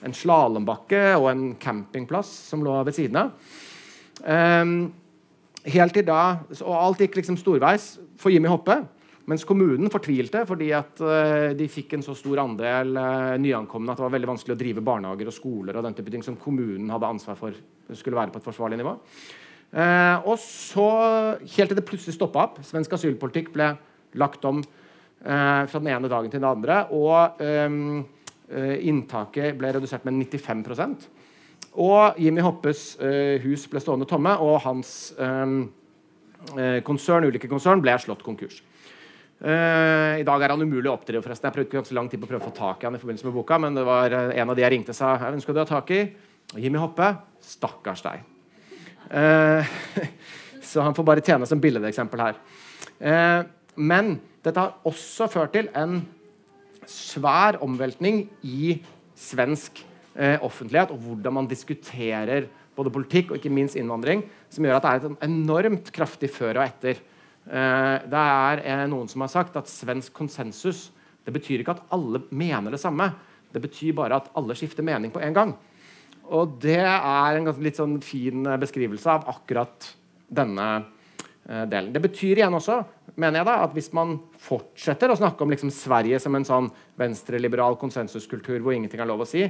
en 0.03 0.17
slalåmbakke 0.17 1.03
og 1.19 1.29
en 1.31 1.45
campingplass 1.63 2.31
som 2.49 2.65
lå 2.65 2.79
ved 2.89 2.97
siden 2.97 3.21
av. 3.23 3.35
Um, 4.23 4.75
helt 5.69 5.95
til 5.95 6.07
da, 6.07 6.23
og 6.63 6.75
Alt 6.79 7.05
gikk 7.05 7.21
liksom 7.21 7.39
storveis 7.41 7.95
for 8.21 8.35
Jimmy 8.35 8.51
Hoppe. 8.51 8.81
Mens 9.33 9.47
kommunen 9.49 9.89
fortvilte 9.89 10.43
fordi 10.45 10.69
at 10.77 11.01
uh, 11.01 11.53
de 11.57 11.69
fikk 11.71 11.95
en 11.97 12.05
så 12.05 12.13
stor 12.19 12.43
andel 12.43 12.91
uh, 12.99 13.35
nyankomne 13.41 13.93
at 13.93 14.01
det 14.01 14.05
var 14.05 14.13
veldig 14.13 14.29
vanskelig 14.29 14.57
å 14.57 14.61
drive 14.61 14.85
barnehager 14.85 15.31
og 15.31 15.37
skoler 15.37 15.79
og 15.79 15.87
den 15.87 15.95
type 15.97 16.13
ting 16.13 16.25
som 16.27 16.37
kommunen 16.41 16.91
hadde 16.93 17.09
ansvar 17.09 17.39
for 17.39 17.57
skulle 17.97 18.19
være 18.19 18.35
på 18.35 18.41
et 18.43 18.49
forsvarlig 18.49 18.81
nivå. 18.81 18.93
Uh, 19.73 20.29
og 20.29 20.37
så, 20.43 20.89
helt 21.41 21.73
til 21.73 21.79
det 21.79 21.87
plutselig 21.89 22.19
stoppa 22.19 22.43
opp 22.45 22.59
Svensk 22.67 22.93
asylpolitikk 22.93 23.49
ble 23.55 23.73
lagt 24.21 24.45
om 24.45 24.61
fra 25.23 25.79
den 25.79 25.87
ene 25.87 26.09
dagen 26.11 26.33
til 26.33 26.41
den 26.41 26.49
andre. 26.49 26.81
Og 26.91 27.39
um, 27.39 28.01
inntaket 28.51 29.55
ble 29.55 29.71
redusert 29.71 30.03
med 30.03 30.17
95% 30.19 31.05
Og 31.79 32.19
Jimmy 32.19 32.43
Hoppes 32.43 32.97
hus 33.45 33.69
ble 33.71 33.81
stående 33.81 34.09
tomme, 34.11 34.35
og 34.43 34.59
hans 34.65 35.13
um, 35.23 35.61
konsern, 36.83 37.29
ulike 37.31 37.47
konsern 37.47 37.85
ble 37.87 37.95
slått 38.03 38.27
konkurs. 38.27 38.59
Uh, 39.43 40.21
I 40.21 40.23
dag 40.23 40.39
er 40.45 40.53
han 40.55 40.63
umulig 40.63 40.87
å 40.87 40.95
oppdrive. 40.95 41.23
forresten. 41.25 41.49
Jeg 41.49 41.57
prøvde 41.57 41.75
ganske 41.75 41.97
lang 41.99 42.09
tid 42.11 42.21
på 42.23 42.29
å 42.29 42.31
prøve 42.31 42.45
å 42.45 42.51
få 42.53 42.55
tak 42.55 42.83
i 42.83 42.87
han 42.87 42.95
i 42.95 43.01
forbindelse 43.03 43.27
med 43.27 43.35
boka, 43.35 43.59
men 43.59 43.75
det 43.75 43.83
var 43.89 44.15
uh, 44.15 44.31
en 44.39 44.53
av 44.53 44.55
de 44.55 44.63
jeg 44.63 44.73
ringte 44.77 44.95
sa 44.95 45.17
jeg 45.19 45.39
ønsker 45.39 45.57
du 45.57 45.59
ha 45.59 45.67
tak 45.67 45.91
i. 45.91 46.03
Jimmy 46.55 46.79
Hoppe. 46.79 47.09
Stakkars 47.43 48.05
deg. 48.07 48.23
Uh, 49.11 49.67
så 50.71 50.87
han 50.87 50.95
får 50.95 51.09
bare 51.11 51.27
tjene 51.27 51.49
som 51.51 51.63
billedeksempel 51.63 52.23
her. 52.23 52.39
men 53.75 54.15
dette 54.45 54.63
har 54.63 54.77
også 54.87 55.27
ført 55.33 55.53
til 55.57 55.69
en 55.75 55.99
svær 56.87 57.59
omveltning 57.65 58.29
i 58.47 58.77
svensk 59.19 59.83
offentlighet 60.15 60.93
og 60.95 61.01
hvordan 61.03 61.35
man 61.35 61.49
diskuterer 61.51 62.47
både 62.77 62.93
politikk 62.95 63.33
og 63.33 63.41
ikke 63.41 63.53
minst 63.53 63.77
innvandring, 63.77 64.23
som 64.53 64.65
gjør 64.65 64.79
at 64.79 64.87
det 64.87 64.93
er 64.93 65.01
et 65.01 65.27
enormt 65.27 65.91
kraftig 65.95 66.31
før 66.31 66.61
og 66.61 66.69
etter 66.69 67.01
Eh, 67.01 67.12
det 67.47 68.23
er 68.23 68.63
eh, 68.63 68.85
noen 68.91 69.11
som 69.11 69.25
har 69.25 69.33
sagt 69.33 69.59
at 69.59 69.71
svensk 69.71 70.15
konsensus 70.15 70.91
det 71.27 71.35
betyr 71.35 71.63
ikke 71.63 71.77
at 71.77 71.85
alle 71.95 72.23
mener 72.35 72.75
det 72.75 72.81
samme. 72.83 73.09
Det 73.53 73.61
betyr 73.63 73.95
bare 73.95 74.19
at 74.19 74.31
alle 74.39 74.57
skifter 74.59 74.83
mening 74.87 75.13
på 75.15 75.23
en 75.23 75.37
gang. 75.37 75.53
Og 76.35 76.57
det 76.63 76.81
er 76.83 77.39
en 77.39 77.51
litt 77.63 77.79
sånn 77.79 78.01
fin 78.03 78.47
eh, 78.47 78.59
beskrivelse 78.63 79.11
av 79.11 79.31
akkurat 79.31 79.93
denne 80.33 80.73
delen. 81.43 81.91
Det 81.91 81.99
betyr 81.99 82.39
igjen 82.39 82.55
også 82.55 82.77
mener 83.19 83.41
jeg 83.41 83.49
da, 83.49 83.55
at 83.65 83.73
hvis 83.77 83.91
man 83.97 84.15
fortsetter 84.41 85.11
å 85.11 85.17
snakke 85.19 85.45
om 85.45 85.51
liksom 85.53 85.73
Sverige 85.75 86.21
som 86.23 86.37
en 86.39 86.47
sånn 86.47 86.69
venstreliberal 87.01 87.77
konsensuskultur 87.81 88.63
hvor 88.63 88.77
ingenting 88.77 89.03
er 89.03 89.11
lov 89.11 89.25
å 89.25 89.29
si, 89.29 89.43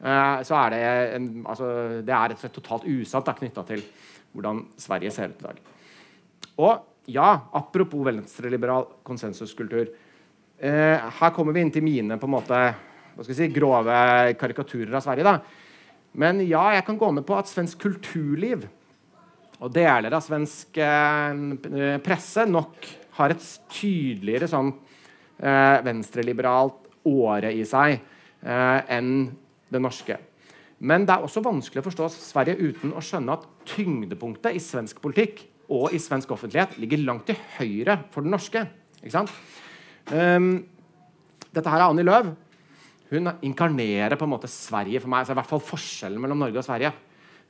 så 0.00 0.56
er 0.62 0.72
det, 0.72 0.84
en, 1.18 1.26
altså, 1.44 1.66
det 2.06 2.14
er 2.16 2.32
et 2.32 2.46
totalt 2.54 2.86
usant 2.88 3.28
knytta 3.40 3.66
til 3.68 3.82
hvordan 4.32 4.62
Sverige 4.80 5.12
ser 5.12 5.34
ut 5.34 5.42
i 5.42 5.48
dag. 5.48 5.60
Og 6.60 6.89
ja, 7.12 7.30
apropos 7.56 8.04
venstreliberal 8.06 8.86
konsensuskultur. 9.06 9.90
Eh, 10.60 11.10
her 11.20 11.34
kommer 11.36 11.56
vi 11.56 11.64
inn 11.64 11.72
til 11.74 11.84
mine 11.84 12.18
på 12.20 12.28
en 12.28 12.34
måte, 12.36 12.60
hva 13.14 13.24
skal 13.24 13.34
jeg 13.34 13.40
si, 13.40 13.54
grove 13.54 13.96
karikaturer 14.40 14.94
av 14.96 15.04
Sverige. 15.04 15.26
da. 15.26 15.38
Men 16.12 16.42
ja, 16.42 16.64
jeg 16.74 16.84
kan 16.86 16.98
gå 16.98 17.10
med 17.14 17.26
på 17.26 17.36
at 17.38 17.50
svensk 17.50 17.80
kulturliv 17.84 18.66
og 19.60 19.72
deler 19.74 20.14
av 20.16 20.24
svensk 20.24 20.78
eh, 20.80 21.98
presse 22.04 22.46
nok 22.48 22.88
har 23.18 23.34
et 23.34 23.46
tydeligere 23.70 24.48
sånn 24.48 24.72
eh, 24.72 25.76
venstreliberalt 25.84 26.88
åre 27.10 27.52
i 27.52 27.62
seg 27.68 27.98
eh, 27.98 28.80
enn 28.96 29.28
det 29.70 29.82
norske. 29.82 30.16
Men 30.80 31.04
det 31.04 31.14
er 31.14 31.26
også 31.26 31.42
vanskelig 31.44 31.82
å 31.82 31.86
forstå 31.90 32.08
Sverige 32.14 32.56
uten 32.56 32.94
å 32.96 33.02
skjønne 33.04 33.36
at 33.36 33.44
tyngdepunktet 33.68 34.56
i 34.56 34.62
svensk 34.64 35.02
politikk 35.04 35.44
og 35.70 35.94
i 35.94 36.00
svensk 36.02 36.30
offentlighet 36.34 36.76
ligger 36.82 37.04
langt 37.06 37.28
til 37.30 37.38
høyre 37.58 38.00
for 38.10 38.26
den 38.26 38.34
norske. 38.34 38.64
Um, 40.10 40.50
dette 41.50 41.70
her 41.70 41.82
er 41.82 41.86
Annie 41.86 42.06
Løv. 42.06 42.32
Hun 43.10 43.30
inkarnerer 43.46 44.18
på 44.18 44.26
en 44.26 44.34
måte 44.34 44.50
Sverige 44.50 45.02
for 45.02 45.10
meg. 45.10 45.22
altså 45.22 45.34
i 45.34 45.38
hvert 45.40 45.50
fall 45.50 45.62
forskjellen 45.62 46.20
mellom 46.22 46.42
Norge 46.42 46.60
og 46.60 46.66
Sverige. 46.66 46.92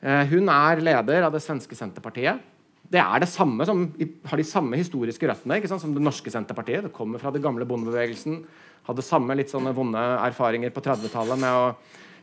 Uh, 0.04 0.24
hun 0.32 0.48
er 0.52 0.84
leder 0.84 1.26
av 1.26 1.32
det 1.32 1.42
svenske 1.44 1.76
Senterpartiet. 1.76 2.44
Det 2.90 2.98
er 2.98 3.22
det 3.22 3.30
samme 3.30 3.64
som, 3.68 3.84
har 4.26 4.40
de 4.40 4.44
samme 4.44 4.76
historiske 4.76 5.28
røttene 5.28 5.60
som 5.68 5.94
det 5.94 6.02
norske 6.02 6.30
Senterpartiet. 6.32 6.88
Det 6.88 6.92
kommer 6.92 7.22
fra 7.22 7.30
den 7.30 7.42
gamle 7.44 7.64
bondebevegelsen. 7.68 8.40
Hadde 8.88 9.04
samme 9.06 9.36
litt 9.38 9.52
sånne 9.52 9.72
vonde 9.76 10.00
erfaringer 10.26 10.72
på 10.74 10.82
30-tallet 10.82 11.38
med 11.38 11.54
å 11.54 11.66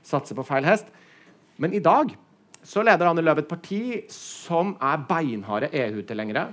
satse 0.03 0.35
på 0.35 0.45
feil 0.45 0.67
hest. 0.67 0.89
Men 1.57 1.73
i 1.73 1.81
dag 1.83 2.11
så 2.67 2.83
leder 2.83 3.07
Anne 3.07 3.23
Løv 3.23 3.39
et 3.39 3.47
parti 3.47 3.81
som 4.11 4.73
er 4.83 5.03
beinharde 5.07 5.69
EU-tilhengere. 5.71 6.49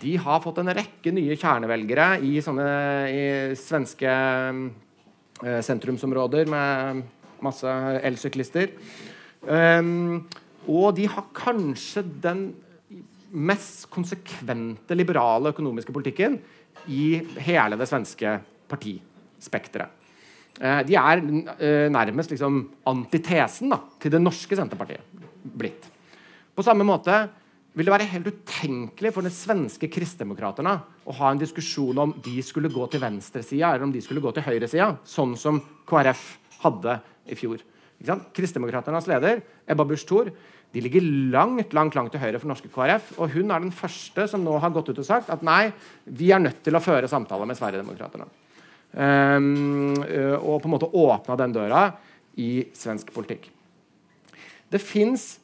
De 0.00 0.14
har 0.18 0.40
fått 0.42 0.62
en 0.62 0.72
rekke 0.74 1.12
nye 1.14 1.36
kjernevelgere 1.36 2.06
i 2.24 2.38
sånne 2.42 2.68
i 3.12 3.26
svenske 3.60 4.14
eh, 5.44 5.60
sentrumsområder 5.62 6.48
med 6.50 7.02
masse 7.44 7.74
elsyklister. 8.08 8.72
Um, 9.46 10.24
og 10.66 10.96
de 10.96 11.04
har 11.12 11.28
kanskje 11.36 12.02
den 12.24 12.48
mest 13.36 13.84
konsekvente 13.92 14.96
liberale 14.96 15.52
økonomiske 15.52 15.92
politikken 15.94 16.40
i 16.88 17.20
hele 17.44 17.76
det 17.78 17.86
svenske 17.90 18.38
partispekteret. 18.72 19.92
Eh, 20.56 20.80
de 20.88 20.96
er 20.96 21.20
uh, 21.20 21.86
nærmest 21.92 22.32
liksom 22.32 22.62
antitesen 22.88 23.76
da, 23.76 23.82
til 24.00 24.16
det 24.16 24.24
norske 24.24 24.56
Senterpartiet 24.56 25.25
blitt. 25.46 25.86
På 26.56 26.64
samme 26.64 26.86
måte 26.88 27.26
vil 27.76 27.88
det 27.88 27.92
være 27.92 28.08
helt 28.08 28.30
utenkelig 28.32 29.12
for 29.12 29.26
de 29.26 29.32
svenske 29.32 29.88
kristdemokraterne 29.92 30.74
å 31.04 31.14
ha 31.18 31.30
en 31.30 31.40
diskusjon 31.40 31.98
om 32.00 32.14
de 32.24 32.40
skulle 32.44 32.72
gå 32.72 32.86
til 32.88 33.02
venstresida 33.02 33.74
eller 33.74 33.84
om 33.84 33.92
de 33.92 34.00
skulle 34.04 34.22
gå 34.24 34.32
til 34.32 34.46
høyresida, 34.46 34.94
sånn 35.04 35.36
som 35.36 35.60
KrF 35.88 36.22
hadde 36.62 36.98
i 37.28 37.36
fjor. 37.36 37.60
Kristdemokraternes 38.36 39.08
leder, 39.10 39.42
Ebba 39.68 39.84
Busch 39.88 40.06
Thor, 40.08 40.30
de 40.72 40.82
ligger 40.84 41.04
langt 41.32 41.72
langt, 41.76 41.94
langt 41.96 42.12
til 42.12 42.20
høyre 42.20 42.40
for 42.40 42.50
norske 42.50 42.68
KrF. 42.72 43.14
Og 43.20 43.32
hun 43.36 43.52
er 43.52 43.62
den 43.62 43.72
første 43.72 44.26
som 44.28 44.42
nå 44.44 44.56
har 44.60 44.72
gått 44.74 44.90
ut 44.90 45.00
og 45.00 45.08
sagt 45.08 45.30
at 45.32 45.44
nei, 45.46 45.70
vi 46.04 46.32
er 46.34 46.42
nødt 46.42 46.62
til 46.66 46.76
å 46.76 46.82
føre 46.84 47.08
samtaler 47.08 47.48
med 47.48 47.56
Sverigedemokraterna. 47.56 48.26
Um, 48.96 49.94
og 50.40 50.60
på 50.62 50.68
en 50.68 50.74
måte 50.74 50.88
åpna 50.88 51.36
den 51.40 51.54
døra 51.56 51.86
i 52.40 52.66
svensk 52.76 53.12
politikk. 53.14 53.50
Det 54.76 54.82
fins 54.84 55.34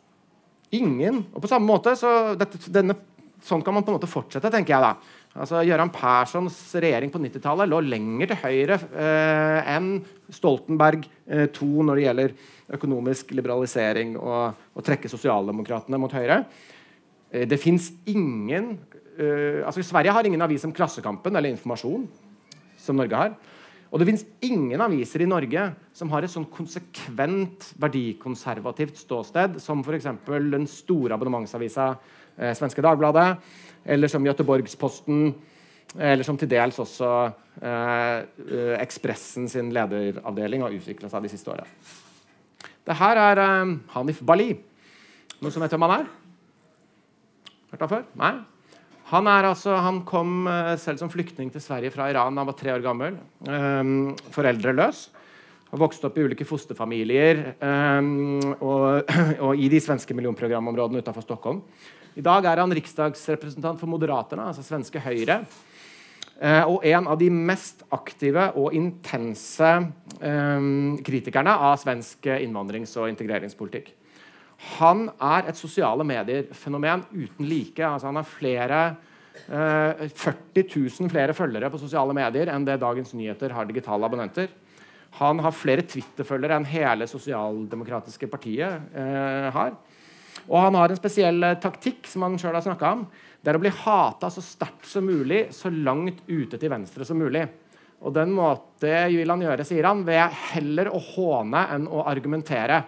ingen 0.72 1.24
Og 1.32 1.42
på 1.42 1.50
samme 1.50 1.68
måte 1.68 1.92
så 1.98 2.32
dette, 2.38 2.60
denne, 2.72 2.96
Sånn 3.42 3.64
kan 3.64 3.74
man 3.74 3.82
på 3.82 3.90
en 3.90 3.96
måte 3.98 4.06
fortsette, 4.06 4.52
tenker 4.54 4.76
jeg 4.76 4.84
da. 4.84 5.18
Altså, 5.32 5.62
Gøran 5.66 5.90
Perssons 5.90 6.54
regjering 6.78 7.10
på 7.10 7.18
90-tallet 7.18 7.66
lå 7.66 7.80
lenger 7.82 8.30
til 8.30 8.38
høyre 8.42 8.76
eh, 8.76 9.70
enn 9.72 9.88
Stoltenberg 10.30 11.08
eh, 11.26 11.48
II 11.48 11.86
når 11.88 11.98
det 11.98 12.04
gjelder 12.04 12.34
økonomisk 12.76 13.32
liberalisering 13.34 14.14
og 14.20 14.76
å 14.78 14.84
trekke 14.84 15.10
sosialdemokratene 15.10 15.98
mot 15.98 16.14
høyre. 16.14 16.42
Eh, 17.32 17.48
det 17.50 17.58
fins 17.58 17.90
ingen 18.12 18.76
eh, 19.16 19.64
altså 19.64 19.82
Sverige 19.88 20.14
har 20.14 20.28
ingen 20.28 20.44
avis 20.44 20.68
om 20.68 20.76
Klassekampen 20.76 21.34
eller 21.34 21.50
Informasjon, 21.50 22.06
som 22.78 23.00
Norge 23.00 23.24
har. 23.24 23.34
Og 23.92 24.00
det 24.00 24.08
fins 24.08 24.24
ingen 24.40 24.80
aviser 24.80 25.20
i 25.20 25.28
Norge 25.28 25.66
som 25.92 26.08
har 26.14 26.24
et 26.24 26.32
sånn 26.32 26.48
konsekvent 26.48 27.66
verdikonservativt 27.80 28.96
ståsted 29.02 29.58
som 29.60 29.82
f.eks. 29.84 30.08
den 30.24 30.64
store 30.70 31.18
abonnementsavisa 31.18 31.90
eh, 32.38 32.54
Svenske 32.56 32.80
Dagbladet, 32.84 33.36
eller 33.84 34.08
som 34.08 34.24
Göteborgsposten, 34.24 35.34
eller 35.98 36.24
som 36.24 36.38
til 36.40 36.48
dels 36.48 36.78
også 36.80 37.10
eh, 37.60 38.16
eh 38.48 38.78
Ekspressen 38.80 39.48
sin 39.52 39.68
lederavdeling 39.76 40.64
har 40.64 40.72
utvikla 40.72 41.12
seg 41.12 41.26
de 41.26 41.32
siste 41.34 41.52
åra. 41.52 41.68
Det 42.88 42.96
her 42.96 43.20
er 43.26 43.42
eh, 43.44 43.76
Hanif 43.92 44.24
Bali. 44.24 44.54
Noen 45.42 45.52
som 45.52 45.60
vet 45.60 45.76
hvem 45.76 45.84
han 45.84 45.98
er? 46.00 46.08
Hørt 47.74 47.84
han 47.84 47.92
før? 47.92 48.08
Nei? 48.24 48.32
Han, 49.12 49.28
altså, 49.28 49.74
han, 49.76 50.00
kom 50.08 50.46
uh, 50.48 50.72
selv 50.80 51.02
som 51.02 51.10
flyktning 51.12 51.50
til 51.52 51.60
Sverige 51.60 51.92
fra 51.92 52.08
Iran 52.08 52.32
da 52.32 52.40
han 52.40 52.48
var 52.48 52.56
tre 52.56 52.72
år 52.72 52.84
gammel. 52.84 53.18
Um, 53.44 54.14
foreldreløs. 54.32 55.10
Og 55.72 55.80
vokste 55.80 56.08
opp 56.08 56.16
i 56.16 56.24
ulike 56.24 56.46
fosterfamilier 56.48 57.42
um, 57.60 58.40
og, 58.58 59.10
og, 59.44 59.52
i 59.56 59.68
de 59.72 59.80
svenske 59.84 60.16
millionprogramområdene 60.16 61.04
utenfor 61.04 61.26
Stockholm. 61.26 61.60
I 62.16 62.24
dag 62.24 62.48
er 62.48 62.60
han 62.60 62.72
riksdagsrepresentant 62.76 63.80
for 63.80 63.88
Moderaterna, 63.88 64.50
altså 64.50 64.64
svenske 64.64 65.00
Høyre. 65.00 65.38
Og 66.68 66.82
en 66.84 67.06
av 67.08 67.16
de 67.20 67.28
mest 67.32 67.84
aktive 67.94 68.48
og 68.58 68.74
intense 68.76 69.70
kritikerne 71.06 71.54
av 71.54 71.78
svensk 71.80 72.26
innvandrings- 72.34 72.92
og 73.00 73.08
integreringspolitikk. 73.12 73.92
Han 74.78 75.08
er 75.18 75.48
et 75.50 75.58
sosiale 75.58 76.04
medier-fenomen 76.06 77.06
uten 77.12 77.48
like. 77.48 77.82
Altså, 77.82 78.10
han 78.10 78.20
har 78.20 78.28
flere 78.28 78.82
Eh, 79.32 80.08
40 80.08 80.64
000 81.00 81.10
flere 81.10 81.34
følgere 81.34 81.70
på 81.72 81.80
sosiale 81.80 82.14
medier 82.16 82.50
enn 82.52 82.66
det 82.66 82.78
Dagens 82.82 83.14
Nyheter 83.16 83.54
har 83.56 83.66
digitale 83.66 84.06
abonnenter. 84.06 84.50
Han 85.18 85.40
har 85.44 85.56
flere 85.56 85.84
Twitter-følgere 85.88 86.56
enn 86.60 86.68
hele 86.68 87.08
sosialdemokratiske 87.10 88.28
partiet 88.32 88.94
eh, 88.96 89.48
har. 89.52 89.74
Og 90.48 90.56
han 90.58 90.78
har 90.78 90.92
en 90.92 91.00
spesiell 91.00 91.42
eh, 91.48 91.58
taktikk 91.60 92.06
som 92.08 92.26
han 92.26 92.38
selv 92.40 92.60
har 92.60 92.66
snakka 92.68 92.92
om. 92.96 93.04
Det 93.42 93.50
er 93.50 93.58
å 93.58 93.64
bli 93.64 93.74
hata 93.82 94.30
så 94.30 94.44
sterkt 94.44 94.86
som 94.88 95.08
mulig, 95.08 95.46
så 95.56 95.72
langt 95.72 96.22
ute 96.28 96.60
til 96.60 96.72
venstre 96.72 97.08
som 97.08 97.20
mulig. 97.20 97.44
Og 98.02 98.14
den 98.14 98.32
måte 98.34 98.90
vil 99.12 99.30
han 99.30 99.42
gjøre, 99.42 99.66
sier 99.66 99.86
han, 99.86 100.04
ved 100.06 100.40
heller 100.52 100.90
å 100.90 101.00
håne 101.12 101.66
enn 101.74 101.86
å 101.90 102.06
argumentere. 102.10 102.80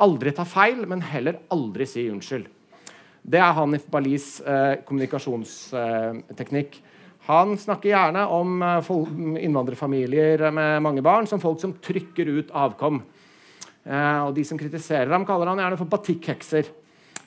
Aldri 0.00 0.32
ta 0.32 0.44
feil, 0.48 0.86
men 0.88 1.02
heller 1.04 1.42
aldri 1.52 1.86
si 1.88 2.06
unnskyld. 2.08 2.48
Det 3.22 3.38
er 3.38 3.54
Hanif 3.54 3.84
Balis 3.92 4.40
eh, 4.40 4.80
kommunikasjonsteknikk. 4.86 6.78
Han 7.28 7.54
snakker 7.60 7.92
gjerne 7.92 8.24
om 8.34 8.62
eh, 8.66 8.92
innvandrerfamilier 9.44 10.48
med 10.50 10.82
mange 10.82 11.04
barn 11.04 11.28
som 11.30 11.42
folk 11.42 11.60
som 11.62 11.76
trykker 11.78 12.32
ut 12.40 12.50
avkom. 12.50 13.02
Eh, 13.84 14.20
og 14.26 14.34
De 14.34 14.44
som 14.46 14.58
kritiserer 14.58 15.12
ham, 15.12 15.26
kaller 15.28 15.52
han 15.52 15.62
gjerne 15.62 15.78
for 15.78 15.92
batikkhekser. 15.92 16.72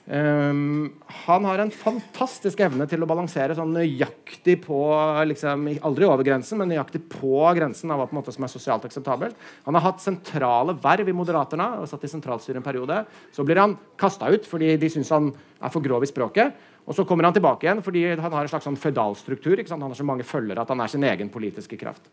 Um, 0.06 0.92
han 1.26 1.44
har 1.48 1.58
en 1.58 1.72
fantastisk 1.74 2.60
evne 2.62 2.84
til 2.86 3.02
å 3.02 3.08
balansere 3.10 3.56
sånn 3.58 3.72
nøyaktig 3.74 4.60
på 4.62 4.78
liksom, 5.26 5.64
Aldri 5.82 6.06
over 6.06 6.22
grensen, 6.28 6.60
men 6.60 6.70
nøyaktig 6.70 7.00
på 7.10 7.40
grensen 7.58 7.90
av 7.90 8.04
hva 8.04 8.22
som 8.30 8.46
er 8.46 8.52
sosialt 8.52 8.86
akseptabelt. 8.86 9.34
Han 9.66 9.74
har 9.74 9.88
hatt 9.88 10.04
sentrale 10.04 10.76
verv 10.78 11.10
i 11.10 11.16
Moderaterna 11.16 11.72
og 11.80 11.90
satt 11.90 12.06
i 12.06 12.12
sentralstyret 12.12 12.60
en 12.60 12.68
periode. 12.68 13.00
Så 13.34 13.42
blir 13.46 13.58
han 13.58 13.74
kasta 13.98 14.30
ut 14.30 14.46
fordi 14.46 14.76
de 14.78 14.92
syns 14.94 15.10
han 15.10 15.32
er 15.34 15.74
for 15.74 15.82
grov 15.82 16.06
i 16.06 16.12
språket. 16.12 16.54
Og 16.86 16.94
så 16.94 17.02
kommer 17.02 17.26
han 17.26 17.34
tilbake 17.34 17.66
igjen 17.66 17.82
fordi 17.82 18.06
han 18.14 18.30
har 18.30 18.44
en 18.44 18.52
slags 18.52 18.68
sånn 18.68 18.78
føydalstruktur. 18.78 19.58
Han 19.74 19.88
har 19.88 19.98
så 19.98 20.06
mange 20.06 20.26
følgere 20.26 20.62
at 20.62 20.70
han 20.70 20.86
er 20.86 20.92
sin 20.92 21.06
egen 21.08 21.34
politiske 21.34 21.78
kraft. 21.80 22.06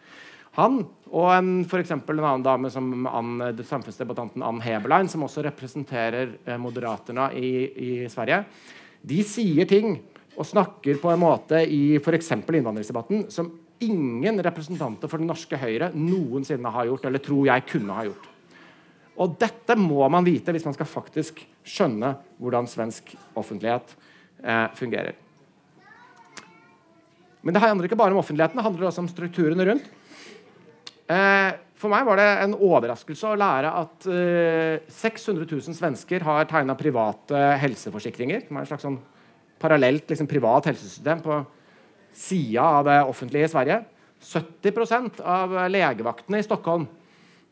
Han 0.58 0.84
og 1.14 1.28
en, 1.30 1.50
for 1.70 1.82
en 1.82 2.02
annen 2.10 2.46
dame 2.46 2.70
som 2.74 3.08
Ann, 3.10 3.42
samfunnsdebattanten 3.58 4.44
Ann 4.46 4.62
Heberlein, 4.62 5.10
som 5.10 5.26
også 5.26 5.44
representerer 5.46 6.36
eh, 6.46 6.58
Moderaterna 6.62 7.32
i, 7.38 7.52
i, 7.70 7.92
Sverige, 8.10 8.44
de 9.02 9.20
sier 9.28 9.70
ting 9.70 10.00
og 10.34 10.48
snakker 10.50 10.98
på 11.02 11.12
en 11.12 11.22
måte 11.22 11.60
i 11.70 12.00
f.eks. 12.00 12.32
innvandringsdebatten 12.38 13.28
som 13.34 13.52
ingen 13.84 14.42
representanter 14.42 15.12
for 15.12 15.22
det 15.22 15.30
norske 15.30 15.58
Høyre 15.60 15.92
noensinne 15.94 16.72
har 16.74 16.88
gjort, 16.90 17.06
eller 17.10 17.22
tror 17.22 17.50
jeg 17.50 17.66
kunne 17.70 17.98
ha 17.98 18.06
gjort. 18.08 18.30
Og 19.22 19.36
dette 19.38 19.78
må 19.78 20.02
man 20.10 20.26
vite 20.26 20.54
hvis 20.54 20.66
man 20.66 20.74
skal 20.74 20.90
faktisk 20.90 21.44
skjønne 21.62 22.16
hvordan 22.42 22.70
svensk 22.70 23.14
offentlighet 23.38 23.94
eh, 24.42 24.70
fungerer. 24.78 25.18
Men 27.44 27.54
det 27.54 27.62
handler 27.62 27.90
ikke 27.90 28.00
bare 28.00 28.16
om 28.16 28.22
offentligheten, 28.24 28.58
det 28.58 28.66
handler 28.66 28.90
også 28.90 29.04
om 29.04 29.12
strukturene 29.12 29.68
rundt. 29.68 29.92
Eh, 31.12 31.52
for 31.76 31.92
meg 31.92 32.06
var 32.08 32.20
det 32.20 32.28
en 32.46 32.56
overraskelse 32.56 33.34
å 33.34 33.40
lære 33.40 33.72
at 33.76 34.06
600 34.08 35.44
eh, 35.44 35.50
000 35.52 35.76
svensker 35.76 36.24
har 36.24 36.48
tegna 36.48 36.78
private 36.80 37.42
helseforsikringer. 37.60 38.46
Som 38.48 38.58
er 38.58 38.64
en 38.64 38.70
slags 38.72 38.86
sånn 38.88 39.00
parallelt 39.60 40.12
liksom, 40.12 40.30
privat 40.32 40.70
helsesystem 40.72 41.24
på 41.24 41.42
sida 42.16 42.64
av 42.80 42.88
det 42.88 43.00
offentlige 43.10 43.50
i 43.50 43.52
Sverige. 43.52 43.80
70% 44.24 45.20
av 45.28 45.56
legevaktene 45.68 46.40
i 46.40 46.46
Stockholm 46.46 46.86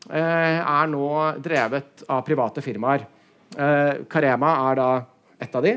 eh, 0.08 0.60
er 0.62 0.92
nå 0.92 1.08
drevet 1.44 2.06
av 2.08 2.24
private 2.26 2.64
firmaer. 2.64 3.08
Carema 3.52 4.54
er 4.70 4.78
da 4.78 4.86
et 5.44 5.56
av 5.58 5.66
de. 5.66 5.74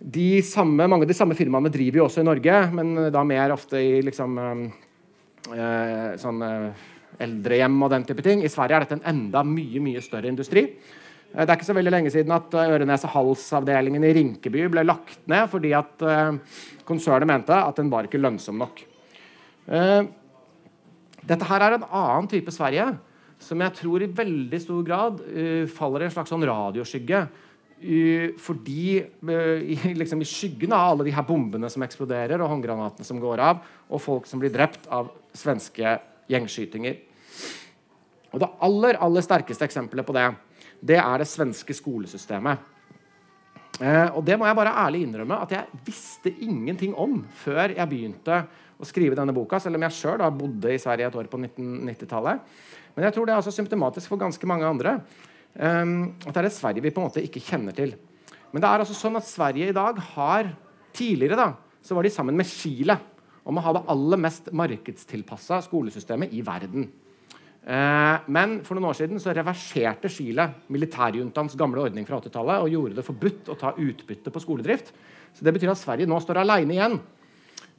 de 0.00 0.28
samme, 0.40 0.86
mange 0.88 1.04
av 1.04 1.10
de 1.10 1.16
samme 1.18 1.36
firmaene 1.36 1.68
driver 1.68 2.00
jo 2.00 2.06
også 2.06 2.22
i 2.22 2.24
Norge, 2.24 2.54
men 2.72 2.94
da 3.12 3.20
mer 3.28 3.52
ofte 3.52 3.76
i 3.76 3.98
liksom, 4.06 4.38
sånn 5.44 6.40
eldrehjem 7.22 7.76
og 7.82 7.92
den 7.92 8.04
type 8.08 8.24
ting. 8.24 8.42
I 8.42 8.52
Sverige 8.52 8.78
er 8.78 8.86
dette 8.86 8.98
en 9.00 9.08
enda 9.14 9.44
mye 9.46 9.82
mye 9.82 10.02
større 10.04 10.30
industri. 10.30 10.66
Eh, 11.34 11.42
det 11.42 11.48
er 11.48 11.56
ikke 11.58 11.68
så 11.68 11.76
veldig 11.76 11.94
lenge 11.94 12.12
siden 12.14 12.34
at 12.34 12.54
eh, 12.54 12.74
øre-nese-hals-avdelingen 12.74 14.06
i 14.06 14.12
Rinkeby 14.18 14.66
ble 14.72 14.86
lagt 14.86 15.24
ned 15.30 15.48
fordi 15.50 15.74
at 15.76 16.04
uh, 16.06 16.36
konsernet 16.86 17.28
mente 17.28 17.54
at 17.54 17.80
den 17.80 17.90
var 17.92 18.06
ikke 18.06 18.22
lønnsom 18.22 18.60
nok. 18.60 18.84
Dette 21.24 21.46
her 21.48 21.62
er 21.64 21.78
en 21.78 21.86
annen 21.88 22.26
type 22.28 22.52
Sverige 22.52 22.90
som 23.40 23.62
jeg 23.64 23.72
tror 23.78 24.02
i 24.04 24.10
veldig 24.12 24.58
stor 24.60 24.82
grad 24.84 25.22
faller 25.72 26.04
i 26.04 26.08
en 26.10 26.12
slags 26.12 26.28
sånn 26.28 26.44
radioskygge. 26.44 27.22
fordi 28.44 29.00
liksom, 30.00 30.20
i 30.20 30.28
skyggen 30.28 30.76
av 30.76 30.90
alle 30.90 31.06
de 31.08 31.14
her 31.16 31.24
bombene 31.24 31.70
som 31.72 31.82
eksploderer, 31.86 32.36
og 32.44 32.52
håndgranatene 32.52 33.08
som 33.08 33.20
går 33.20 33.40
av, 33.40 33.64
og 33.88 34.04
folk 34.04 34.28
som 34.28 34.42
blir 34.42 34.52
drept 34.52 34.84
av 34.92 35.08
svenske 35.32 35.96
gjengskytinger. 36.30 36.98
Og 38.34 38.40
Det 38.42 38.50
aller, 38.66 38.98
aller 38.98 39.24
sterkeste 39.24 39.66
eksempelet 39.68 40.06
på 40.06 40.16
det 40.16 40.28
det 40.84 40.98
er 41.00 41.20
det 41.22 41.28
svenske 41.28 41.74
skolesystemet. 41.76 42.58
Eh, 43.80 44.08
og 44.14 44.24
Det 44.24 44.36
må 44.38 44.46
jeg 44.46 44.56
bare 44.58 44.74
ærlig 44.84 45.02
innrømme 45.06 45.40
at 45.42 45.50
jeg 45.50 45.80
visste 45.86 46.30
ingenting 46.44 46.94
om 46.94 47.22
før 47.40 47.72
jeg 47.74 47.88
begynte 47.90 48.44
å 48.78 48.86
skrive 48.86 49.16
denne 49.16 49.34
boka, 49.34 49.58
selv 49.58 49.78
om 49.78 49.86
jeg 49.86 49.96
sjøl 49.96 50.24
bodde 50.36 50.74
i 50.74 50.78
Sverige 50.82 51.08
et 51.08 51.16
år 51.16 51.30
på 51.30 51.40
1990-tallet. 51.40 52.42
Men 52.94 53.06
jeg 53.06 53.14
tror 53.14 53.26
det 53.26 53.34
er 53.34 53.40
også 53.40 53.54
symptomatisk 53.54 54.12
for 54.12 54.20
ganske 54.20 54.46
mange 54.46 54.66
andre. 54.66 54.98
Eh, 55.54 55.84
at 56.26 56.34
det 56.34 56.42
er 56.42 56.50
et 56.50 56.58
Sverige 56.58 56.84
vi 56.84 56.92
på 56.92 57.00
en 57.00 57.08
måte 57.08 57.24
ikke 57.24 57.42
kjenner 57.42 57.74
til. 57.74 57.96
Men 58.52 58.62
det 58.62 58.68
er 58.68 58.84
altså 58.84 58.94
sånn 58.94 59.16
at 59.18 59.26
Sverige 59.26 59.70
i 59.70 59.76
dag 59.76 59.98
har 60.14 60.52
Tidligere 60.94 61.34
da, 61.34 61.48
så 61.82 61.96
var 61.96 62.06
de 62.06 62.10
sammen 62.14 62.36
med 62.38 62.46
Chile 62.46 62.94
om 63.44 63.58
å 63.58 63.64
ha 63.64 63.74
det 63.76 63.86
aller 63.92 64.20
mest 64.20 64.52
markedstilpassa 64.56 65.60
skolesystemet 65.66 66.32
i 66.32 66.42
verden. 66.44 66.88
Eh, 67.64 68.16
men 68.28 68.58
for 68.64 68.76
noen 68.76 68.90
år 68.90 68.98
siden 68.98 69.20
så 69.20 69.32
reverserte 69.32 70.10
Chile 70.12 70.50
militærjuntaens 70.72 71.56
gamle 71.56 71.86
ordning 71.86 72.04
fra 72.08 72.20
80-tallet 72.20 72.60
og 72.64 72.72
gjorde 72.72 72.98
det 72.98 73.06
forbudt 73.06 73.50
å 73.52 73.58
ta 73.60 73.72
utbytte 73.80 74.32
på 74.32 74.42
skoledrift. 74.44 74.92
Så 75.32 75.44
Det 75.44 75.54
betyr 75.54 75.72
at 75.72 75.80
Sverige 75.80 76.08
nå 76.08 76.18
står 76.20 76.42
aleine 76.42 76.76
igjen 76.76 76.98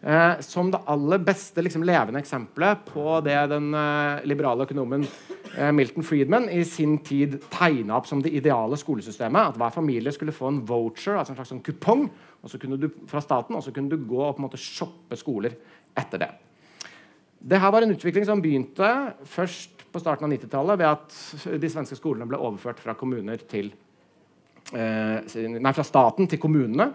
eh, 0.01 0.41
som 0.41 0.72
det 0.74 0.82
aller 0.89 1.22
beste 1.22 1.61
liksom, 1.61 1.86
levende 1.86 2.22
eksempelet 2.22 2.82
på 2.89 3.20
det 3.26 3.38
den 3.53 3.70
eh, 3.78 4.26
liberale 4.26 4.66
økonomen 4.66 5.07
Milton 5.72 6.03
Friedman 6.03 6.49
i 6.51 6.66
sin 6.68 6.97
tid 6.99 7.38
tegna 7.47 7.95
opp 7.95 8.09
som 8.09 8.20
det 8.20 8.34
ideale 8.36 8.76
skolesystemet. 8.76 9.53
At 9.53 9.59
hver 9.61 9.72
familie 9.72 10.11
skulle 10.11 10.34
få 10.36 10.49
en 10.49 10.57
voucher, 10.68 11.13
altså 11.16 11.32
en 11.32 11.38
slags 11.38 11.53
sånn 11.53 11.61
kupong 11.63 12.09
du, 12.53 12.89
fra 13.09 13.21
staten, 13.23 13.55
og 13.55 13.63
så 13.63 13.73
kunne 13.73 13.89
du 13.89 14.05
gå 14.05 14.21
og 14.21 14.35
på 14.35 14.41
en 14.41 14.47
måte 14.47 14.61
shoppe 14.61 15.17
skoler 15.17 15.55
etter 15.97 16.21
det. 16.21 16.31
Det 17.45 17.59
her 17.61 17.71
var 17.73 17.85
en 17.85 17.93
utvikling 17.93 18.25
som 18.25 18.41
begynte 18.41 18.87
først 19.29 19.83
på 19.93 20.01
starten 20.01 20.25
av 20.27 20.31
90-tallet 20.33 20.79
ved 20.81 20.87
at 20.89 21.59
de 21.61 21.69
svenske 21.71 21.97
skolene 21.99 22.27
ble 22.27 22.39
overført 22.41 22.81
fra, 22.81 22.95
til, 23.47 23.69
eh, 24.73 25.35
nei, 25.59 25.73
fra 25.77 25.85
staten 25.85 26.27
til 26.27 26.41
kommunene. 26.41 26.89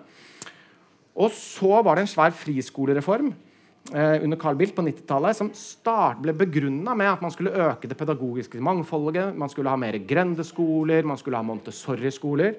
Og 1.21 1.31
så 1.35 1.81
var 1.85 1.97
det 1.97 2.07
en 2.07 2.11
svær 2.11 2.35
friskolereform 2.35 3.31
eh, 3.31 4.19
under 4.25 4.39
Carl 4.41 4.59
Bildt 4.59 4.75
på 4.77 4.85
90-tallet 4.85 5.39
som 5.39 5.53
start 5.57 6.21
ble 6.23 6.35
begrunna 6.37 6.95
med 6.99 7.13
at 7.13 7.23
man 7.23 7.33
skulle 7.35 7.55
øke 7.55 7.89
det 7.89 7.99
pedagogiske 7.99 8.61
mangfoldet, 8.61 9.37
man 9.37 9.51
skulle 9.53 9.71
ha 9.71 9.79
mer 9.81 9.99
grendeskoler, 10.03 11.07
man 11.07 11.19
skulle 11.21 11.41
ha 11.41 11.47
Montessori-skoler. 11.47 12.59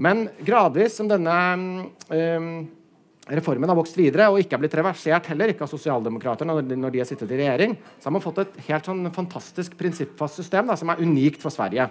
Men 0.00 0.28
gradvis 0.40 0.96
som 0.96 1.08
denne 1.10 1.36
um, 2.08 2.52
reformen 3.28 3.68
har 3.68 3.76
vokst 3.76 3.98
videre 3.98 4.30
og 4.32 4.40
ikke 4.40 4.56
er 4.56 4.62
blitt 4.62 4.76
reversert 4.78 5.28
heller, 5.28 5.52
ikke 5.52 5.66
av 5.66 5.72
sosialdemokraterne 5.72 6.56
når 6.72 6.94
de 6.94 7.02
har 7.02 7.08
sittet 7.08 7.30
i 7.34 7.40
regjering, 7.42 7.76
så 7.98 8.08
har 8.08 8.14
man 8.16 8.24
fått 8.24 8.40
et 8.42 8.56
helt 8.70 8.88
sånn 8.88 9.10
fantastisk 9.14 9.76
prinsippfast 9.78 10.40
system 10.40 10.70
da, 10.70 10.78
som 10.80 10.92
er 10.92 11.02
unikt 11.04 11.42
for 11.42 11.52
Sverige. 11.52 11.90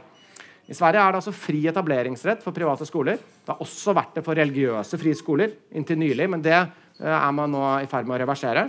I 0.70 0.78
Sverige 0.78 1.01
er 1.01 1.14
det 1.14 1.22
altså 1.22 1.34
fri 1.34 1.64
etableringsrett 1.70 2.43
for 2.45 2.53
private 2.53 2.86
skoler. 2.86 3.18
Det 3.18 3.53
har 3.53 3.62
også 3.64 3.93
vært 3.97 4.20
det 4.20 4.26
for 4.26 4.38
religiøse 4.38 4.99
friskoler 5.01 5.55
inntil 5.78 5.97
nylig, 6.01 6.28
men 6.30 6.43
det 6.45 6.57
uh, 6.57 7.16
er 7.16 7.32
man 7.34 7.53
nå 7.53 7.64
i 7.82 7.89
ferd 7.89 8.10
med 8.10 8.20
å 8.20 8.22
reversere. 8.22 8.68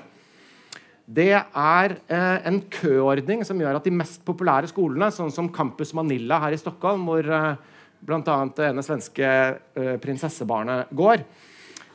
Det 1.11 1.33
er 1.35 1.97
uh, 2.13 2.39
en 2.49 2.63
køordning 2.73 3.45
som 3.45 3.61
gjør 3.61 3.81
at 3.81 3.89
de 3.89 3.93
mest 3.93 4.25
populære 4.25 4.71
skolene, 4.71 5.11
sånn 5.13 5.33
som 5.35 5.53
Campus 5.53 5.93
Manila 5.97 6.41
her 6.45 6.57
i 6.57 6.61
Stockholm, 6.61 7.05
hvor 7.09 7.29
uh, 7.29 7.80
bl.a. 8.07 8.37
det 8.57 8.71
ene 8.71 8.85
svenske 8.85 9.29
uh, 9.29 9.95
prinsessebarnet 10.03 10.93
går. 10.97 11.25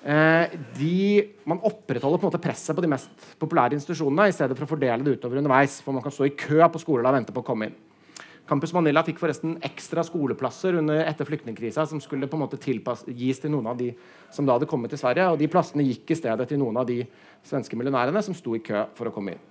Uh, 0.05 0.53
de, 0.77 1.23
man 1.49 1.63
opprettholder 1.65 2.21
på 2.21 2.27
en 2.27 2.31
måte 2.33 2.43
presset 2.43 2.77
på 2.77 2.83
de 2.85 2.91
mest 2.91 3.31
populære 3.41 3.77
institusjonene 3.77 4.29
i 4.29 4.35
stedet 4.35 4.57
for 4.57 4.67
å 4.67 4.73
fordele 4.75 5.05
det 5.05 5.17
utover 5.17 5.41
underveis. 5.41 5.79
for 5.81 5.95
Man 5.95 6.05
kan 6.05 6.13
stå 6.13 6.29
i 6.29 6.35
kø 6.37 6.61
på 6.69 6.83
skoler 6.83 7.09
og 7.09 7.17
vente 7.17 7.35
på 7.35 7.41
å 7.41 7.47
komme 7.47 7.71
inn. 7.71 7.77
Campus 8.45 8.75
Manila 8.77 9.01
fikk 9.01 9.17
forresten 9.17 9.55
ekstra 9.65 10.03
skoleplasser 10.05 10.77
under, 10.77 10.99
etter 11.09 11.25
flyktningkrisa 11.25 11.87
som 11.89 12.01
skulle 12.01 12.27
på 12.29 12.37
en 12.37 12.43
måte 12.43 12.59
gis 13.17 13.41
til 13.41 13.49
noen 13.49 13.71
av 13.71 13.79
de 13.79 13.89
som 14.33 14.45
da 14.45 14.53
hadde 14.53 14.69
kommet 14.69 14.93
til 14.93 15.01
Sverige. 15.01 15.31
og 15.31 15.39
De 15.41 15.49
plassene 15.49 15.85
gikk 15.87 16.13
i 16.13 16.17
stedet 16.19 16.45
til 16.51 16.61
noen 16.61 16.77
av 16.77 16.85
de 16.85 16.99
svenske 17.45 17.77
millionærene 17.77 18.21
som 18.21 18.37
sto 18.37 18.53
i 18.53 18.61
kø 18.61 18.85
for 18.97 19.09
å 19.09 19.15
komme 19.15 19.33
inn. 19.33 19.43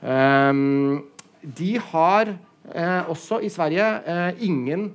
Um, 0.00 1.08
de 1.40 1.74
har 1.90 2.34
eh, 2.74 3.08
også 3.08 3.40
i 3.44 3.48
Sverige 3.52 3.86
eh, 4.04 4.42
ingen 4.44 4.90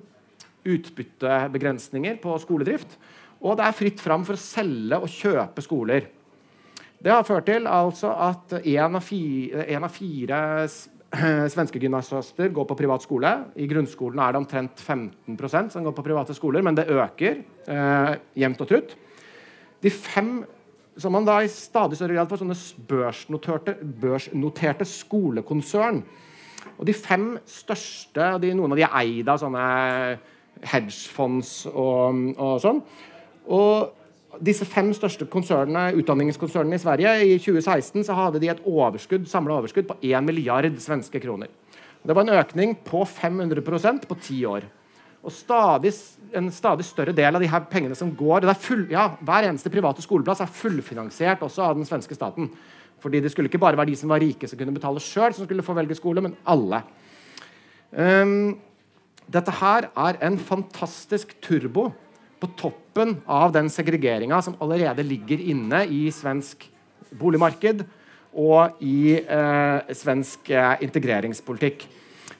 utbyttebegrensninger 0.65 2.19
på 2.23 2.35
skoledrift. 2.41 2.97
Og 3.45 3.57
det 3.59 3.65
er 3.67 3.77
fritt 3.77 4.01
fram 4.01 4.25
for 4.27 4.37
å 4.37 4.41
selge 4.41 4.99
og 4.99 5.11
kjøpe 5.11 5.63
skoler. 5.63 6.09
Det 7.05 7.13
har 7.13 7.25
ført 7.27 7.45
til 7.49 7.67
altså 7.69 8.09
at 8.25 8.57
én 8.63 8.97
av 8.97 9.03
fire, 9.05 9.65
en 9.75 9.85
av 9.85 9.93
fire 9.93 10.39
svenske 11.53 11.79
gymnasister 11.79 12.49
går 12.55 12.65
på 12.69 12.77
privat 12.79 13.05
skole. 13.05 13.31
I 13.61 13.67
grunnskolen 13.69 14.21
er 14.23 14.33
det 14.33 14.41
omtrent 14.41 14.81
15% 14.81 15.75
som 15.75 15.85
går 15.85 15.95
på 15.95 16.05
private 16.07 16.35
skoler, 16.37 16.65
men 16.65 16.77
det 16.77 16.89
øker 16.89 17.41
eh, 17.69 18.11
jevnt 18.41 18.63
og 18.65 18.71
trutt. 18.71 18.95
De 19.85 19.91
fem 19.93 20.39
som 20.97 21.11
man 21.11 21.25
da 21.27 21.41
i 21.43 21.51
stadig 21.51 21.97
større 21.99 22.15
grad 22.15 22.29
får 22.31 22.41
sånne 22.41 22.55
børsnoterte, 22.87 23.75
børsnoterte 24.01 24.87
skolekonsern. 24.87 25.99
Og 26.79 26.87
de 26.87 26.95
fem 26.95 27.33
største, 27.49 28.29
de, 28.41 28.53
noen 28.55 28.73
av 28.73 28.79
de 28.79 28.85
er 28.87 28.95
eid 29.01 29.29
av 29.31 29.41
sånne 29.41 29.65
hedgefonds 30.63 31.65
og, 31.71 32.21
og 32.37 32.55
sånn. 32.63 32.81
Og 33.51 34.39
disse 34.43 34.65
fem 34.67 34.91
største 34.95 35.27
konsernene, 35.31 35.93
utdanningskonsernene 35.99 36.77
i 36.77 36.81
Sverige 36.81 37.13
i 37.23 37.35
2016 37.39 38.07
så 38.07 38.15
hadde 38.17 38.41
de 38.43 38.49
et 38.51 38.63
overskudd, 38.67 39.27
samla 39.31 39.59
overskudd 39.59 39.87
på 39.89 39.99
1 40.01 40.25
milliard 40.27 40.79
svenske 40.83 41.21
kroner. 41.23 41.51
Det 42.05 42.13
var 42.13 42.25
en 42.25 42.37
økning 42.37 42.75
på 42.85 43.01
500% 43.07 44.05
på 44.09 44.17
ti 44.21 44.41
år. 44.45 44.67
Og 45.25 45.33
stadig, 45.33 45.89
en 46.37 46.51
stadig 46.53 46.85
større 46.85 47.15
del 47.17 47.33
av 47.33 47.41
de 47.41 47.49
her 47.49 47.63
pengene 47.69 47.97
som 47.97 48.11
går 48.13 48.45
full, 48.61 48.85
ja, 48.91 49.15
Hver 49.21 49.47
eneste 49.47 49.71
private 49.73 50.03
skoleplass 50.03 50.43
er 50.43 50.51
fullfinansiert 50.53 51.41
også 51.41 51.63
av 51.65 51.75
den 51.75 51.85
svenske 51.85 52.13
staten. 52.13 52.51
Fordi 53.01 53.21
det 53.21 53.31
skulle 53.31 53.49
ikke 53.49 53.61
bare 53.61 53.77
være 53.77 53.89
de 53.89 53.95
som 53.95 54.09
var 54.09 54.21
rike 54.21 54.47
som 54.47 54.57
kunne 54.57 54.73
betale 54.75 55.01
sjøl, 55.01 55.33
som 55.33 55.45
skulle 55.45 55.65
få 55.65 55.73
velge 55.73 55.97
skole, 55.97 56.21
men 56.21 56.35
alle. 56.45 56.83
Um, 57.91 58.57
dette 59.31 59.53
her 59.59 59.89
er 59.89 60.17
en 60.25 60.37
fantastisk 60.37 61.33
turbo 61.43 61.89
på 62.41 62.49
toppen 62.59 63.17
av 63.25 63.53
den 63.55 63.69
segregeringa 63.73 64.41
som 64.43 64.57
allerede 64.61 65.05
ligger 65.05 65.41
inne 65.41 65.85
i 65.89 66.05
svensk 66.13 66.67
boligmarked 67.15 67.85
og 68.35 68.81
i 68.83 69.15
eh, 69.17 69.93
svensk 69.95 70.51
eh, 70.51 70.75
integreringspolitikk. 70.85 71.87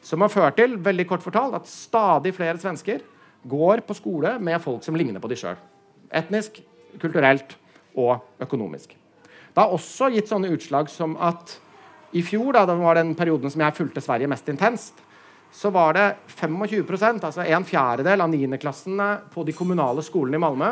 Som 0.05 0.21
har 0.21 0.29
ført 0.29 0.59
til 0.59 0.75
veldig 0.83 1.07
kort 1.09 1.23
fortalt, 1.25 1.55
at 1.57 1.71
stadig 1.71 2.35
flere 2.35 2.59
svensker 2.61 3.01
går 3.47 3.81
på 3.87 3.95
skole 3.97 4.35
med 4.43 4.61
folk 4.61 4.83
som 4.85 4.97
ligner 4.97 5.23
på 5.23 5.31
de 5.31 5.39
sjøl. 5.39 5.57
Etnisk, 6.13 6.59
kulturelt 7.01 7.55
og 7.97 8.19
økonomisk. 8.43 8.93
Det 9.55 9.63
har 9.63 9.71
også 9.73 10.11
gitt 10.13 10.29
sånne 10.29 10.51
utslag 10.53 10.91
som 10.91 11.15
at 11.17 11.55
i 12.15 12.21
fjor, 12.23 12.53
da 12.55 12.65
det 12.67 12.75
var 12.79 12.99
den 12.99 13.15
perioden 13.17 13.51
som 13.51 13.63
jeg 13.63 13.75
fulgte 13.75 14.03
Sverige 14.03 14.29
mest 14.31 14.47
intenst, 14.51 14.99
så 15.51 15.71
var 15.71 15.95
det 15.95 16.05
25% 16.35 17.25
altså 17.25 17.45
en 17.45 17.65
fjerdedel 17.67 18.23
av 18.25 18.31
niendeklassene 18.31 19.09
på 19.33 19.45
de 19.47 19.55
kommunale 19.55 20.03
skolene 20.03 20.39
i 20.39 20.43
Malmö 20.43 20.71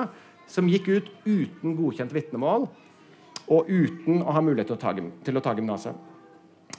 som 0.50 0.68
gikk 0.70 0.90
ut 0.90 1.12
uten 1.26 1.78
godkjent 1.78 2.14
vitnemål 2.14 2.68
og 3.54 3.70
uten 3.70 4.24
å 4.24 4.34
ha 4.36 4.42
mulighet 4.44 4.72
til 4.72 4.78
å 4.78 4.82
ta, 4.82 4.94
til 4.96 5.40
ta 5.44 5.54
gymnaset. 5.56 6.10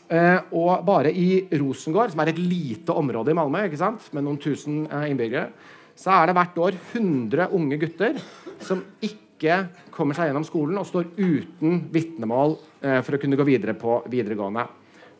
Eh, 0.08 0.38
og 0.52 0.84
bare 0.84 1.12
i 1.16 1.46
Rosengård, 1.56 2.12
som 2.12 2.20
er 2.20 2.32
et 2.32 2.40
lite 2.40 2.92
område 2.92 3.32
i 3.32 3.36
Malmö 3.36 3.64
med 3.64 4.22
noen 4.22 4.40
tusen 4.40 4.84
eh, 4.86 5.10
innbyggere, 5.10 5.48
så 5.96 6.12
er 6.12 6.28
det 6.28 6.36
hvert 6.36 6.58
år 6.58 6.78
100 6.92 7.48
unge 7.54 7.78
gutter 7.80 8.18
som 8.60 8.82
ikke 9.00 9.56
kommer 9.94 10.16
seg 10.16 10.28
gjennom 10.28 10.46
skolen 10.46 10.80
og 10.80 10.88
står 10.88 11.12
uten 11.16 11.86
vitnemål 11.94 12.56
eh, 12.82 13.00
for 13.04 13.16
å 13.16 13.22
kunne 13.22 13.38
gå 13.38 13.46
videre 13.48 13.76
på 13.78 14.02
videregående. 14.12 14.66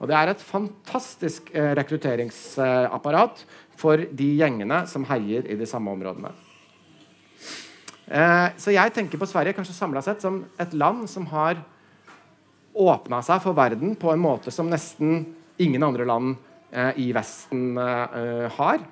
Og 0.04 0.10
Det 0.10 0.16
er 0.18 0.30
et 0.34 0.42
fantastisk 0.44 1.46
eh, 1.56 1.70
rekrutteringsapparat 1.78 3.38
for 3.80 4.02
de 4.04 4.26
gjengene 4.36 4.82
som 4.90 5.06
heier 5.08 5.46
i 5.48 5.56
de 5.56 5.64
samme 5.64 5.94
områdene. 5.96 6.28
Eh, 8.04 8.48
så 8.60 8.74
jeg 8.74 8.92
tenker 8.92 9.16
på 9.16 9.28
Sverige 9.30 9.56
kanskje 9.56 9.72
samla 9.78 10.02
sett 10.04 10.20
som 10.20 10.42
et 10.60 10.74
land 10.76 11.06
som 11.08 11.24
har 11.30 11.62
åpna 12.76 13.22
seg 13.24 13.40
for 13.40 13.56
verden 13.56 13.94
på 13.96 14.12
en 14.12 14.20
måte 14.20 14.52
som 14.52 14.68
nesten 14.68 15.22
ingen 15.56 15.86
andre 15.88 16.04
land 16.04 16.34
eh, 16.68 16.92
i 17.00 17.08
Vesten 17.16 17.78
har. 18.58 18.84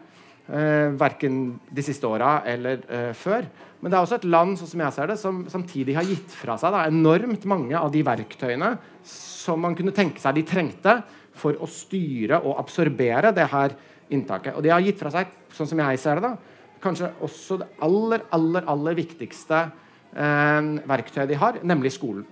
Verken 0.99 1.37
de 1.71 1.85
siste 1.85 2.09
åra 2.09 2.41
eller 2.49 2.81
før. 3.15 3.45
Men 3.81 3.93
det 3.93 3.97
er 3.97 4.05
også 4.05 4.17
et 4.19 4.27
land 4.27 4.57
sånn 4.59 4.71
som 4.73 4.83
jeg 4.83 4.95
ser 4.97 5.09
det, 5.09 5.17
som 5.21 5.39
samtidig 5.49 5.95
har 5.97 6.09
gitt 6.09 6.35
fra 6.35 6.57
seg 6.61 6.75
da, 6.75 6.83
enormt 6.91 7.47
mange 7.49 7.79
av 7.79 7.93
de 7.95 8.03
verktøyene 8.05 8.73
som 9.09 9.61
man 9.63 9.77
kunne 9.79 9.95
tenke 9.95 10.23
seg 10.23 10.37
de 10.37 10.45
trengte 10.47 10.97
for 11.39 11.57
å 11.59 11.69
styre 11.71 12.41
og 12.43 12.59
absorbere 12.61 13.33
det 13.35 13.49
her 13.53 13.75
inntaket. 14.13 14.57
Og 14.57 14.65
de 14.65 14.73
har 14.73 14.83
gitt 14.85 15.01
fra 15.01 15.13
seg, 15.15 15.31
sånn 15.55 15.71
som 15.71 15.81
jeg 15.83 16.01
ser 16.01 16.21
det, 16.21 16.31
da, 16.31 16.61
kanskje 16.83 17.13
også 17.25 17.59
det 17.63 17.69
aller, 17.87 18.25
aller, 18.35 18.67
aller 18.69 18.99
viktigste 18.99 19.61
eh, 19.65 20.71
verktøyet 20.91 21.31
de 21.31 21.41
har, 21.41 21.61
nemlig 21.67 21.95
skolen. 21.95 22.27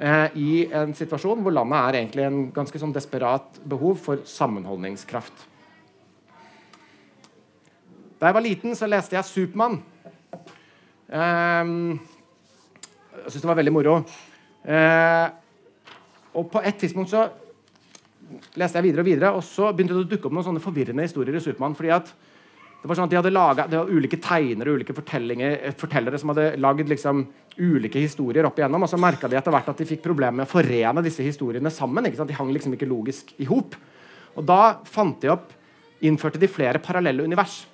Eh, 0.00 0.38
I 0.40 0.50
en 0.80 0.94
situasjon 0.96 1.42
hvor 1.44 1.54
landet 1.54 1.78
er 1.80 2.00
egentlig 2.00 2.26
en 2.26 2.42
ganske 2.54 2.80
sånn 2.80 2.94
desperat 2.94 3.60
behov 3.68 3.98
for 4.00 4.22
sammenholdningskraft. 4.28 5.46
Da 8.20 8.28
jeg 8.28 8.36
var 8.36 8.44
liten, 8.44 8.76
så 8.76 8.88
leste 8.88 9.16
jeg 9.16 9.28
Supermann. 9.28 9.80
Eh, 11.10 11.74
jeg 13.20 13.26
syntes 13.28 13.44
det 13.44 13.50
var 13.50 13.60
veldig 13.60 13.74
moro. 13.74 14.00
Uh, 14.60 15.30
og 16.34 16.50
på 16.52 16.62
et 16.62 16.78
tidspunkt 16.78 17.12
så 17.12 17.26
leste 18.58 18.78
jeg 18.78 18.86
videre 18.86 19.02
og 19.02 19.08
videre, 19.08 19.30
og 19.34 19.44
så 19.44 19.70
begynte 19.74 19.96
det 19.96 20.04
å 20.04 20.10
dukke 20.10 20.28
opp 20.28 20.36
noen 20.36 20.46
sånne 20.46 20.62
forvirrende 20.62 21.06
historier 21.06 21.36
i 21.36 21.42
Supermann. 21.42 21.74
fordi 21.74 21.90
at 21.94 22.12
det 22.80 22.88
var 22.88 22.96
sånn 22.96 23.10
at 23.10 23.12
De 23.12 23.18
hadde 23.18 23.32
laget, 23.34 23.68
det 23.68 23.76
var 23.76 23.90
ulike 23.92 24.16
tegnere 24.24 24.72
ulike 24.72 24.94
eh, 24.96 25.72
fortellere 25.76 26.18
som 26.18 26.32
hadde 26.32 26.56
lagd 26.56 26.88
liksom, 26.88 27.26
ulike 27.58 28.00
historier 28.00 28.46
opp 28.48 28.56
igjennom. 28.56 28.86
Og 28.86 28.88
så 28.88 28.96
merka 28.96 29.28
de 29.28 29.36
etter 29.36 29.52
hvert 29.52 29.68
at 29.68 29.82
de 29.82 29.88
fikk 29.88 30.00
problemer 30.06 30.38
med 30.40 30.48
å 30.48 30.50
forene 30.50 31.04
disse 31.04 31.22
historiene 31.22 31.70
sammen. 31.70 32.08
De 32.08 32.38
hang 32.38 32.52
liksom 32.54 32.72
ikke 32.72 32.88
logisk 32.88 33.34
i. 33.36 33.48
Og 33.50 34.46
da 34.48 34.80
fant 34.88 35.20
de 35.20 35.28
opp, 35.28 35.52
innførte 36.00 36.40
de 36.40 36.48
flere 36.48 36.80
parallelle 36.80 37.26
univers. 37.26 37.66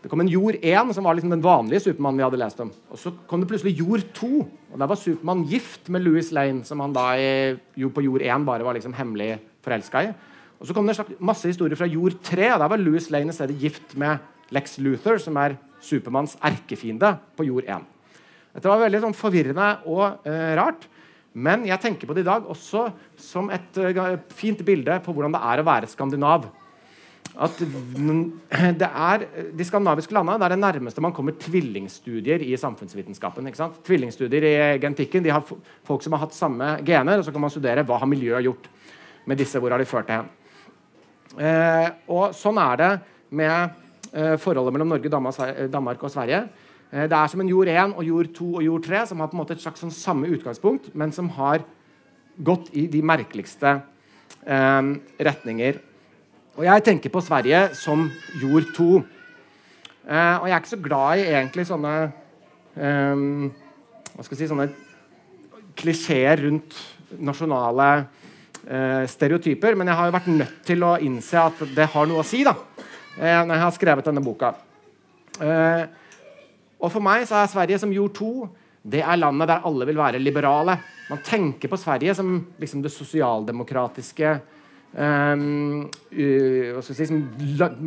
Det 0.00 0.08
kom 0.08 0.22
en 0.22 0.30
Jord 0.32 0.56
1, 0.56 0.94
som 0.96 1.04
var 1.04 1.16
liksom 1.16 1.32
den 1.34 1.42
vanlige 1.44 1.82
Supermannen 1.84 2.22
vi 2.22 2.24
hadde 2.24 2.40
lest 2.40 2.60
om. 2.64 2.70
Og 2.88 3.00
så 3.00 3.12
kom 3.28 3.42
det 3.42 3.50
plutselig 3.50 3.76
Jord 3.82 4.06
2, 4.16 4.30
og 4.72 4.78
der 4.80 4.88
var 4.88 4.96
Supermann 4.96 5.44
gift 5.48 5.90
med 5.92 6.06
Louis 6.06 6.30
Lane, 6.32 6.64
som 6.64 6.80
han 6.80 6.94
da 6.96 7.06
i, 7.20 7.30
jo 7.76 7.90
på 7.92 8.04
Jord 8.06 8.24
1 8.24 8.46
bare 8.48 8.64
var 8.64 8.78
liksom 8.78 8.96
hemmelig 8.96 9.34
forelska 9.64 10.06
i. 10.06 10.12
Og 10.60 10.68
så 10.68 10.76
kom 10.76 10.88
det 10.88 10.96
masse 11.20 11.48
historier 11.48 11.76
fra 11.76 11.88
Jord 11.88 12.16
3, 12.24 12.46
og 12.54 12.62
der 12.62 12.72
var 12.72 12.80
Louis 12.80 13.10
Lane 13.12 13.32
i 13.32 13.36
stedet 13.36 13.60
gift 13.60 13.96
med 14.00 14.24
Lex 14.56 14.78
Luther, 14.80 15.20
som 15.20 15.36
er 15.40 15.58
Supermanns 15.84 16.36
erkefiende 16.44 17.14
på 17.36 17.44
Jord 17.48 17.68
1. 17.68 17.84
Dette 18.56 18.68
var 18.68 18.80
veldig 18.82 19.02
sånn, 19.04 19.16
forvirrende 19.16 19.68
og 19.88 20.24
uh, 20.26 20.52
rart. 20.58 20.88
Men 21.32 21.62
jeg 21.68 21.80
tenker 21.80 22.08
på 22.08 22.16
det 22.16 22.24
i 22.24 22.28
dag 22.28 22.48
også 22.50 22.88
som 23.20 23.52
et 23.54 23.78
uh, 23.78 24.16
fint 24.34 24.64
bilde 24.66 24.96
på 25.04 25.14
hvordan 25.14 25.36
det 25.36 25.42
er 25.52 25.62
å 25.62 25.68
være 25.68 25.90
skandinav 25.92 26.48
at 27.38 27.60
det 28.80 28.88
er, 28.88 29.24
De 29.56 29.66
skandinaviske 29.66 30.14
landene 30.14 30.38
det 30.40 30.48
er 30.48 30.54
det 30.54 30.62
nærmeste 30.64 31.04
man 31.04 31.14
kommer 31.14 31.36
tvillingstudier 31.38 32.42
i 32.42 32.56
samfunnsvitenskapen. 32.58 33.46
Tvillingstudier 33.86 34.46
i 34.48 34.54
genetikken 34.82 35.24
de 35.24 35.32
har 35.34 35.44
folk 35.46 36.02
som 36.02 36.16
har 36.16 36.24
hatt 36.24 36.36
samme 36.36 36.72
gener, 36.86 37.20
og 37.20 37.24
så 37.24 37.32
kan 37.34 37.44
man 37.44 37.52
studere 37.52 37.84
hva 37.86 38.00
har 38.00 38.10
miljøet 38.10 38.48
gjort 38.48 38.70
med 39.30 39.38
disse. 39.38 39.60
Hvor 39.60 39.70
har 39.70 39.78
de 39.78 39.88
ført 39.88 40.10
det 40.10 40.18
hen? 40.18 40.32
Eh, 41.38 41.88
og 42.10 42.34
Sånn 42.34 42.58
er 42.58 42.80
det 42.80 42.90
med 43.38 43.54
eh, 44.12 44.34
forholdet 44.40 44.74
mellom 44.74 44.96
Norge, 44.96 45.68
Danmark 45.70 46.02
og 46.02 46.10
Sverige. 46.10 46.48
Eh, 46.90 47.06
det 47.06 47.14
er 47.14 47.30
som 47.30 47.44
en 47.44 47.52
jord 47.52 47.70
1 47.70 47.94
og 47.94 48.02
jord 48.06 48.32
2 48.34 48.48
og 48.56 48.64
jord 48.66 48.88
3, 48.88 49.04
som 49.06 49.22
har 49.22 49.30
på 49.30 49.38
en 49.38 49.42
måte 49.44 49.54
et 49.54 49.62
slags 49.62 49.84
sånn 49.84 49.94
samme 49.94 50.32
utgangspunkt, 50.34 50.90
men 50.98 51.14
som 51.14 51.30
har 51.38 51.62
gått 52.42 52.72
i 52.74 52.88
de 52.90 53.02
merkeligste 53.04 53.76
eh, 54.46 54.90
retninger 55.20 55.78
og 56.58 56.66
jeg 56.66 56.84
tenker 56.86 57.12
på 57.12 57.22
Sverige 57.24 57.68
som 57.78 58.08
jord 58.40 58.68
to. 58.76 59.00
Eh, 60.06 60.36
og 60.40 60.46
jeg 60.48 60.54
er 60.54 60.62
ikke 60.62 60.72
så 60.74 60.82
glad 60.82 61.20
i 61.20 61.26
egentlig 61.30 61.66
sånne 61.68 61.92
eh, 62.74 63.26
hva 64.14 64.24
skal 64.24 64.34
jeg 64.34 64.42
si, 64.42 64.50
sånne 64.50 64.68
klisjeer 65.78 66.42
rundt 66.44 66.76
nasjonale 67.20 67.88
eh, 68.66 69.04
stereotyper, 69.10 69.78
men 69.78 69.90
jeg 69.90 69.98
har 69.98 70.08
jo 70.08 70.16
vært 70.16 70.32
nødt 70.34 70.58
til 70.66 70.86
å 70.86 70.96
innse 71.02 71.40
at 71.40 71.62
det 71.76 71.88
har 71.94 72.08
noe 72.10 72.22
å 72.22 72.26
si 72.26 72.42
da, 72.46 72.56
eh, 73.16 73.40
når 73.44 73.54
jeg 73.54 73.64
har 73.64 73.76
skrevet 73.76 74.10
denne 74.10 74.24
boka. 74.24 74.54
Eh, 75.40 75.84
og 76.80 76.92
for 76.92 77.04
meg 77.04 77.26
så 77.28 77.40
er 77.40 77.52
Sverige 77.52 77.80
som 77.80 77.94
jord 77.94 78.14
to 78.16 78.32
det 78.80 79.02
er 79.04 79.18
landet 79.20 79.50
der 79.50 79.66
alle 79.68 79.84
vil 79.84 79.98
være 80.00 80.20
liberale. 80.22 80.78
Man 81.10 81.20
tenker 81.24 81.68
på 81.68 81.76
Sverige 81.76 82.14
som 82.16 82.38
liksom 82.60 82.80
det 82.80 82.92
sosialdemokratiske 82.94 84.38
Um, 84.90 85.84
uh, 85.86 86.80
si, 86.82 87.06
som 87.06 87.20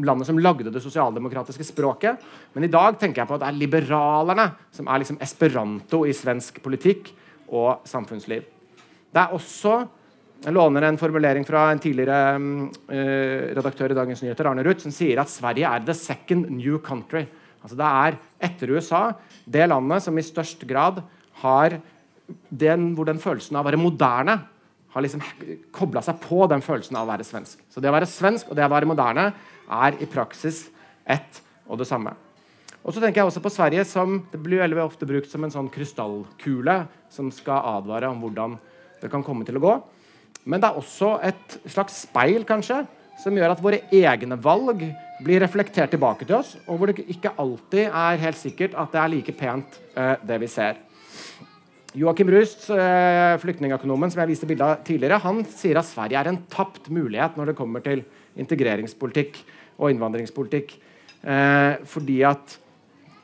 landet 0.08 0.28
som 0.30 0.38
lagde 0.39 0.72
det 0.72 0.84
sosialdemokratiske 0.84 1.66
språket. 1.68 2.22
Men 2.56 2.64
i 2.64 2.72
dag 2.72 2.95
tenker 2.99 3.24
jeg 3.24 3.30
på 3.30 3.36
at 3.36 3.43
det 3.43 3.49
er 3.49 3.60
liberalerne 3.60 4.45
som 4.72 4.88
er 4.88 5.04
liksom 5.04 5.20
esperanto 5.24 6.06
i 6.08 6.16
svensk 6.16 6.62
politikk 6.64 7.12
og 7.51 7.84
samfunnsliv. 7.89 8.47
Det 9.14 9.22
er 9.22 9.36
også 9.36 9.84
Jeg 10.43 10.51
låner 10.58 10.84
en 10.84 10.97
formulering 10.99 11.45
fra 11.47 11.70
en 11.72 11.80
tidligere 11.80 12.36
um, 12.36 12.66
uh, 12.91 13.56
redaktør 13.56 13.93
i 13.93 13.95
Dagens 13.95 14.20
Nyheter, 14.26 14.49
Arne 14.49 14.66
Ruth, 14.66 14.82
som 14.84 14.91
sier 14.91 15.22
at 15.22 15.32
Sverige 15.32 15.70
er 15.70 15.86
the 15.88 15.93
second 15.95 16.49
new 16.51 16.82
country. 16.84 17.24
Altså 17.64 17.78
Det 17.80 17.88
er 17.88 18.18
etter 18.43 18.74
USA 18.76 19.14
det 19.47 19.70
landet 19.70 20.04
som 20.04 20.18
i 20.20 20.26
størst 20.26 20.68
grad 20.68 20.99
har 21.39 21.78
den, 22.49 22.91
hvor 22.95 23.08
den 23.08 23.24
følelsen 23.24 23.56
av 23.56 23.64
å 23.64 23.70
være 23.70 23.80
moderne 23.80 24.36
har 24.94 25.06
liksom 25.06 25.24
kobla 25.74 26.04
seg 26.06 26.20
på 26.22 26.46
den 26.52 26.62
følelsen 26.62 26.98
av 27.00 27.08
å 27.08 27.12
være 27.14 27.26
svensk. 27.26 27.62
Så 27.70 27.82
det 27.82 27.89
å 27.89 27.96
være 27.96 28.10
svensk 28.10 28.52
og 28.52 28.58
det 28.58 28.66
å 28.66 28.74
være 28.74 28.89
moderne 28.89 29.32
er 29.74 29.98
i 30.04 30.10
praksis 30.10 30.68
ett 31.04 31.41
og 31.66 31.80
det 31.82 31.89
samme. 31.89 32.14
Og 32.84 32.91
så 32.91 33.00
tenker 33.00 33.22
jeg 33.22 33.30
også 33.30 33.41
på 33.44 33.52
Sverige 33.54 33.86
som 33.88 34.20
det 34.32 34.41
blir 34.44 34.62
veldig 34.62 34.82
ofte 34.84 35.08
brukt 35.08 35.32
som 35.32 35.46
en 35.46 35.54
sånn 35.54 35.72
krystallkule 35.72 36.82
som 37.14 37.32
skal 37.32 37.80
advare 37.80 38.12
om 38.12 38.20
hvordan 38.22 38.58
det 39.02 39.10
kan 39.12 39.24
komme 39.24 39.48
til 39.48 39.58
å 39.60 39.64
gå. 39.64 39.74
Men 40.44 40.60
det 40.60 40.70
er 40.70 40.80
også 40.80 41.16
et 41.24 41.58
slags 41.72 42.04
speil 42.04 42.44
kanskje, 42.48 42.82
som 43.24 43.36
gjør 43.38 43.54
at 43.54 43.62
våre 43.64 43.84
egne 43.94 44.36
valg 44.41 44.84
blir 45.24 45.39
reflektert 45.39 45.94
tilbake 45.94 46.28
til 46.28 46.36
oss, 46.41 46.58
og 46.68 46.80
hvor 46.80 46.91
det 46.91 47.06
ikke 47.08 47.32
alltid 47.39 47.88
er 47.88 48.24
helt 48.26 48.39
sikkert 48.39 48.76
at 48.76 48.91
det 48.91 49.00
er 49.00 49.14
like 49.14 49.36
pent, 49.39 49.80
eh, 49.96 50.16
det 50.26 50.41
vi 50.44 50.50
ser. 50.52 50.82
Joakim 51.94 52.30
Rust, 52.34 52.66
eh, 52.74 53.36
flyktningøkonomen 53.38 54.10
som 54.10 54.24
jeg 54.24 54.32
viste 54.32 54.48
bilde 54.50 54.66
av 54.66 54.80
tidligere, 54.86 55.20
han 55.22 55.44
sier 55.46 55.78
at 55.78 55.86
Sverige 55.86 56.18
er 56.18 56.32
en 56.32 56.39
tapt 56.50 56.89
mulighet 56.89 57.38
når 57.38 57.52
det 57.52 57.58
kommer 57.60 57.84
til 57.86 58.02
integreringspolitikk 58.41 59.38
og 59.78 59.91
innvandringspolitikk. 59.94 60.74
Eh, 61.22 61.78
fordi 61.86 62.24
at 62.26 62.58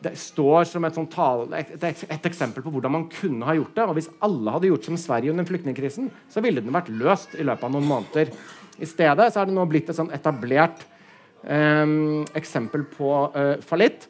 det 0.05 0.13
står 0.15 0.67
som 0.69 0.85
et, 0.85 0.99
tale, 1.11 1.49
et, 1.57 1.73
et, 1.83 2.27
eksempel 2.29 2.63
på 2.63 2.71
hvordan 2.71 2.93
man 2.93 3.07
kunne 3.09 3.43
ha 3.43 3.57
gjort 3.57 3.73
det. 3.75 3.87
og 3.89 3.97
Hvis 3.97 4.11
alle 4.21 4.53
hadde 4.53 4.69
gjort 4.69 4.85
som 4.85 5.01
Sverige 5.01 5.33
under 5.33 5.49
flyktningkrisen, 5.49 6.11
så 6.29 6.43
ville 6.45 6.61
den 6.61 6.71
vært 6.71 6.93
løst 6.93 7.33
i 7.35 7.43
løpet 7.43 7.65
av 7.65 7.73
noen 7.73 7.89
måneder. 7.89 8.31
I 8.79 8.87
stedet 8.87 9.31
så 9.33 9.41
er 9.41 9.49
det 9.49 9.57
nå 9.57 9.65
blitt 9.67 9.89
et 9.89 9.97
sånn 9.97 10.13
etablert 10.13 10.85
eh, 11.43 11.97
eksempel 12.37 12.85
på 12.93 13.11
eh, 13.33 13.57
fallitt. 13.65 14.07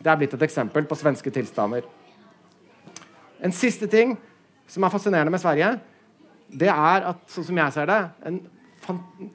Det 0.00 0.10
er 0.10 0.18
blitt 0.18 0.34
et 0.34 0.46
eksempel 0.50 0.84
på 0.90 0.98
svenske 0.98 1.30
tilstander. 1.32 1.86
En 3.40 3.54
siste 3.56 3.88
ting 3.90 4.16
som 4.70 4.84
er 4.84 4.92
fascinerende 4.92 5.32
med 5.32 5.42
Sverige, 5.42 5.74
det 6.50 6.70
er 6.70 7.06
at 7.12 7.22
sånn 7.30 7.46
som 7.50 7.60
jeg 7.60 7.74
ser 7.74 7.90
det, 7.90 8.00
en, 8.26 8.40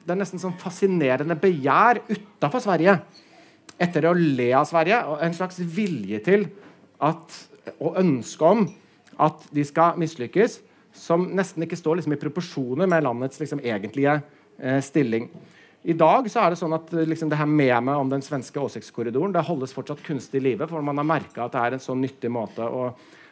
det 0.04 0.12
er 0.12 0.20
nesten 0.20 0.42
sånn 0.42 0.56
fascinerende 0.60 1.36
begjær 1.40 2.02
utafor 2.10 2.62
Sverige 2.64 2.98
etter 3.82 4.08
å 4.08 4.14
le 4.16 4.50
av 4.56 4.66
Sverige, 4.68 5.02
og 5.04 5.20
en 5.24 5.36
slags 5.36 5.58
vilje 5.60 6.20
til 6.24 6.46
at, 7.04 7.40
og 7.76 7.98
ønske 8.00 8.48
om 8.48 8.64
at 9.20 9.44
de 9.52 9.64
skal 9.66 9.98
mislykkes, 10.00 10.60
som 10.96 11.26
nesten 11.36 11.64
ikke 11.66 11.76
står 11.76 11.98
liksom, 11.98 12.14
i 12.16 12.20
proporsjoner 12.20 12.88
med 12.88 13.04
landets 13.04 13.40
liksom, 13.42 13.60
egentlige 13.64 14.14
eh, 14.16 14.80
stilling. 14.84 15.28
I 15.86 15.94
dag 15.94 16.26
så 16.32 16.42
er 16.42 16.52
det 16.52 16.60
sånn 16.60 16.74
at 16.74 16.88
liksom, 16.96 17.28
det 17.30 17.38
her 17.38 17.48
memet 17.50 18.00
om 18.00 18.08
den 18.10 18.24
svenske 18.24 18.58
åsiktskorridoren 18.58 19.34
det 19.34 19.44
holdes 19.46 19.76
fortsatt 19.76 20.00
kunstig 20.06 20.40
i 20.40 20.46
live, 20.48 20.68
for 20.70 20.84
man 20.84 20.98
har 20.98 21.06
merka 21.06 21.44
at 21.44 21.54
det 21.54 21.62
er 21.62 21.76
en 21.76 21.84
så 21.84 21.94
nyttig 21.94 22.32
måte 22.32 22.64
å 22.64 22.88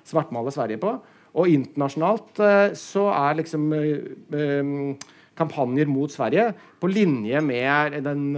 svartmale 0.07 0.52
Sverige 0.55 0.80
på. 0.82 0.94
Og 1.34 1.50
internasjonalt 1.50 2.40
eh, 2.44 2.70
så 2.78 3.09
er 3.14 3.42
liksom 3.42 3.68
eh, 3.80 3.92
eh 4.38 5.12
kampanjer 5.34 5.88
mot 5.90 6.12
Sverige 6.12 6.52
på 6.78 6.86
linje 6.86 7.40
med 7.42 7.96
den 8.05 8.36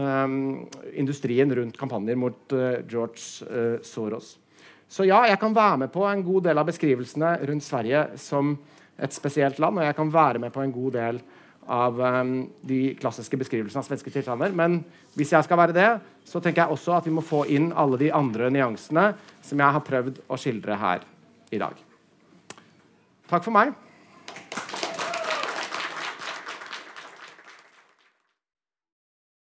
industrien 0.96 1.50
rundt 1.52 1.76
kampanjer 1.76 2.16
mot 2.16 2.54
George 2.88 3.84
Soros. 3.84 4.38
Så 4.88 5.04
ja, 5.04 5.18
jeg 5.28 5.36
kan 5.36 5.52
være 5.52 5.82
med 5.82 5.92
på 5.92 6.06
en 6.08 6.22
god 6.24 6.46
del 6.46 6.56
av 6.56 6.64
beskrivelsene 6.64 7.34
rundt 7.50 7.66
Sverige 7.66 8.06
som 8.16 8.54
et 8.96 9.12
spesielt 9.12 9.58
land, 9.60 9.76
og 9.76 9.84
jeg 9.84 9.96
kan 9.98 10.12
være 10.14 10.38
med 10.38 10.54
på 10.54 10.62
en 10.64 10.72
god 10.72 10.96
del 10.96 11.20
av 11.66 11.98
um, 11.98 12.36
de 12.62 12.94
klassiske 12.96 13.36
beskrivelsene 13.36 13.82
av 13.82 13.88
svenske 13.88 14.12
tilstander. 14.14 14.54
Men 14.54 14.78
hvis 15.18 15.34
jeg 15.34 15.44
skal 15.44 15.60
være 15.60 15.76
det, 15.76 15.90
så 16.24 16.40
tenker 16.40 16.62
jeg 16.62 16.78
også 16.78 16.94
at 16.96 17.08
vi 17.08 17.14
må 17.16 17.24
få 17.26 17.42
inn 17.52 17.72
alle 17.74 17.98
de 18.00 18.12
andre 18.14 18.48
nyansene 18.54 19.10
som 19.44 19.60
jeg 19.60 19.76
har 19.76 19.84
prøvd 19.84 20.22
å 20.30 20.40
skildre 20.40 20.78
her 20.80 21.04
i 21.52 21.58
dag. 21.58 21.76
Takk 23.30 23.44
for 23.44 23.54
meg. 23.54 23.74